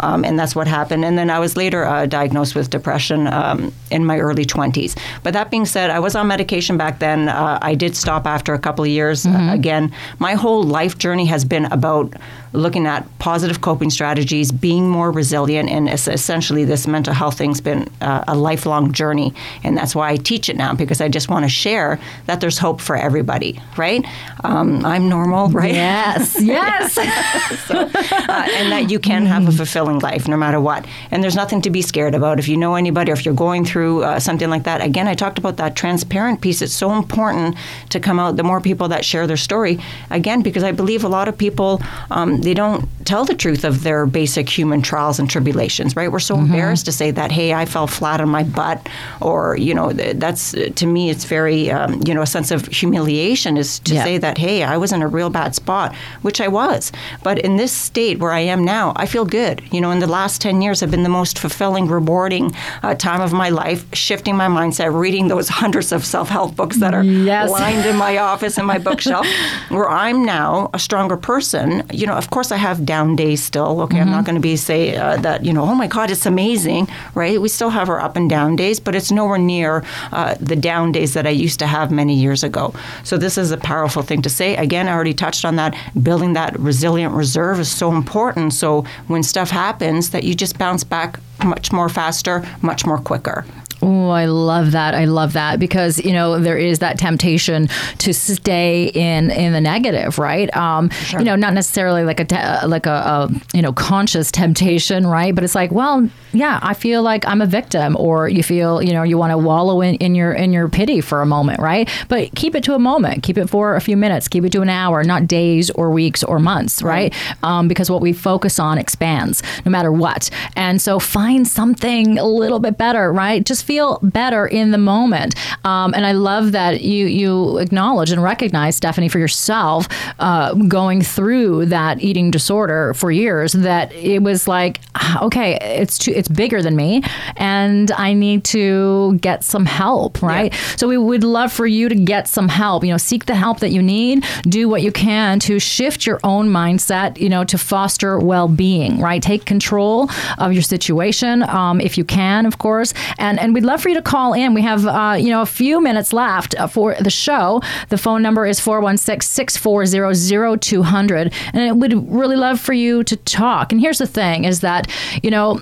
um, 0.00 0.24
and 0.24 0.38
that's 0.38 0.54
what 0.54 0.66
happened. 0.66 1.04
And 1.04 1.16
then 1.18 1.30
I 1.30 1.38
was 1.38 1.56
later 1.56 1.84
uh, 1.84 2.06
diagnosed 2.06 2.54
with 2.54 2.70
depression 2.70 3.26
um, 3.26 3.72
in 3.90 4.04
my 4.04 4.18
early 4.18 4.44
20s. 4.44 4.96
But 5.22 5.32
that 5.34 5.50
being 5.50 5.66
said, 5.66 5.90
I 5.90 5.98
was 5.98 6.14
on 6.14 6.26
medication 6.26 6.76
back 6.76 6.98
then. 6.98 7.28
Uh, 7.28 7.58
I 7.62 7.74
did 7.74 7.96
stop 7.96 8.26
after 8.26 8.54
a 8.54 8.58
couple 8.58 8.84
of 8.84 8.90
years. 8.90 9.26
Uh, 9.26 9.50
again, 9.52 9.92
my 10.18 10.34
whole 10.34 10.62
life 10.62 10.98
journey 10.98 11.26
has 11.26 11.44
been 11.44 11.66
about 11.66 12.14
looking 12.52 12.86
at 12.86 13.06
positive 13.18 13.60
coping 13.60 13.90
strategies, 13.90 14.50
being 14.50 14.88
more 14.88 15.10
resilient, 15.10 15.68
and 15.68 15.88
essentially 15.88 16.64
this 16.64 16.86
mental 16.86 17.14
health 17.14 17.38
thing's 17.38 17.60
been 17.60 17.88
uh, 18.00 18.24
a 18.26 18.36
lifelong 18.36 18.92
journey. 18.92 19.32
And 19.62 19.76
that's 19.76 19.94
why 19.94 20.10
I 20.10 20.16
teach 20.16 20.48
it 20.48 20.56
now 20.56 20.74
because 20.74 21.00
I 21.00 21.08
just 21.08 21.28
want 21.28 21.44
to 21.44 21.48
share 21.48 22.00
that 22.26 22.40
there's 22.40 22.58
hope 22.58 22.80
for 22.80 22.96
everybody, 22.96 23.60
right? 23.76 24.04
Um, 24.42 24.84
I'm 24.84 25.08
normal, 25.08 25.48
right? 25.50 25.72
Yes, 25.72 26.40
yes. 26.40 26.98
uh, 26.98 28.48
and 28.54 28.72
that 28.72 28.90
you 28.90 28.98
can 28.98 29.26
have 29.26 29.46
a 29.46 29.52
fulfilling 29.52 30.00
life 30.00 30.26
no 30.26 30.36
matter 30.36 30.60
what. 30.60 30.86
And 31.10 31.22
there's 31.22 31.36
nothing 31.36 31.62
to 31.62 31.70
be 31.70 31.82
scared 31.82 32.14
about. 32.14 32.38
If 32.38 32.48
you 32.48 32.56
know 32.56 32.74
anybody 32.74 33.12
or 33.12 33.14
if 33.14 33.24
you're 33.24 33.34
going 33.34 33.64
through 33.64 34.02
uh, 34.02 34.18
something 34.18 34.50
like 34.50 34.64
that, 34.64 34.80
again, 34.82 35.06
I 35.06 35.14
talked 35.14 35.38
about 35.38 35.56
that 35.58 35.76
transparent 35.76 36.40
piece. 36.40 36.62
It's 36.62 36.72
so 36.72 36.92
important 36.92 37.56
to 37.90 38.00
come 38.00 38.18
out. 38.18 38.36
The 38.36 38.42
more 38.42 38.60
people 38.60 38.88
that 38.88 39.04
share 39.04 39.26
their 39.26 39.36
story, 39.36 39.78
again, 40.10 40.42
because 40.42 40.64
I 40.64 40.72
believe 40.72 41.04
a 41.04 41.08
lot 41.08 41.28
of 41.28 41.36
people 41.38 41.80
um, 42.10 42.39
they 42.42 42.54
don't 42.54 42.88
tell 43.04 43.24
the 43.24 43.34
truth 43.34 43.64
of 43.64 43.82
their 43.82 44.06
basic 44.06 44.48
human 44.48 44.82
trials 44.82 45.18
and 45.18 45.28
tribulations. 45.28 45.96
Right? 45.96 46.10
We're 46.10 46.18
so 46.20 46.36
embarrassed 46.38 46.84
to 46.86 46.92
say 46.92 47.10
that. 47.12 47.30
Hey, 47.32 47.52
I 47.54 47.64
fell 47.66 47.86
flat 47.86 48.20
on 48.20 48.28
my 48.28 48.42
butt, 48.44 48.88
or 49.20 49.56
you 49.56 49.74
know, 49.74 49.92
that's 49.92 50.52
to 50.52 50.86
me, 50.86 51.10
it's 51.10 51.24
very 51.24 51.70
um, 51.70 52.00
you 52.06 52.14
know 52.14 52.22
a 52.22 52.26
sense 52.26 52.50
of 52.50 52.66
humiliation 52.66 53.56
is 53.56 53.78
to 53.80 53.94
Yeah. 53.94 54.04
say 54.04 54.18
that 54.18 54.38
hey, 54.38 54.62
I 54.62 54.76
was 54.76 54.92
in 54.92 55.02
a 55.02 55.08
real 55.08 55.30
bad 55.30 55.54
spot, 55.54 55.94
which 56.22 56.40
I 56.40 56.48
was. 56.48 56.92
But 57.22 57.38
in 57.38 57.56
this 57.56 57.72
state 57.72 58.18
where 58.18 58.32
I 58.32 58.40
am 58.40 58.64
now, 58.64 58.92
I 58.96 59.06
feel 59.06 59.24
good. 59.24 59.62
You 59.72 59.80
know, 59.80 59.90
in 59.90 59.98
the 60.00 60.06
last 60.06 60.40
10 60.40 60.62
years 60.62 60.80
have 60.80 60.90
been 60.90 61.02
the 61.02 61.08
most 61.08 61.38
fulfilling, 61.38 61.86
rewarding 61.88 62.54
uh, 62.82 62.94
time 62.94 63.20
of 63.20 63.32
my 63.32 63.48
life, 63.50 63.84
shifting 63.94 64.36
my 64.36 64.46
mindset, 64.48 64.92
reading 64.98 65.28
those 65.28 65.48
hundreds 65.62 65.92
of 65.92 66.04
self 66.04 66.28
help 66.28 66.56
books 66.56 66.78
that 66.78 66.94
are 66.94 67.04
Yes. 67.04 67.50
lined 67.50 67.86
in 67.86 67.96
my 67.96 68.18
office 68.18 68.56
and 68.58 68.66
my 68.66 68.78
bookshelf, 68.78 69.26
where 69.68 69.88
I'm 69.88 70.24
now 70.24 70.70
a 70.74 70.78
stronger 70.78 71.16
person. 71.16 71.82
You 71.92 72.06
know, 72.06 72.14
of 72.14 72.29
course, 72.30 72.52
I 72.52 72.56
have 72.56 72.86
down 72.86 73.16
days 73.16 73.42
still. 73.42 73.80
Okay, 73.82 74.00
I'm 74.00 74.10
not 74.10 74.24
going 74.24 74.34
to 74.34 74.40
be 74.40 74.56
say 74.56 74.96
uh, 74.96 75.16
that, 75.18 75.44
you 75.44 75.52
know, 75.52 75.62
oh 75.62 75.74
my 75.74 75.86
God, 75.86 76.10
it's 76.10 76.26
amazing, 76.26 76.88
right? 77.14 77.40
We 77.40 77.48
still 77.48 77.70
have 77.70 77.88
our 77.88 78.00
up 78.00 78.16
and 78.16 78.28
down 78.28 78.56
days, 78.56 78.80
but 78.80 78.94
it's 78.94 79.10
nowhere 79.10 79.38
near 79.38 79.84
uh, 80.12 80.34
the 80.40 80.56
down 80.56 80.92
days 80.92 81.14
that 81.14 81.26
I 81.26 81.30
used 81.30 81.58
to 81.58 81.66
have 81.66 81.90
many 81.90 82.14
years 82.14 82.42
ago. 82.42 82.74
So 83.04 83.16
this 83.16 83.36
is 83.38 83.50
a 83.50 83.56
powerful 83.56 84.02
thing 84.02 84.22
to 84.22 84.30
say. 84.30 84.56
Again, 84.56 84.88
I 84.88 84.92
already 84.92 85.14
touched 85.14 85.44
on 85.44 85.56
that. 85.56 85.76
Building 86.02 86.32
that 86.34 86.58
resilient 86.58 87.14
reserve 87.14 87.60
is 87.60 87.70
so 87.70 87.92
important. 87.92 88.54
So 88.54 88.84
when 89.08 89.22
stuff 89.22 89.50
happens, 89.50 90.10
that 90.10 90.24
you 90.24 90.34
just 90.34 90.58
bounce 90.58 90.84
back 90.84 91.18
much 91.44 91.72
more 91.72 91.88
faster, 91.88 92.46
much 92.62 92.86
more 92.86 92.98
quicker. 92.98 93.44
Oh, 93.82 94.10
I 94.10 94.26
love 94.26 94.72
that. 94.72 94.94
I 94.94 95.06
love 95.06 95.32
that 95.34 95.58
because 95.58 95.98
you 96.04 96.12
know 96.12 96.38
there 96.38 96.58
is 96.58 96.80
that 96.80 96.98
temptation 96.98 97.68
to 97.98 98.12
stay 98.12 98.84
in 98.94 99.30
in 99.30 99.52
the 99.52 99.60
negative, 99.60 100.18
right? 100.18 100.54
Um, 100.56 100.90
You 101.18 101.24
know, 101.24 101.36
not 101.36 101.54
necessarily 101.54 102.04
like 102.04 102.20
a 102.20 102.24
te- 102.24 102.66
like 102.66 102.86
a, 102.86 102.90
a 102.90 103.30
you 103.54 103.62
know 103.62 103.72
conscious 103.72 104.30
temptation, 104.30 105.06
right? 105.06 105.34
But 105.34 105.44
it's 105.44 105.54
like, 105.54 105.70
well, 105.72 106.08
yeah, 106.32 106.60
I 106.62 106.74
feel 106.74 107.02
like 107.02 107.26
I'm 107.26 107.40
a 107.40 107.46
victim, 107.46 107.96
or 107.98 108.28
you 108.28 108.42
feel 108.42 108.82
you 108.82 108.92
know 108.92 109.02
you 109.02 109.16
want 109.18 109.30
to 109.32 109.38
wallow 109.38 109.80
in, 109.80 109.94
in 109.96 110.14
your 110.14 110.32
in 110.32 110.52
your 110.52 110.68
pity 110.68 111.00
for 111.00 111.22
a 111.22 111.26
moment, 111.26 111.60
right? 111.60 111.88
But 112.08 112.34
keep 112.34 112.54
it 112.54 112.62
to 112.64 112.74
a 112.74 112.78
moment, 112.78 113.22
keep 113.22 113.38
it 113.38 113.48
for 113.48 113.76
a 113.76 113.80
few 113.80 113.96
minutes, 113.96 114.28
keep 114.28 114.44
it 114.44 114.52
to 114.52 114.60
an 114.62 114.68
hour, 114.68 115.02
not 115.04 115.26
days 115.26 115.70
or 115.70 115.90
weeks 115.90 116.22
or 116.22 116.38
months, 116.38 116.82
right? 116.82 117.14
Um, 117.42 117.66
because 117.68 117.90
what 117.90 118.00
we 118.02 118.12
focus 118.12 118.58
on 118.58 118.78
expands 118.78 119.42
no 119.64 119.70
matter 119.70 119.90
what, 119.92 120.28
and 120.56 120.80
so 120.82 120.98
find 120.98 121.48
something 121.48 122.18
a 122.18 122.26
little 122.26 122.58
bit 122.60 122.76
better, 122.76 123.12
right? 123.12 123.44
Just 123.44 123.64
feel 123.70 124.00
better 124.02 124.48
in 124.48 124.72
the 124.72 124.78
moment. 124.78 125.36
Um, 125.64 125.94
and 125.94 126.04
I 126.04 126.10
love 126.10 126.50
that 126.52 126.80
you 126.80 127.06
you 127.06 127.58
acknowledge 127.58 128.10
and 128.10 128.20
recognize 128.20 128.74
Stephanie 128.74 129.08
for 129.08 129.20
yourself 129.20 129.86
uh, 130.18 130.54
going 130.54 131.02
through 131.02 131.66
that 131.66 132.00
eating 132.00 132.32
disorder 132.32 132.94
for 132.94 133.12
years. 133.12 133.52
That 133.52 133.92
it 133.92 134.24
was 134.24 134.48
like, 134.48 134.80
ah, 134.96 135.22
okay, 135.26 135.56
it's 135.82 135.98
too, 135.98 136.12
it's 136.16 136.28
bigger 136.28 136.62
than 136.62 136.74
me, 136.74 137.02
and 137.36 137.92
I 137.92 138.12
need 138.12 138.42
to 138.56 139.18
get 139.20 139.44
some 139.44 139.66
help, 139.66 140.20
right? 140.20 140.52
So 140.76 140.88
we 140.88 140.98
would 140.98 141.22
love 141.22 141.52
for 141.52 141.66
you 141.66 141.88
to 141.88 141.94
get 141.94 142.26
some 142.26 142.48
help. 142.48 142.82
You 142.82 142.90
know, 142.90 142.98
seek 142.98 143.26
the 143.26 143.36
help 143.36 143.60
that 143.60 143.70
you 143.70 143.82
need. 143.82 144.24
Do 144.42 144.68
what 144.68 144.82
you 144.82 144.90
can 144.90 145.38
to 145.40 145.60
shift 145.60 146.06
your 146.06 146.18
own 146.24 146.48
mindset. 146.48 147.20
You 147.20 147.28
know, 147.28 147.44
to 147.44 147.56
foster 147.56 148.18
well-being, 148.18 148.98
right? 148.98 149.22
Take 149.22 149.44
control 149.44 150.10
of 150.38 150.52
your 150.52 150.62
situation 150.62 151.44
um, 151.44 151.80
if 151.80 151.96
you 151.96 152.04
can, 152.04 152.46
of 152.46 152.58
course. 152.58 152.92
And 153.18 153.38
and 153.38 153.59
we'd 153.60 153.66
love 153.66 153.82
for 153.82 153.90
you 153.90 153.94
to 153.96 154.02
call 154.02 154.32
in. 154.32 154.54
We 154.54 154.62
have 154.62 154.86
uh, 154.86 155.16
you 155.18 155.28
know 155.28 155.42
a 155.42 155.46
few 155.46 155.82
minutes 155.82 156.14
left 156.14 156.54
uh, 156.58 156.66
for 156.66 156.94
the 156.94 157.10
show. 157.10 157.60
The 157.90 157.98
phone 157.98 158.22
number 158.22 158.46
is 158.46 158.58
416-640-0200. 158.60 161.32
And 161.52 161.80
we'd 161.80 161.92
really 161.92 162.36
love 162.36 162.58
for 162.58 162.72
you 162.72 163.04
to 163.04 163.16
talk. 163.16 163.70
And 163.72 163.80
here's 163.80 163.98
the 163.98 164.06
thing 164.06 164.44
is 164.44 164.60
that, 164.60 164.90
you 165.22 165.30
know, 165.30 165.60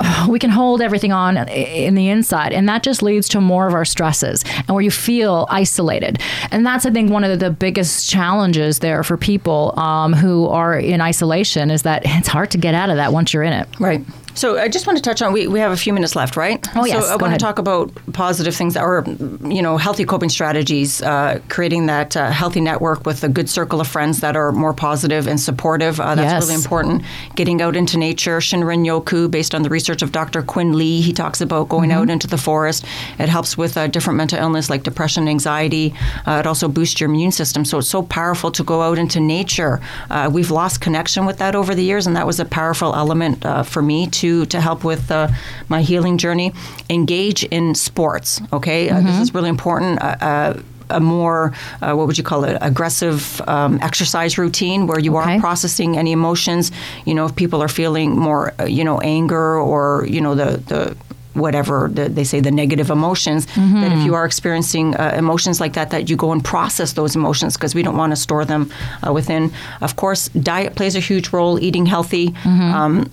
we 0.28 0.38
can 0.38 0.48
hold 0.48 0.80
everything 0.80 1.12
on 1.12 1.36
in 1.48 1.94
the 1.94 2.08
inside 2.08 2.54
and 2.54 2.66
that 2.68 2.82
just 2.82 3.02
leads 3.02 3.28
to 3.28 3.40
more 3.40 3.68
of 3.68 3.74
our 3.74 3.84
stresses 3.84 4.42
and 4.56 4.68
where 4.70 4.80
you 4.80 4.90
feel 4.90 5.46
isolated 5.50 6.20
and 6.50 6.66
that's 6.66 6.84
i 6.84 6.90
think 6.90 7.12
one 7.12 7.22
of 7.22 7.38
the 7.38 7.48
biggest 7.50 8.10
challenges 8.10 8.80
there 8.80 9.04
for 9.04 9.16
people 9.16 9.72
um, 9.78 10.12
who 10.12 10.48
are 10.48 10.76
in 10.76 11.00
isolation 11.00 11.70
is 11.70 11.82
that 11.82 12.02
it's 12.04 12.26
hard 12.26 12.50
to 12.50 12.58
get 12.58 12.74
out 12.74 12.90
of 12.90 12.96
that 12.96 13.12
once 13.12 13.32
you're 13.32 13.44
in 13.44 13.52
it 13.52 13.68
Right. 13.78 14.00
So 14.34 14.58
I 14.58 14.68
just 14.68 14.86
want 14.86 14.96
to 14.98 15.02
touch 15.02 15.22
on 15.22 15.32
we, 15.32 15.46
we 15.46 15.60
have 15.60 15.70
a 15.72 15.76
few 15.76 15.92
minutes 15.92 16.16
left, 16.16 16.36
right? 16.36 16.64
Oh, 16.76 16.84
yes, 16.84 17.06
So 17.06 17.14
I 17.14 17.16
go 17.16 17.22
want 17.22 17.30
ahead. 17.30 17.40
to 17.40 17.44
talk 17.46 17.58
about 17.58 17.92
positive 18.12 18.54
things 18.54 18.74
that 18.74 18.82
or 18.82 19.04
you 19.46 19.62
know 19.62 19.76
healthy 19.76 20.04
coping 20.04 20.28
strategies, 20.28 21.00
uh, 21.02 21.40
creating 21.48 21.86
that 21.86 22.16
uh, 22.16 22.30
healthy 22.30 22.60
network 22.60 23.06
with 23.06 23.22
a 23.22 23.28
good 23.28 23.48
circle 23.48 23.80
of 23.80 23.86
friends 23.86 24.20
that 24.20 24.36
are 24.36 24.50
more 24.52 24.74
positive 24.74 25.26
and 25.28 25.40
supportive. 25.40 26.00
Uh, 26.00 26.14
that's 26.16 26.32
Yes. 26.32 26.42
really 26.42 26.54
important. 26.56 27.02
Getting 27.36 27.62
out 27.62 27.76
into 27.76 27.96
nature. 27.98 28.38
Shinrin 28.40 28.84
Yoku, 28.84 29.30
based 29.30 29.54
on 29.54 29.62
the 29.62 29.68
research 29.70 30.02
of 30.02 30.10
Dr. 30.10 30.42
Qing 30.42 30.74
Li, 30.74 31.00
he 31.00 31.12
talks 31.12 31.40
about 31.40 31.68
going 31.68 31.90
Mm-hmm. 31.90 32.00
out 32.00 32.10
into 32.10 32.26
the 32.26 32.38
forest. 32.38 32.84
It 33.18 33.28
helps 33.28 33.56
with 33.56 33.76
uh, 33.76 33.86
different 33.86 34.16
mental 34.16 34.38
illness 34.38 34.68
like 34.68 34.82
depression, 34.82 35.28
anxiety. 35.28 35.94
Uh, 36.26 36.40
it 36.42 36.46
also 36.46 36.66
boosts 36.68 37.00
your 37.00 37.08
immune 37.10 37.30
system. 37.32 37.64
So 37.64 37.78
it's 37.78 37.88
so 37.88 38.02
powerful 38.02 38.50
to 38.52 38.64
go 38.64 38.82
out 38.82 38.98
into 38.98 39.20
nature. 39.20 39.80
Uh, 40.10 40.28
we've 40.32 40.50
lost 40.50 40.80
connection 40.80 41.24
with 41.26 41.38
that 41.38 41.54
over 41.54 41.72
the 41.74 41.84
years, 41.84 42.06
and 42.06 42.16
that 42.16 42.26
was 42.26 42.40
a 42.40 42.44
powerful 42.44 42.94
element 42.96 43.44
uh, 43.46 43.62
for 43.62 43.80
me 43.82 44.06
to 44.08 44.23
to 44.32 44.60
help 44.60 44.84
with 44.84 45.10
uh, 45.10 45.28
my 45.68 45.82
healing 45.82 46.18
journey. 46.18 46.52
Engage 46.88 47.44
in 47.50 47.74
sports. 47.74 48.40
Okay, 48.52 48.88
uh, 48.90 48.94
Mm-hmm. 48.94 49.06
this 49.06 49.20
is 49.20 49.34
really 49.34 49.48
important. 49.48 50.00
Uh, 50.02 50.16
uh, 50.20 50.52
a 50.90 51.00
more, 51.00 51.52
uh, 51.82 51.94
what 51.96 52.06
would 52.06 52.18
you 52.18 52.24
call 52.24 52.44
it, 52.44 52.56
aggressive 52.60 53.40
um, 53.48 53.78
exercise 53.80 54.36
routine 54.38 54.86
where 54.86 55.00
you 55.00 55.16
Okay. 55.16 55.36
are 55.36 55.40
processing 55.40 55.96
any 55.98 56.12
emotions. 56.12 56.70
You 57.06 57.14
know, 57.14 57.24
if 57.26 57.34
people 57.34 57.62
are 57.62 57.68
feeling 57.80 58.08
more, 58.18 58.52
uh, 58.60 58.64
you 58.66 58.84
know, 58.84 59.00
anger 59.00 59.58
or, 59.58 60.06
you 60.14 60.20
know, 60.20 60.34
the, 60.34 60.58
the 60.68 60.94
whatever 61.32 61.90
the, 61.92 62.08
they 62.08 62.22
say 62.24 62.40
the 62.40 62.50
negative 62.50 62.90
emotions. 62.92 63.46
That 63.56 63.92
if 63.98 64.04
you 64.06 64.14
are 64.14 64.24
experiencing 64.26 64.94
uh, 64.94 65.14
emotions 65.18 65.58
like 65.60 65.72
that, 65.72 65.88
that 65.90 66.08
you 66.10 66.16
go 66.16 66.30
and 66.32 66.44
process 66.44 66.92
those 66.92 67.16
emotions 67.16 67.56
because 67.56 67.74
we 67.74 67.82
don't 67.82 67.96
want 67.96 68.12
to 68.12 68.16
store 68.16 68.44
them 68.44 68.62
uh, 69.04 69.12
within. 69.12 69.50
Of 69.80 69.96
course, 69.96 70.28
diet 70.28 70.74
plays 70.76 70.94
a 70.96 71.00
huge 71.00 71.32
role. 71.32 71.58
Eating 71.58 71.86
healthy. 71.86 72.26
Um, 72.44 73.10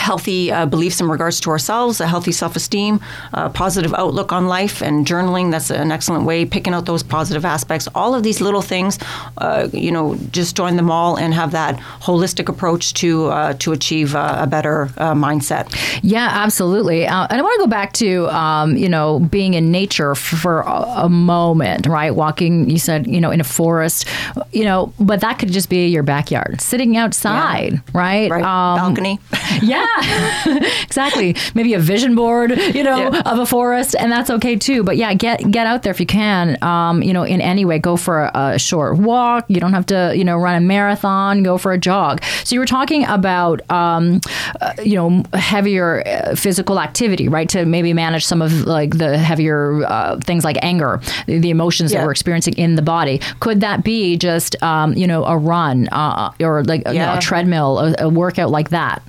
healthy 0.00 0.50
uh, 0.50 0.66
beliefs 0.66 1.00
in 1.00 1.08
regards 1.08 1.40
to 1.40 1.50
ourselves, 1.50 2.00
a 2.00 2.06
healthy 2.06 2.32
self 2.32 2.56
esteem, 2.56 3.00
a 3.32 3.50
positive 3.50 3.92
outlook 3.94 4.32
on 4.32 4.46
life, 4.46 4.82
and 4.82 5.06
journaling. 5.06 5.50
That's 5.50 5.70
an 5.70 5.92
excellent 5.92 6.24
way. 6.24 6.44
Picking 6.46 6.72
out 6.72 6.86
those 6.86 7.02
positive 7.02 7.44
aspects. 7.44 7.86
All 7.94 8.14
of 8.14 8.22
these 8.22 8.40
little 8.40 8.62
things, 8.62 8.98
uh, 9.38 9.68
you 9.72 9.92
know, 9.92 10.16
just 10.32 10.56
join 10.56 10.76
them 10.76 10.90
all 10.90 11.16
and 11.18 11.34
have 11.34 11.52
that 11.52 11.78
holistic 12.00 12.48
approach 12.48 12.94
to 12.94 13.26
uh, 13.26 13.52
to 13.54 13.72
achieve 13.72 14.14
uh, 14.14 14.36
a 14.40 14.46
better 14.46 14.84
uh, 14.96 15.14
mindset. 15.14 15.68
Yeah, 16.02 16.28
absolutely. 16.30 17.06
Uh, 17.06 17.26
and 17.28 17.38
I 17.38 17.42
want 17.42 17.54
to 17.60 17.64
go 17.66 17.70
back 17.70 17.92
to 17.94 18.28
um, 18.34 18.76
you 18.76 18.88
know 18.88 19.20
being 19.20 19.54
in 19.54 19.70
nature 19.70 20.14
for 20.14 20.62
a, 20.62 21.08
moment, 21.10 21.86
right? 21.86 22.14
Walking, 22.14 22.70
you 22.70 22.78
said 22.78 23.06
you 23.06 23.20
know 23.20 23.30
in 23.30 23.40
a 23.40 23.44
forest, 23.44 24.06
you 24.52 24.64
know, 24.64 24.92
but 24.98 25.20
that 25.20 25.38
could 25.38 25.50
just 25.50 25.68
be 25.68 25.88
your 25.88 26.02
backyard, 26.02 26.60
sitting 26.60 26.96
outside, 26.96 27.82
right? 27.92 28.30
Right. 28.30 28.44
Um, 28.44 28.78
Balcony. 28.78 29.18
Yeah, 29.62 29.84
exactly. 30.82 31.36
Maybe 31.54 31.74
a 31.74 31.78
vision 31.78 32.14
board, 32.14 32.50
you 32.74 32.82
know, 32.82 33.10
Yeah. 33.12 33.22
of 33.26 33.38
a 33.38 33.46
forest, 33.46 33.94
and 33.98 34.10
that's 34.10 34.30
okay 34.30 34.56
too. 34.56 34.82
But 34.82 34.96
yeah, 34.96 35.14
get 35.14 35.50
get 35.50 35.66
out 35.66 35.82
there 35.82 35.90
if 35.90 36.00
you 36.00 36.06
can. 36.06 36.62
Um, 36.62 37.02
you 37.02 37.12
know, 37.12 37.22
in 37.22 37.40
any 37.40 37.64
way, 37.64 37.78
go 37.78 37.96
for 37.96 38.24
a, 38.24 38.30
a 38.54 38.58
short 38.58 38.98
walk. 38.98 39.44
You 39.48 39.60
don't 39.60 39.72
have 39.72 39.86
to, 39.86 40.12
you 40.16 40.24
know, 40.24 40.36
run 40.36 40.54
a 40.56 40.60
marathon. 40.60 41.42
Go 41.42 41.58
for 41.58 41.72
a 41.72 41.78
jog. 41.78 42.22
So 42.44 42.54
you 42.54 42.60
were 42.60 42.66
talking 42.66 43.04
about, 43.06 43.68
um, 43.70 44.20
uh, 44.60 44.72
you 44.82 44.94
know, 44.96 45.22
heavier 45.34 46.02
uh, 46.06 46.34
physical 46.34 46.80
activity, 46.80 47.28
right? 47.28 47.48
To 47.50 47.64
maybe 47.64 47.92
manage 47.92 48.24
some 48.24 48.42
of 48.42 48.62
like 48.66 48.98
the 48.98 49.18
heavier 49.18 49.84
uh, 49.84 50.18
things 50.20 50.44
like 50.44 50.56
anger, 50.62 51.00
the, 51.26 51.38
the 51.38 51.50
emotions 51.50 51.92
that 51.92 52.04
we're 52.04 52.10
experiencing 52.12 52.54
in 52.54 52.74
the 52.76 52.82
body. 52.82 53.20
Could 53.40 53.60
that 53.60 53.84
be 53.84 54.16
just, 54.16 54.60
um, 54.62 54.94
you 54.94 55.06
know, 55.06 55.24
a 55.24 55.36
run 55.36 55.88
uh, 55.88 56.32
or 56.40 56.62
like 56.64 56.82
you 56.86 56.94
know, 56.94 57.14
a 57.14 57.20
treadmill, 57.20 57.78
a, 57.78 57.94
a 58.00 58.08
workout 58.08 58.50
like 58.50 58.70
that? 58.70 59.02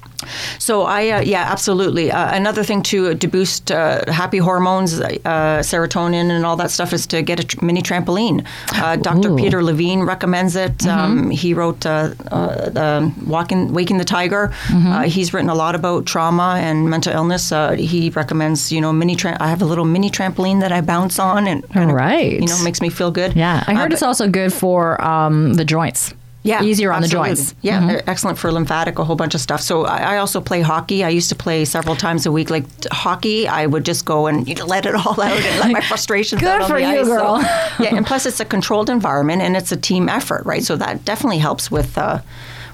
So 0.60 0.84
I, 0.84 1.10
uh, 1.10 1.22
yeah, 1.22 1.46
absolutely. 1.52 2.12
Uh, 2.12 2.36
another 2.36 2.64
thing 2.64 2.82
to 2.84 3.16
to 3.16 3.28
boost 3.28 3.72
uh, 3.72 4.12
happy 4.12 4.38
hormones, 4.40 5.00
uh, 5.02 5.62
serotonin, 5.64 6.30
and 6.32 6.46
all 6.46 6.56
that 6.58 6.72
stuff 6.72 6.94
is 6.94 7.08
to 7.08 7.22
get 7.22 7.40
a 7.40 7.44
tr- 7.44 7.66
mini 7.66 7.82
trampoline. 7.82 8.46
Uh, 8.76 8.96
Dr. 8.96 9.36
Peter 9.36 9.64
Levine 9.64 10.02
recommends 10.06 10.56
it. 10.56 10.86
Um, 10.88 11.30
he 11.32 11.54
wrote 11.54 11.86
uh, 11.86 12.14
uh, 12.32 13.10
Walking, 13.26 13.74
Waking 13.74 13.98
the 13.98 14.06
Tiger. 14.06 14.52
Uh, 14.74 15.04
he's 15.04 15.34
written 15.34 15.50
a 15.50 15.56
lot 15.56 15.76
about 15.76 16.06
trauma 16.06 16.56
and 16.60 16.90
mental 16.90 17.14
illness. 17.14 17.52
Uh, 17.52 17.72
he 17.72 18.10
recommends, 18.10 18.72
you 18.72 18.82
know, 18.82 18.92
mini. 18.94 19.16
Tra- 19.16 19.38
I 19.40 19.48
have 19.50 19.62
a 19.62 19.66
little 19.66 19.86
mini 19.86 20.10
trampoline 20.10 20.60
that 20.62 20.72
I 20.72 20.82
bounce 20.82 21.20
on, 21.20 21.48
and 21.48 21.68
kind 21.74 21.92
Right. 21.94 22.40
you 22.40 22.48
know, 22.48 22.64
makes 22.64 22.82
me 22.82 22.90
feel 22.90 23.12
good. 23.12 23.34
Yeah, 23.36 23.64
I 23.68 23.74
Uh, 23.74 23.78
heard 23.78 23.94
it's 23.94 24.04
also 24.04 24.28
good 24.28 24.52
for 24.54 25.02
um, 25.02 25.54
the 25.56 25.66
joints. 25.66 26.14
Yeah, 26.44 26.64
easier 26.64 26.92
on 26.92 27.04
absolutely. 27.04 27.30
the 27.32 27.36
joints. 27.36 27.54
Mm-hmm. 27.54 27.89
Yeah, 27.89 27.98
e- 27.98 28.02
excellent 28.08 28.38
for 28.39 28.52
lymphatic, 28.52 28.98
a 29.00 29.04
whole 29.04 29.16
bunch 29.16 29.36
of 29.36 29.42
stuff. 29.42 29.62
So 29.62 29.86
I, 29.86 30.16
I 30.16 30.18
also 30.18 30.42
play 30.42 30.62
hockey. 30.62 31.04
I 31.04 31.10
used 31.10 31.30
to 31.30 31.36
play 31.36 31.66
several 31.66 31.96
times 31.96 32.26
a 32.26 32.32
week. 32.32 32.50
Like 32.50 32.66
t- 32.82 32.89
hockey, 32.92 33.48
I 33.48 33.68
would 33.68 33.86
just 33.86 34.06
go 34.06 34.28
and 34.28 34.48
you 34.48 34.56
know, 34.56 34.66
let 34.66 34.86
it 34.86 34.96
all 35.06 35.20
out 35.22 35.32
and 35.32 35.60
let 35.60 35.72
my 35.72 35.82
frustrations 35.88 36.42
Good 36.42 36.50
out 36.50 36.62
on 36.64 36.68
for 36.70 36.80
the 36.80 36.82
you, 36.82 37.00
ice. 37.02 37.06
So- 37.06 37.16
girl. 37.16 37.39
yeah, 37.80 37.96
and 37.96 38.06
plus 38.12 38.26
it's 38.26 38.39
a 38.39 38.46
controlled 38.46 38.89
environment 38.89 39.42
and 39.42 39.56
it's 39.56 39.72
a 39.72 39.78
team 39.78 40.10
effort, 40.10 40.46
right? 40.46 40.64
So 40.64 40.76
that 40.78 41.06
definitely 41.06 41.38
helps 41.39 41.70
with 41.70 41.98
uh, 41.98 42.20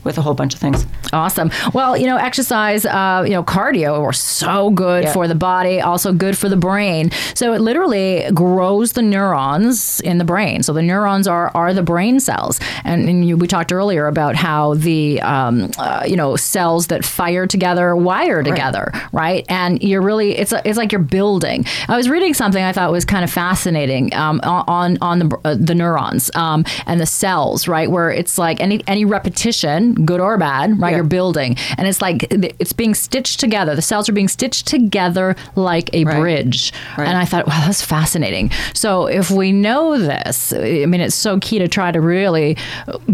with 0.04 0.18
a 0.18 0.22
whole 0.22 0.34
bunch 0.34 0.54
of 0.54 0.60
things. 0.60 0.86
Awesome. 1.14 1.52
Well, 1.74 1.96
you 1.98 2.06
know, 2.06 2.18
exercise, 2.18 2.86
uh, 2.86 3.24
you 3.26 3.32
know, 3.32 3.44
cardio 3.44 4.02
are 4.02 4.14
so 4.14 4.70
good 4.70 5.04
Yeah. 5.06 5.14
for 5.14 5.28
the 5.28 5.36
body, 5.36 5.80
also 5.82 6.12
good 6.14 6.38
for 6.38 6.50
the 6.50 6.58
brain. 6.58 7.12
So 7.34 7.54
it 7.54 7.62
literally 7.62 8.30
grows 8.34 8.94
the 8.94 9.02
neurons 9.02 10.00
in 10.02 10.18
the 10.18 10.26
brain. 10.26 10.64
So 10.64 10.74
the 10.74 10.82
neurons 10.82 11.28
are 11.28 11.52
are 11.56 11.74
the 11.74 11.84
brain 11.84 12.20
cells, 12.20 12.60
and, 12.84 13.08
and 13.10 13.28
you, 13.28 13.38
we 13.38 13.48
talked 13.48 13.72
earlier 13.72 14.08
about 14.08 14.36
how 14.36 14.74
the 14.76 15.22
um, 15.22 15.72
uh, 15.78 16.04
you 16.08 16.16
know 16.16 16.36
cells 16.36 16.88
that 16.88 17.06
fire 17.06 17.48
together 17.48 17.96
wire 17.96 18.44
together, 18.44 18.92
right? 19.12 19.46
And 19.50 19.82
you're 19.82 20.02
really 20.02 20.38
it's 20.38 20.54
it's 20.66 20.78
like 20.78 20.92
you're 20.92 21.02
building. 21.02 21.66
I 21.88 21.96
was 21.98 22.10
reading 22.10 22.34
something 22.34 22.64
I 22.64 22.72
thought 22.74 22.92
was 22.92 23.06
kind 23.06 23.24
of 23.24 23.32
fascinating 23.32 24.14
um, 24.14 24.40
on 24.44 24.98
on 25.02 25.20
the 25.20 25.38
uh, 25.46 25.56
the 25.60 25.76
neurons 25.76 26.30
um, 26.36 26.66
and 26.86 27.00
the 27.00 27.06
cells, 27.06 27.68
right? 27.68 27.90
Where 27.90 28.10
it's 28.12 28.38
like 28.38 28.60
any 28.62 28.82
any 28.88 29.06
repetition, 29.06 29.87
good 29.94 30.20
or 30.20 30.38
bad, 30.38 30.80
right? 30.80 30.90
Yeah. 30.92 30.98
You're 30.98 31.06
building, 31.06 31.58
and 31.78 31.88
it's 31.88 32.02
like 32.02 32.26
it's 32.32 32.74
being 32.74 32.94
stitched 32.96 33.40
together. 33.40 33.76
The 33.76 33.82
cells 33.82 34.10
are 34.10 34.14
being 34.14 34.28
stitched 34.28 34.68
together 34.68 35.36
like 35.56 35.90
a 35.94 36.04
Right. 36.06 36.20
bridge. 36.20 36.74
Right. 36.98 37.08
And 37.08 37.18
I 37.18 37.26
thought, 37.26 37.48
wow, 37.48 37.62
that's 37.66 37.82
fascinating. 37.84 38.52
So 38.74 39.08
if 39.08 39.30
we 39.32 39.52
know 39.52 39.98
this, 39.98 40.54
I 40.54 40.86
mean, 40.86 41.02
it's 41.02 41.16
so 41.16 41.40
key 41.40 41.60
to 41.60 41.68
try 41.68 41.92
to 41.92 42.00
really 42.02 42.58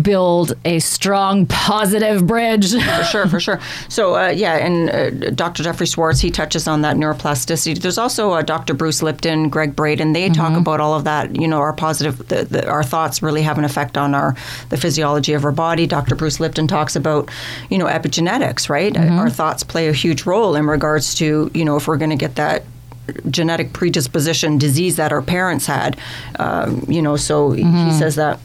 build 0.01 0.53
a 0.65 0.79
strong, 0.79 1.45
positive 1.47 2.25
bridge. 2.27 2.71
for 2.73 3.03
sure, 3.03 3.27
for 3.27 3.39
sure. 3.39 3.59
So 3.89 4.15
uh, 4.15 4.29
yeah, 4.29 4.55
and 4.65 4.89
uh, 4.89 5.29
Dr. 5.31 5.63
Jeffrey 5.63 5.85
Schwartz 5.87 6.19
he 6.21 6.31
touches 6.31 6.67
on 6.67 6.81
that 6.81 6.95
neuroplasticity. 6.97 7.79
There's 7.79 7.97
also 7.97 8.31
uh, 8.31 8.41
Dr. 8.41 8.73
Bruce 8.73 9.01
Lipton, 9.01 9.49
Gregg 9.49 9.75
Braden. 9.75 10.13
They 10.13 10.29
talk 10.29 10.57
about 10.57 10.79
all 10.79 10.93
of 10.93 11.03
that. 11.05 11.35
You 11.39 11.47
know, 11.47 11.57
our 11.59 11.73
positive, 11.73 12.27
the, 12.27 12.43
the, 12.45 12.67
our 12.69 12.83
thoughts 12.83 13.21
really 13.21 13.41
have 13.41 13.57
an 13.57 13.65
effect 13.65 13.97
on 13.97 14.13
our 14.15 14.35
the 14.69 14.77
physiology 14.77 15.33
of 15.33 15.45
our 15.45 15.51
body. 15.51 15.87
Dr. 15.87 16.15
Bruce 16.15 16.39
Lipton 16.39 16.62
talks 16.67 16.95
about 16.95 17.29
you 17.69 17.77
know 17.77 17.85
epigenetics, 17.85 18.69
right? 18.69 18.95
Our 18.97 19.29
thoughts 19.29 19.63
play 19.63 19.87
a 19.87 19.93
huge 19.93 20.25
role 20.25 20.55
in 20.55 20.65
regards 20.67 21.15
to 21.15 21.49
you 21.53 21.65
know 21.65 21.77
if 21.77 21.87
we're 21.87 21.97
going 21.97 22.09
to 22.11 22.15
get 22.17 22.35
that 22.35 22.63
genetic 23.29 23.73
predisposition 23.73 24.57
disease 24.57 24.95
that 24.95 25.11
our 25.11 25.21
parents 25.21 25.65
had. 25.65 25.97
Um, 26.39 26.85
you 26.87 27.01
know, 27.01 27.17
so 27.17 27.51
he 27.51 27.63
says 27.99 28.15
that 28.15 28.39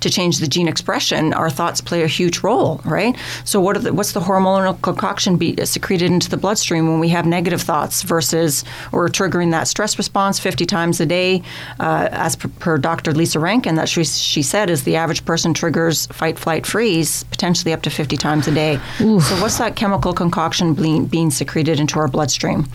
to 0.00 0.10
change 0.10 0.38
the 0.38 0.46
gene 0.48 0.68
expression, 0.68 1.32
our 1.32 1.50
thoughts 1.50 1.80
play 1.80 2.02
a 2.02 2.06
huge 2.06 2.40
role, 2.40 2.80
right? 2.84 3.16
So, 3.44 3.60
what 3.60 3.76
are 3.76 3.80
the, 3.80 3.92
what's 3.92 4.12
the 4.12 4.20
hormonal 4.20 4.80
concoction 4.82 5.36
be 5.36 5.56
secreted 5.64 6.10
into 6.10 6.28
the 6.28 6.36
bloodstream 6.36 6.88
when 6.88 7.00
we 7.00 7.08
have 7.10 7.26
negative 7.26 7.62
thoughts 7.62 8.02
versus 8.02 8.64
we're 8.92 9.08
triggering 9.08 9.50
that 9.52 9.68
stress 9.68 9.98
response 9.98 10.38
50 10.38 10.66
times 10.66 11.00
a 11.00 11.06
day? 11.06 11.42
Uh, 11.78 12.08
as 12.12 12.36
per, 12.36 12.48
per 12.48 12.78
Dr. 12.78 13.12
Lissa 13.12 13.38
Rankin, 13.38 13.74
that 13.76 13.88
she, 13.88 14.04
she 14.04 14.42
said 14.42 14.70
is 14.70 14.84
the 14.84 14.96
average 14.96 15.24
person 15.24 15.54
triggers 15.54 16.06
fight, 16.06 16.38
flight, 16.38 16.66
freeze 16.66 17.24
potentially 17.24 17.72
up 17.72 17.82
to 17.82 17.90
50 17.90 18.16
times 18.16 18.46
a 18.48 18.52
day. 18.52 18.78
So, 18.98 19.18
what's 19.40 19.58
that 19.58 19.76
chemical 19.76 20.12
concoction 20.12 20.74
being, 20.74 21.06
being 21.06 21.30
secreted 21.30 21.80
into 21.80 21.98
our 21.98 22.08
bloodstream, 22.08 22.66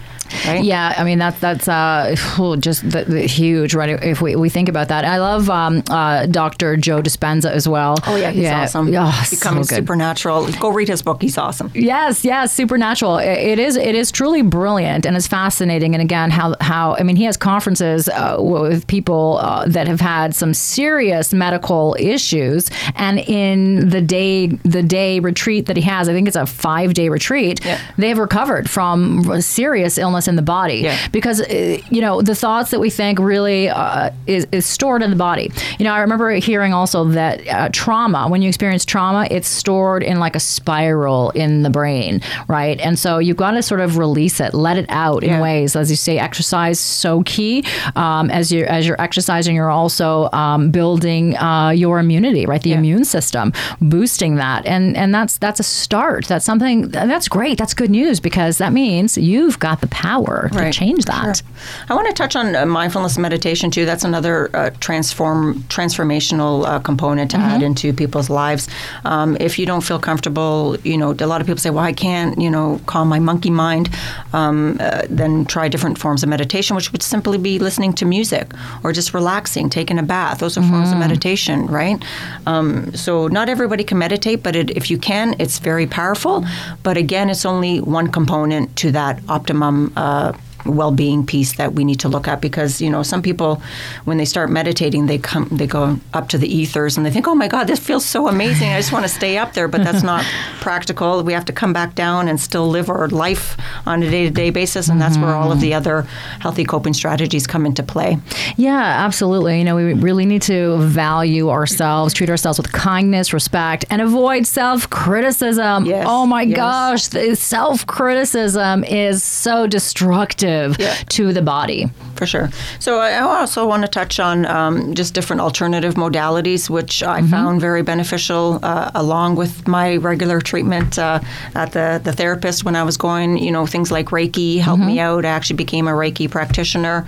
right? 0.46 0.64
Yeah, 0.64 0.94
I 0.98 1.04
mean 1.04 1.20
that's 1.20 1.40
that's 1.40 1.68
uh, 1.68 2.16
just 2.60 2.90
the, 2.90 3.06
the 3.06 3.22
huge, 3.22 3.76
right? 3.76 3.90
If 4.04 4.22
we, 4.22 4.36
we 4.36 4.50
think 4.50 4.70
about 4.70 4.88
that, 4.90 5.06
I 5.06 5.18
love 5.20 5.50
um, 5.50 5.84
uh, 5.90 6.26
Dr. 6.26 6.78
Joe 6.78 6.95
Dispenza 7.02 7.52
as 7.52 7.68
well. 7.68 7.96
Oh 8.08 8.16
yeah, 8.16 8.32
he's 8.32 8.50
awesome. 8.50 8.94
Oh, 8.96 9.28
Becoming 9.30 9.64
so 9.64 9.76
supernatural. 9.78 10.48
Go 10.60 10.70
read 10.70 10.88
his 10.88 11.02
book. 11.02 11.22
He's 11.22 11.38
awesome. 11.38 11.72
Yes, 11.74 12.24
yes, 12.26 12.54
supernatural. 12.54 13.18
It- 13.18 13.60
is. 13.60 13.76
It 13.78 13.96
is 13.96 14.12
truly 14.12 14.42
brilliant 14.42 15.06
and 15.06 15.16
it's 15.16 15.28
fascinating. 15.28 15.96
And 15.96 16.02
again, 16.02 16.30
how 16.32 16.56
how 16.62 16.96
I 17.00 17.04
mean, 17.04 17.16
he 17.16 17.24
has 17.26 17.38
conferences 17.38 18.10
uh, 18.10 18.38
with 18.40 18.86
people 18.88 19.40
uh, 19.42 19.66
that 19.68 19.88
have 19.88 20.02
had 20.02 20.36
some 20.36 20.54
serious 20.54 21.34
medical 21.34 21.96
issues, 22.00 22.70
and 22.96 23.20
in 23.20 23.90
the 23.90 24.02
day 24.02 24.48
the 24.48 24.84
day 24.84 25.20
retreat 25.20 25.66
that 25.68 25.78
he 25.78 25.84
has, 25.84 26.10
I 26.10 26.14
think 26.14 26.28
it's 26.28 26.36
a 26.36 26.46
five 26.46 26.94
day 26.94 27.10
retreat. 27.10 27.64
Yeah. 27.64 27.80
They 27.98 28.10
have 28.10 28.18
recovered 28.18 28.70
from 28.70 29.30
a 29.32 29.42
serious 29.42 29.98
illness 29.98 30.28
in 30.28 30.36
the 30.36 30.42
body 30.42 30.80
Yeah. 30.82 30.98
because 31.12 31.42
uh, 31.42 31.78
you 31.90 32.02
know 32.02 32.22
the 32.22 32.36
thoughts 32.36 32.72
that 32.72 32.80
we 32.80 32.90
think 32.90 33.20
really 33.20 33.70
uh, 33.70 34.10
is 34.28 34.48
is 34.52 34.66
stored 34.66 35.02
in 35.02 35.10
the 35.12 35.16
body. 35.16 35.52
You 35.80 35.86
know, 35.86 35.94
I 35.94 36.00
remember 36.00 36.32
hearing 36.32 36.74
also 36.86 37.04
that 37.06 37.48
uh, 37.48 37.68
trauma, 37.74 38.28
when 38.30 38.44
you 38.44 38.48
experience 38.48 38.86
trauma, 38.86 39.28
it's 39.32 39.48
stored 39.48 40.04
in 40.04 40.20
like 40.20 40.36
a 40.36 40.40
spiral 40.40 41.32
in 41.32 41.64
the 41.64 41.70
brain, 41.72 42.22
right? 42.48 42.80
And 42.80 43.00
so 43.00 43.18
you've 43.18 43.38
got 43.38 43.52
to 43.52 43.64
sort 43.64 43.82
of 43.82 43.98
release 43.98 44.40
it, 44.40 44.54
let 44.54 44.78
it 44.78 44.86
out 44.90 45.24
in 45.24 45.30
Yeah. 45.32 45.42
ways. 45.42 45.76
As 45.76 45.90
you 45.90 45.96
say, 45.96 46.20
exercise 46.20 46.80
so 46.80 47.24
key. 47.24 47.64
Um, 47.96 48.30
as 48.30 48.52
you 48.52 48.66
as 48.66 48.86
you're 48.86 49.02
exercising, 49.02 49.56
you're 49.56 49.72
also 49.72 50.30
um, 50.32 50.70
building 50.70 51.36
uh, 51.38 51.70
your 51.70 51.98
immunity, 51.98 52.46
right? 52.46 52.62
The 52.62 52.70
Yeah. 52.72 52.78
immune 52.78 53.04
system, 53.06 53.52
boosting 53.82 54.36
that, 54.36 54.66
and 54.68 54.96
and 54.96 55.12
that's 55.14 55.40
that's 55.40 55.60
a 55.60 55.64
start. 55.64 56.26
That's 56.28 56.46
something 56.46 56.90
that's 56.90 57.28
great. 57.28 57.58
That's 57.58 57.74
good 57.74 57.90
news 57.90 58.20
because 58.20 58.60
that 58.60 58.74
means 58.74 59.18
you've 59.18 59.58
got 59.58 59.82
the 59.82 59.88
power 59.88 60.50
to 60.54 60.72
change 60.72 61.06
that. 61.06 61.38
Sure. 61.38 61.48
I 61.90 61.96
want 61.96 62.08
to 62.10 62.14
touch 62.14 62.36
on 62.36 62.56
uh, 62.56 62.66
mindfulness 62.68 63.18
meditation 63.18 63.72
too. 63.72 63.86
That's 63.86 64.04
another 64.04 64.50
uh, 64.54 64.70
transform 64.80 65.64
transformational 65.76 66.65
uh, 66.66 66.80
component 66.80 67.32
to 67.32 67.38
add 67.38 67.62
into 67.62 67.94
people's 67.94 68.30
lives. 68.30 68.68
Um, 69.04 69.38
if 69.40 69.58
you 69.60 69.66
don't 69.66 69.82
feel 69.82 70.00
comfortable, 70.00 70.78
you 70.84 70.98
know, 70.98 71.16
a 71.20 71.28
lot 71.28 71.42
of 71.42 71.48
people 71.48 71.60
say, 71.60 71.70
"Well, 71.70 71.84
I 71.84 71.94
can't," 71.94 72.40
you 72.40 72.50
know, 72.50 72.80
calm 72.86 73.08
my 73.08 73.20
monkey 73.20 73.50
mind. 73.50 73.90
Um, 74.34 74.78
uh, 74.80 75.04
then 75.10 75.46
try 75.46 75.68
different 75.70 75.98
forms 75.98 76.24
of 76.24 76.30
meditation, 76.30 76.76
which 76.76 76.92
would 76.92 77.04
simply 77.04 77.38
be 77.38 77.60
listening 77.60 77.94
to 77.94 78.06
music 78.06 78.52
or 78.84 78.92
just 78.92 79.14
relaxing, 79.14 79.70
taking 79.70 80.00
a 80.00 80.04
bath. 80.04 80.40
Those 80.40 80.58
are 80.58 80.64
forms 80.64 80.92
of 80.92 80.98
meditation, 80.98 81.68
right? 81.68 82.04
Um, 82.46 82.94
so 82.94 83.28
not 83.28 83.50
everybody 83.50 83.84
can 83.84 83.98
meditate, 83.98 84.44
but 84.44 84.56
it, 84.56 84.70
if 84.72 84.90
you 84.92 84.98
can, 84.98 85.36
it's 85.40 85.60
very 85.60 85.88
powerful. 85.88 86.44
But 86.84 86.98
again, 86.98 87.30
it's 87.30 87.46
only 87.46 87.80
one 87.82 88.12
component 88.12 88.76
to 88.78 88.92
that 88.92 89.20
optimum. 89.30 89.94
Uh, 89.96 90.34
well-being 90.66 91.26
piece 91.26 91.54
that 91.54 91.74
we 91.74 91.84
need 91.84 92.00
to 92.00 92.10
look 92.10 92.28
at 92.28 92.42
because 92.42 92.82
you 92.82 92.90
know 92.90 93.04
some 93.04 93.22
people 93.22 93.62
when 94.06 94.18
they 94.18 94.26
start 94.26 94.50
meditating 94.50 95.06
they 95.06 95.18
come 95.18 95.48
they 95.52 95.68
go 95.68 96.00
up 96.14 96.28
to 96.30 96.38
the 96.38 96.48
ethers 96.48 96.98
and 96.98 97.06
they 97.06 97.12
think 97.12 97.28
oh 97.28 97.36
my 97.36 97.48
god 97.48 97.66
this 97.66 97.80
feels 97.80 98.06
so 98.06 98.28
amazing 98.28 98.70
i 98.70 98.78
just 98.78 98.92
want 98.92 99.04
to 99.04 99.10
stay 99.10 99.38
up 99.38 99.54
there 99.54 99.68
but 99.68 99.84
that's 99.84 100.04
not 100.04 100.26
practical 100.62 101.24
we 101.24 101.34
have 101.34 101.46
to 101.46 101.54
come 101.54 101.74
back 101.74 101.96
down 101.96 102.28
and 102.28 102.40
still 102.40 102.68
live 102.68 102.90
our 102.90 103.08
life 103.10 103.58
on 103.86 104.02
a 104.04 104.10
day-to-day 104.10 104.50
basis 104.50 104.90
and 104.90 105.02
that's 105.02 105.18
where 105.18 105.36
all 105.36 105.52
of 105.52 105.58
mm-hmm. 105.58 105.62
the 105.62 105.74
other 105.74 106.02
healthy 106.40 106.64
coping 106.64 106.94
strategies 106.94 107.48
come 107.48 107.66
into 107.66 107.84
play 107.84 108.18
Yeah, 108.58 109.06
absolutely. 109.06 109.58
You 109.60 109.64
know, 109.64 109.76
we 109.76 109.94
really 109.94 110.26
need 110.26 110.42
to 110.44 110.78
value 110.78 111.50
ourselves, 111.50 112.14
treat 112.14 112.30
ourselves 112.30 112.58
with 112.58 112.72
kindness, 112.72 113.34
respect, 113.34 113.86
and 113.90 114.02
avoid 114.02 114.48
self 114.48 114.90
criticism. 114.90 115.86
Yes, 115.86 116.06
Oh 116.08 116.26
my 116.26 116.44
yes. 116.44 116.56
gosh, 116.56 117.38
self 117.38 117.86
criticism 117.86 118.84
is 118.84 119.24
so 119.24 119.68
destructive 119.68 120.55
Yeah. 120.80 120.96
to 121.10 121.34
the 121.34 121.42
body. 121.42 121.90
For 122.16 122.26
sure. 122.26 122.50
So 122.80 123.00
I 123.00 123.20
also 123.20 123.68
want 123.68 123.84
to 123.84 123.90
touch 123.90 124.20
on 124.20 124.46
um, 124.46 124.94
just 124.96 125.14
different 125.14 125.42
alternative 125.42 125.96
modalities, 125.96 126.70
which 126.70 127.04
I 127.04 127.22
found 127.24 127.60
very 127.62 127.84
beneficial 127.84 128.60
uh, 128.64 128.92
along 128.96 129.36
with 129.36 129.68
my 129.68 129.98
regular 129.98 130.40
treatment 130.42 130.98
uh, 130.98 131.20
at 131.56 131.72
the, 131.74 132.00
the 132.04 132.14
therapist 132.14 132.64
when 132.64 132.76
I 132.76 132.84
was 132.84 132.98
going. 132.98 133.38
You 133.38 133.52
know, 133.52 133.66
things 133.66 133.92
like 133.92 134.08
Reiki 134.12 134.60
helped 134.60 134.84
me 134.84 135.00
out. 135.00 135.26
I 135.26 135.30
actually 135.30 135.58
became 135.58 135.88
a 135.88 135.92
Reiki 135.92 136.30
practitioner. 136.30 137.06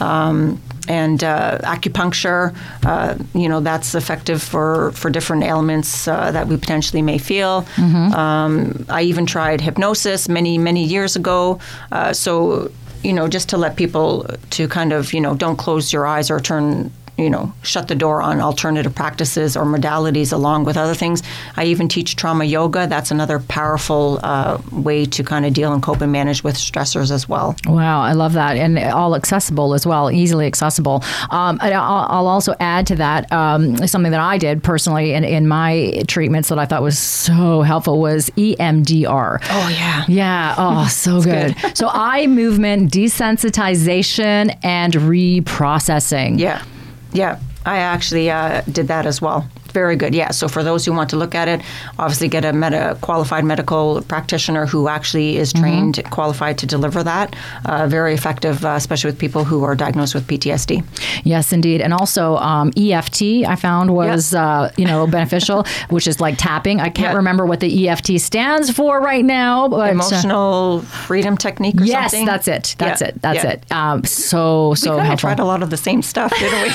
Um, 0.00 0.60
and 0.88 1.24
uh, 1.24 1.58
acupuncture, 1.64 2.54
uh, 2.84 3.16
you 3.34 3.48
know, 3.48 3.60
that's 3.60 3.94
effective 3.94 4.40
for, 4.40 4.92
for 4.92 5.10
different 5.10 5.42
ailments 5.42 6.06
uh, 6.06 6.30
that 6.30 6.46
we 6.46 6.56
potentially 6.56 7.02
may 7.02 7.18
feel. 7.18 7.66
Um, 8.14 8.86
I 8.88 9.02
even 9.02 9.26
tried 9.26 9.60
hypnosis 9.60 10.28
many, 10.28 10.58
many 10.58 10.84
years 10.84 11.16
ago. 11.16 11.58
Uh, 11.90 12.12
so 12.12 12.70
you 13.06 13.12
know, 13.12 13.28
just 13.28 13.48
to 13.50 13.56
let 13.56 13.76
people 13.76 14.26
to 14.50 14.66
kind 14.66 14.92
of, 14.92 15.12
you 15.12 15.20
know, 15.20 15.34
don't 15.34 15.56
close 15.56 15.92
your 15.92 16.06
eyes 16.06 16.28
or 16.28 16.40
turn, 16.40 16.92
you 17.18 17.30
know, 17.30 17.52
shut 17.62 17.88
the 17.88 17.94
door 17.94 18.20
on 18.22 18.40
alternative 18.40 18.94
practices 18.94 19.56
or 19.56 19.64
modalities 19.64 20.32
along 20.32 20.64
with 20.64 20.76
other 20.76 20.94
things. 20.94 21.22
I 21.56 21.64
even 21.64 21.88
teach 21.88 22.16
trauma 22.16 22.44
yoga. 22.44 22.86
That's 22.86 23.10
another 23.10 23.38
powerful 23.40 24.20
uh, 24.22 24.60
way 24.72 25.06
to 25.06 25.24
kind 25.24 25.46
of 25.46 25.54
deal 25.54 25.72
and 25.72 25.82
cope 25.82 26.00
and 26.00 26.12
manage 26.12 26.44
with 26.44 26.56
stressors 26.56 27.10
as 27.10 27.28
well. 27.28 27.56
Wow, 27.66 28.02
I 28.02 28.12
love 28.12 28.34
that, 28.34 28.56
and 28.56 28.78
all 28.78 29.14
accessible 29.16 29.74
as 29.74 29.86
well, 29.86 30.10
easily 30.10 30.46
accessible. 30.46 31.02
Um, 31.30 31.58
I'll, 31.62 32.06
I'll 32.08 32.26
also 32.28 32.54
add 32.60 32.86
to 32.88 32.96
that 32.96 33.32
um, 33.32 33.76
something 33.86 34.12
that 34.12 34.20
I 34.20 34.38
did 34.38 34.62
personally 34.62 35.14
in, 35.14 35.24
in 35.24 35.48
my 35.48 36.02
treatments 36.06 36.48
that 36.50 36.58
I 36.58 36.66
thought 36.66 36.82
was 36.82 36.98
so 36.98 37.62
helpful 37.62 37.98
was 38.00 38.30
EMDR. 38.30 39.38
Oh, 39.42 39.68
yeah. 39.68 40.04
Yeah. 40.08 40.54
Oh, 40.58 40.86
so 40.90 41.22
good. 41.22 41.54
so 41.74 41.88
eye 41.90 42.26
movement 42.26 42.92
desensitization 42.92 44.56
and 44.62 44.92
reprocessing. 44.94 46.38
Yeah, 46.38 46.62
yeah. 47.12 47.38
I 47.64 47.78
actually 47.78 48.30
uh, 48.30 48.62
did 48.70 48.88
that 48.88 49.06
as 49.06 49.20
well. 49.20 49.48
Very 49.76 49.96
good. 49.96 50.14
Yeah. 50.14 50.30
So 50.30 50.48
for 50.48 50.62
those 50.64 50.86
who 50.86 50.92
want 50.94 51.10
to 51.10 51.16
look 51.16 51.34
at 51.34 51.48
it, 51.48 51.60
obviously 51.98 52.28
get 52.28 52.44
a 52.46 52.52
meta, 52.54 52.96
qualified 53.02 53.44
medical 53.44 54.00
practitioner 54.08 54.64
who 54.64 54.88
actually 54.88 55.36
is 55.36 55.52
trained, 55.52 55.94
qualified 56.10 56.56
to 56.62 56.66
deliver 56.66 57.02
that. 57.04 57.36
Uh, 57.66 57.86
very 57.86 58.14
effective, 58.14 58.64
uh, 58.64 58.70
especially 58.70 59.10
with 59.10 59.18
people 59.18 59.44
who 59.44 59.64
are 59.64 59.74
diagnosed 59.74 60.14
with 60.14 60.26
PTSD. 60.26 60.82
Yes, 61.24 61.52
indeed. 61.52 61.82
And 61.82 61.92
also 61.92 62.36
um, 62.36 62.72
EFT, 62.74 63.22
I 63.52 63.54
found 63.56 63.90
was 63.94 64.32
uh, 64.32 64.72
you 64.78 64.86
know 64.86 65.06
beneficial, 65.06 65.66
which 65.90 66.06
is 66.06 66.20
like 66.22 66.36
tapping. 66.38 66.80
I 66.80 66.88
can't 66.88 67.12
Yeah. 67.12 67.16
remember 67.22 67.44
what 67.44 67.60
the 67.60 67.70
EFT 67.88 68.18
stands 68.18 68.70
for 68.70 68.98
right 69.00 69.24
now, 69.26 69.68
but 69.68 69.76
uh, 69.90 69.92
Emotional 69.92 70.80
freedom 71.06 71.36
technique 71.36 71.78
or 71.80 71.84
yes, 71.84 72.12
something. 72.12 72.24
that's 72.26 72.48
it. 72.48 72.74
That's 72.78 73.00
Yeah, 73.02 73.08
it. 73.08 73.20
That's 73.20 73.44
it. 73.44 73.58
Um, 73.72 74.04
so 74.04 74.72
so 74.74 74.92
of 74.94 75.00
helpful. 75.04 75.16
tried 75.28 75.38
a 75.40 75.44
lot 75.44 75.62
of 75.62 75.68
the 75.68 75.76
same 75.88 76.00
stuff, 76.00 76.32
didn't 76.38 76.62
we? 76.64 76.70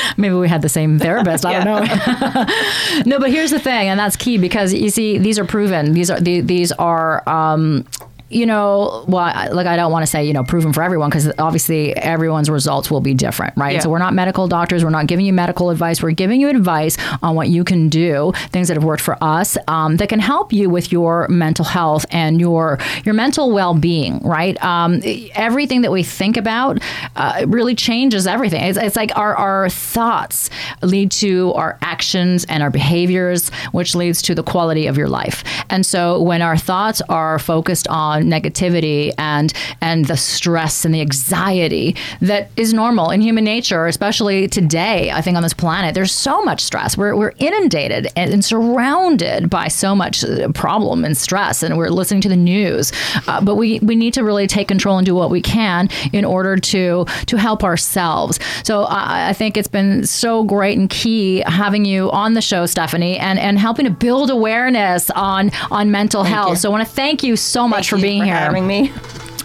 Maybe 0.22 0.34
we 0.34 0.48
had 0.48 0.62
the 0.62 0.68
same 0.78 0.98
therapist. 0.98 1.44
I 1.44 1.52
don't 1.52 1.64
know. 1.70 2.29
no, 3.06 3.18
but 3.18 3.30
here's 3.30 3.50
the 3.50 3.58
thing, 3.60 3.88
and 3.88 3.98
that's 3.98 4.16
key 4.16 4.38
because 4.38 4.72
you 4.72 4.90
see, 4.90 5.18
these 5.18 5.38
are 5.38 5.44
proven. 5.44 5.92
These 5.92 6.10
are 6.10 6.20
the- 6.20 6.40
these 6.40 6.72
are. 6.72 7.28
Um, 7.28 7.86
you 8.30 8.46
know, 8.46 9.04
well, 9.08 9.52
like 9.52 9.66
I 9.66 9.74
don't 9.74 9.90
want 9.90 10.04
to 10.04 10.06
say, 10.06 10.24
you 10.24 10.32
know, 10.32 10.44
proven 10.44 10.72
for 10.72 10.82
everyone 10.84 11.10
because 11.10 11.32
obviously 11.38 11.96
everyone's 11.96 12.48
results 12.48 12.88
will 12.88 13.00
be 13.00 13.12
different, 13.12 13.54
right? 13.56 13.74
Yeah. 13.74 13.80
So 13.80 13.90
we're 13.90 13.98
not 13.98 14.14
medical 14.14 14.46
doctors. 14.46 14.84
We're 14.84 14.90
not 14.90 15.08
giving 15.08 15.26
you 15.26 15.32
medical 15.32 15.70
advice. 15.70 16.00
We're 16.00 16.12
giving 16.12 16.40
you 16.40 16.48
advice 16.48 16.96
on 17.22 17.34
what 17.34 17.48
you 17.48 17.64
can 17.64 17.88
do, 17.88 18.32
things 18.50 18.68
that 18.68 18.74
have 18.74 18.84
worked 18.84 19.02
for 19.02 19.16
us 19.20 19.58
um, 19.66 19.96
that 19.96 20.08
can 20.08 20.20
help 20.20 20.52
you 20.52 20.70
with 20.70 20.92
your 20.92 21.26
mental 21.28 21.64
health 21.64 22.06
and 22.10 22.40
your 22.40 22.78
your 23.04 23.14
mental 23.14 23.50
well 23.50 23.74
being, 23.74 24.20
right? 24.20 24.62
Um, 24.62 25.00
everything 25.34 25.80
that 25.80 25.90
we 25.90 26.04
think 26.04 26.36
about 26.36 26.78
uh, 27.16 27.44
really 27.48 27.74
changes 27.74 28.28
everything. 28.28 28.62
It's, 28.62 28.78
it's 28.78 28.96
like 28.96 29.10
our, 29.16 29.34
our 29.34 29.68
thoughts 29.68 30.50
lead 30.82 31.10
to 31.12 31.52
our 31.54 31.78
actions 31.82 32.44
and 32.44 32.62
our 32.62 32.70
behaviors, 32.70 33.48
which 33.72 33.96
leads 33.96 34.22
to 34.22 34.36
the 34.36 34.44
quality 34.44 34.86
of 34.86 34.96
your 34.96 35.08
life. 35.08 35.42
And 35.68 35.84
so 35.84 36.22
when 36.22 36.42
our 36.42 36.56
thoughts 36.56 37.02
are 37.08 37.40
focused 37.40 37.88
on 37.88 38.19
negativity 38.22 39.12
and 39.18 39.52
and 39.80 40.06
the 40.06 40.16
stress 40.16 40.84
and 40.84 40.94
the 40.94 41.00
anxiety 41.00 41.96
that 42.20 42.50
is 42.56 42.72
normal 42.72 43.10
in 43.10 43.20
human 43.20 43.44
nature, 43.44 43.86
especially 43.86 44.48
today, 44.48 45.10
I 45.10 45.20
think 45.20 45.36
on 45.36 45.42
this 45.42 45.54
planet, 45.54 45.94
there's 45.94 46.12
so 46.12 46.42
much 46.42 46.62
stress. 46.62 46.96
We're, 46.96 47.16
we're 47.16 47.32
inundated 47.38 48.08
and, 48.16 48.32
and 48.32 48.44
surrounded 48.44 49.48
by 49.48 49.68
so 49.68 49.94
much 49.94 50.24
uh, 50.24 50.48
problem 50.52 51.04
and 51.04 51.16
stress, 51.16 51.62
and 51.62 51.76
we're 51.76 51.88
listening 51.88 52.20
to 52.22 52.28
the 52.28 52.36
news. 52.36 52.92
Uh, 53.26 53.40
but 53.40 53.54
we, 53.56 53.78
we 53.80 53.96
need 53.96 54.14
to 54.14 54.24
really 54.24 54.46
take 54.46 54.68
control 54.68 54.98
and 54.98 55.06
do 55.06 55.14
what 55.14 55.30
we 55.30 55.40
can 55.40 55.88
in 56.12 56.24
order 56.24 56.56
to 56.56 57.04
to 57.26 57.36
help 57.36 57.64
ourselves. 57.64 58.38
So 58.64 58.84
I, 58.84 59.30
I 59.30 59.32
think 59.32 59.56
it's 59.56 59.68
been 59.68 60.04
so 60.04 60.44
great 60.44 60.78
and 60.78 60.88
key 60.90 61.42
having 61.46 61.84
you 61.84 62.10
on 62.10 62.34
the 62.34 62.42
show, 62.42 62.66
Stephanie, 62.66 63.18
and, 63.18 63.38
and 63.38 63.58
helping 63.58 63.84
to 63.84 63.90
build 63.90 64.30
awareness 64.30 65.10
on 65.10 65.50
on 65.70 65.90
mental 65.90 66.24
health. 66.24 66.50
you. 66.50 66.56
So 66.56 66.68
I 66.68 66.72
want 66.72 66.86
to 66.86 66.94
thank 66.94 67.22
you 67.22 67.36
so 67.36 67.68
much 67.68 67.88
for 67.88 67.96
Thank 67.96 68.02
being 68.02 68.09
for 68.18 68.24
here. 68.24 68.34
having 68.34 68.66
me. 68.66 68.92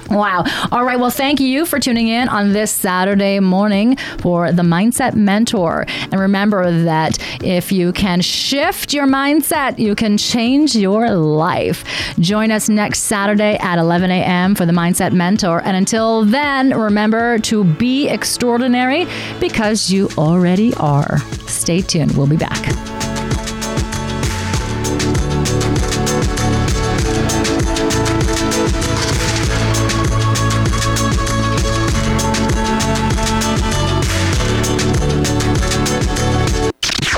Wow. 0.10 0.44
All 0.72 0.86
right. 0.86 1.00
Well, 1.00 1.10
thank 1.10 1.40
you 1.40 1.66
for 1.66 1.80
tuning 1.80 2.08
in 2.08 2.30
on 2.30 2.54
this 2.54 2.72
Saturday 2.72 3.40
morning 3.40 3.98
for 4.20 4.52
the 4.52 4.62
Mindset 4.62 5.16
Mentor. 5.16 5.86
And 5.88 6.20
remember 6.20 6.84
that 6.84 7.18
if 7.44 7.72
you 7.72 7.92
can 7.92 8.22
shift 8.22 8.94
your 8.94 9.08
mindset, 9.08 9.80
you 9.80 9.96
can 9.96 10.18
change 10.18 10.76
your 10.76 11.10
life. 11.10 11.84
Join 12.20 12.52
us 12.52 12.70
next 12.70 13.00
Saturday 13.00 13.58
at 13.58 13.80
11 13.80 14.12
a.m. 14.12 14.54
for 14.54 14.66
the 14.66 14.74
Mindset 14.74 15.12
Mentor. 15.12 15.62
And 15.64 15.76
until 15.76 16.24
then, 16.24 16.70
remember 16.78 17.40
to 17.40 17.64
be 17.64 18.08
extraordinary 18.08 19.08
because 19.40 19.90
you 19.90 20.10
already 20.18 20.74
are. 20.76 21.18
Stay 21.48 21.82
tuned. 21.82 22.16
We'll 22.16 22.28
be 22.28 22.38
back. 22.38 23.25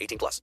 18 0.00 0.18
plus. 0.18 0.42